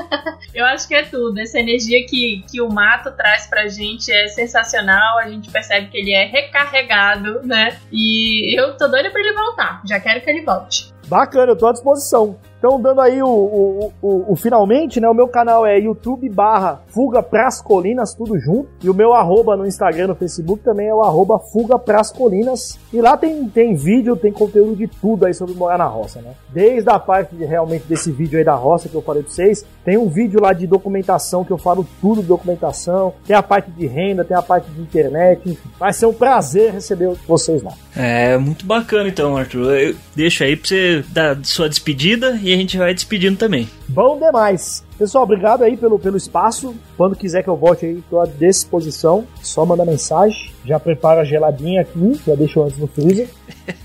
eu 0.53 0.65
acho 0.65 0.87
que 0.87 0.95
é 0.95 1.03
tudo. 1.03 1.39
Essa 1.39 1.59
energia 1.59 2.05
que, 2.05 2.43
que 2.49 2.61
o 2.61 2.69
mato 2.85 3.11
traz 3.11 3.47
pra 3.47 3.67
gente 3.67 4.11
é 4.11 4.27
sensacional. 4.27 5.17
A 5.17 5.27
gente 5.27 5.49
percebe 5.49 5.87
que 5.87 5.97
ele 5.97 6.13
é 6.13 6.25
recarregado, 6.25 7.41
né? 7.43 7.79
E 7.91 8.59
eu 8.59 8.77
tô 8.77 8.87
doida 8.87 9.09
pra 9.09 9.19
ele 9.19 9.33
voltar. 9.33 9.81
Já 9.85 9.99
quero 9.99 10.21
que 10.21 10.29
ele 10.29 10.43
volte. 10.43 10.93
Bacana, 11.07 11.51
eu 11.51 11.55
tô 11.55 11.67
à 11.67 11.71
disposição. 11.71 12.39
Então, 12.65 12.81
dando 12.81 12.99
aí 12.99 13.21
o, 13.21 13.27
o, 13.27 13.93
o, 14.01 14.33
o, 14.33 14.35
finalmente, 14.35 14.99
né? 14.99 15.07
O 15.07 15.13
meu 15.13 15.27
canal 15.27 15.67
é 15.67 15.77
YouTube 15.79 16.27
barra 16.29 16.81
Fuga 16.87 17.21
Pras 17.21 17.61
Colinas, 17.61 18.15
tudo 18.15 18.39
junto. 18.39 18.67
E 18.83 18.89
o 18.89 18.93
meu 18.93 19.13
arroba 19.13 19.55
no 19.55 19.67
Instagram, 19.67 20.07
no 20.07 20.15
Facebook 20.15 20.63
também 20.63 20.87
é 20.87 20.93
o 20.93 21.03
arroba 21.03 21.37
Fuga 21.37 21.77
Pras 21.77 22.11
Colinas. 22.11 22.79
E 22.91 22.99
lá 22.99 23.15
tem, 23.17 23.47
tem 23.49 23.75
vídeo, 23.75 24.15
tem 24.15 24.31
conteúdo 24.31 24.75
de 24.75 24.87
tudo 24.87 25.27
aí 25.27 25.33
sobre 25.35 25.53
morar 25.53 25.77
na 25.77 25.85
roça, 25.85 26.23
né? 26.23 26.31
Desde 26.49 26.89
a 26.89 26.97
parte 26.97 27.35
de, 27.35 27.45
realmente 27.45 27.85
desse 27.85 28.11
vídeo 28.11 28.39
aí 28.39 28.43
da 28.43 28.55
roça 28.55 28.89
que 28.89 28.95
eu 28.95 29.01
falei 29.03 29.21
pra 29.21 29.31
vocês, 29.31 29.63
tem 29.83 29.95
um 29.95 30.09
vídeo 30.09 30.41
lá 30.41 30.51
de 30.51 30.65
documentação 30.65 31.45
que 31.45 31.51
eu 31.51 31.59
falo 31.59 31.85
tudo 32.01 32.23
de 32.23 32.27
documentação. 32.27 33.13
Tem 33.27 33.35
a 33.35 33.43
parte 33.43 33.69
de 33.69 33.85
renda, 33.85 34.25
tem 34.25 34.35
a 34.35 34.41
parte 34.41 34.71
de 34.71 34.81
internet. 34.81 35.47
Enfim. 35.47 35.69
Vai 35.77 35.93
ser 35.93 36.07
um 36.07 36.13
prazer 36.13 36.71
receber 36.71 37.15
vocês 37.27 37.61
lá. 37.61 37.73
É, 37.95 38.39
muito 38.39 38.65
bacana 38.65 39.07
então, 39.07 39.37
Arthur. 39.37 39.71
Eu 39.75 39.95
deixo 40.15 40.43
aí 40.43 40.55
pra 40.55 40.67
você 40.67 41.05
dar 41.09 41.37
sua 41.43 41.69
despedida 41.69 42.39
e 42.41 42.54
a 42.55 42.59
gente 42.59 42.77
vai 42.77 42.93
despedindo 42.93 43.37
também. 43.37 43.69
Bom 43.87 44.17
demais. 44.19 44.83
Pessoal, 44.97 45.23
obrigado 45.23 45.63
aí 45.63 45.75
pelo, 45.75 45.99
pelo 45.99 46.17
espaço. 46.17 46.75
Quando 46.97 47.15
quiser 47.15 47.43
que 47.43 47.49
eu 47.49 47.55
volte 47.55 47.85
aí, 47.85 48.03
tô 48.09 48.19
à 48.19 48.25
disposição. 48.25 49.25
Só 49.41 49.65
manda 49.65 49.85
mensagem. 49.85 50.51
Já 50.65 50.79
prepara 50.79 51.21
a 51.21 51.25
geladinha 51.25 51.81
aqui, 51.81 52.19
já 52.25 52.35
deixo 52.35 52.63
antes 52.63 52.77
no 52.77 52.87
freezer. 52.87 53.29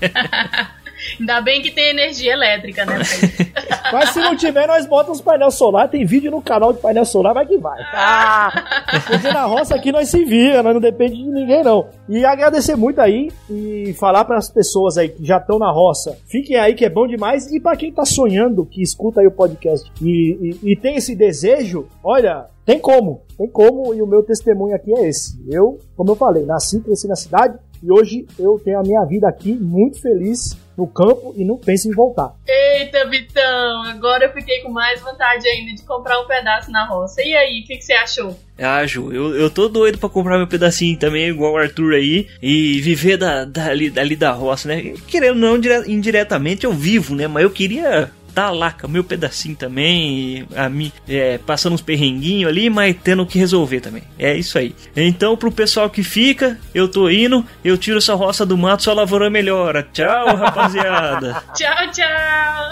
Ainda 1.19 1.41
bem 1.41 1.61
que 1.61 1.71
tem 1.71 1.89
energia 1.89 2.33
elétrica, 2.33 2.85
né? 2.85 2.99
Mas 3.91 4.09
se 4.09 4.19
não 4.19 4.35
tiver, 4.35 4.67
nós 4.67 4.85
botamos 4.85 5.19
os 5.19 5.23
painel 5.23 5.51
solar. 5.51 5.89
Tem 5.89 6.05
vídeo 6.05 6.31
no 6.31 6.41
canal 6.41 6.71
de 6.73 6.79
painel 6.79 7.05
solar, 7.05 7.33
vai 7.33 7.45
que 7.45 7.57
vai. 7.57 7.79
Ah, 7.93 8.85
porque 9.07 9.31
na 9.31 9.45
roça 9.45 9.75
aqui 9.75 9.91
nós 9.91 10.09
se 10.09 10.23
vira, 10.23 10.63
nós 10.63 10.73
não 10.73 10.81
depende 10.81 11.15
de 11.15 11.29
ninguém, 11.29 11.63
não. 11.63 11.87
E 12.07 12.23
agradecer 12.25 12.75
muito 12.75 12.99
aí 12.99 13.29
e 13.49 13.93
falar 13.99 14.25
para 14.25 14.37
as 14.37 14.49
pessoas 14.49 14.97
aí 14.97 15.09
que 15.09 15.25
já 15.25 15.37
estão 15.37 15.59
na 15.59 15.71
roça, 15.71 16.17
fiquem 16.27 16.57
aí 16.57 16.73
que 16.73 16.85
é 16.85 16.89
bom 16.89 17.07
demais. 17.07 17.51
E 17.51 17.59
para 17.59 17.75
quem 17.75 17.91
tá 17.91 18.05
sonhando, 18.05 18.65
que 18.65 18.81
escuta 18.81 19.21
aí 19.21 19.27
o 19.27 19.31
podcast 19.31 19.91
e, 20.01 20.57
e, 20.63 20.71
e 20.71 20.75
tem 20.75 20.95
esse 20.95 21.15
desejo, 21.15 21.87
olha, 22.03 22.45
tem 22.65 22.79
como, 22.79 23.21
tem 23.37 23.49
como, 23.49 23.93
e 23.93 24.01
o 24.01 24.07
meu 24.07 24.23
testemunho 24.23 24.75
aqui 24.75 24.93
é 24.93 25.07
esse. 25.07 25.37
Eu, 25.49 25.79
como 25.95 26.11
eu 26.11 26.15
falei, 26.15 26.45
nasci, 26.45 26.79
cresci 26.79 27.07
na 27.07 27.15
cidade, 27.15 27.57
e 27.83 27.91
hoje 27.91 28.27
eu 28.37 28.59
tenho 28.63 28.79
a 28.79 28.83
minha 28.83 29.03
vida 29.05 29.27
aqui 29.27 29.53
muito 29.53 29.99
feliz 29.99 30.55
no 30.81 30.87
campo 30.87 31.33
e 31.37 31.45
não 31.45 31.57
penso 31.57 31.87
em 31.87 31.91
voltar. 31.91 32.33
Eita, 32.47 33.07
Vitão, 33.07 33.83
agora 33.83 34.25
eu 34.25 34.33
fiquei 34.33 34.61
com 34.61 34.71
mais 34.71 34.99
vontade 34.99 35.47
ainda 35.47 35.73
de 35.73 35.83
comprar 35.83 36.19
um 36.19 36.25
pedaço 36.25 36.71
na 36.71 36.85
roça. 36.87 37.21
E 37.21 37.35
aí, 37.35 37.61
o 37.61 37.67
que, 37.67 37.77
que, 37.77 37.85
você 37.85 37.93
achou? 37.93 38.37
Ah, 38.57 38.85
Ju, 38.85 39.11
eu, 39.13 39.35
eu 39.35 39.49
tô 39.49 39.69
doido 39.69 39.97
pra 39.97 40.09
comprar 40.09 40.37
meu 40.37 40.47
pedacinho 40.47 40.97
também, 40.97 41.29
igual 41.29 41.53
o 41.53 41.57
Arthur 41.57 41.93
aí, 41.93 42.27
e 42.41 42.81
viver 42.81 43.17
da, 43.17 43.45
da, 43.45 43.67
ali, 43.67 43.89
dali 43.89 44.15
da 44.15 44.31
roça, 44.31 44.67
né? 44.67 44.93
Querendo 45.07 45.35
não, 45.35 45.55
indiretamente 45.87 46.65
eu 46.65 46.73
vivo, 46.73 47.15
né? 47.15 47.27
Mas 47.27 47.43
eu 47.43 47.51
queria 47.51 48.11
tá 48.33 48.49
lá 48.49 48.71
com 48.71 48.87
o 48.87 48.89
meu 48.89 49.03
pedacinho 49.03 49.55
também, 49.55 50.47
a 50.55 50.69
mim, 50.69 50.91
é, 51.07 51.37
passando 51.37 51.73
uns 51.73 51.81
perrenguinhos 51.81 52.49
ali, 52.49 52.69
mas 52.69 52.95
tendo 53.03 53.25
que 53.25 53.37
resolver 53.37 53.81
também. 53.81 54.03
É 54.17 54.35
isso 54.35 54.57
aí. 54.57 54.75
Então, 54.95 55.35
pro 55.37 55.51
pessoal 55.51 55.89
que 55.89 56.03
fica, 56.03 56.59
eu 56.73 56.87
tô 56.87 57.09
indo, 57.09 57.45
eu 57.63 57.77
tiro 57.77 57.97
essa 57.97 58.13
roça 58.13 58.45
do 58.45 58.57
mato, 58.57 58.83
sua 58.83 58.93
lavoura 58.93 59.29
melhora. 59.29 59.87
Tchau, 59.93 60.35
rapaziada. 60.35 61.43
tchau, 61.55 61.91
tchau. 61.91 62.69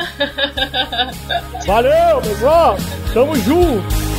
Valeu, 1.66 2.22
pessoal. 2.22 2.78
Tamo 3.14 3.36
junto. 3.38 4.19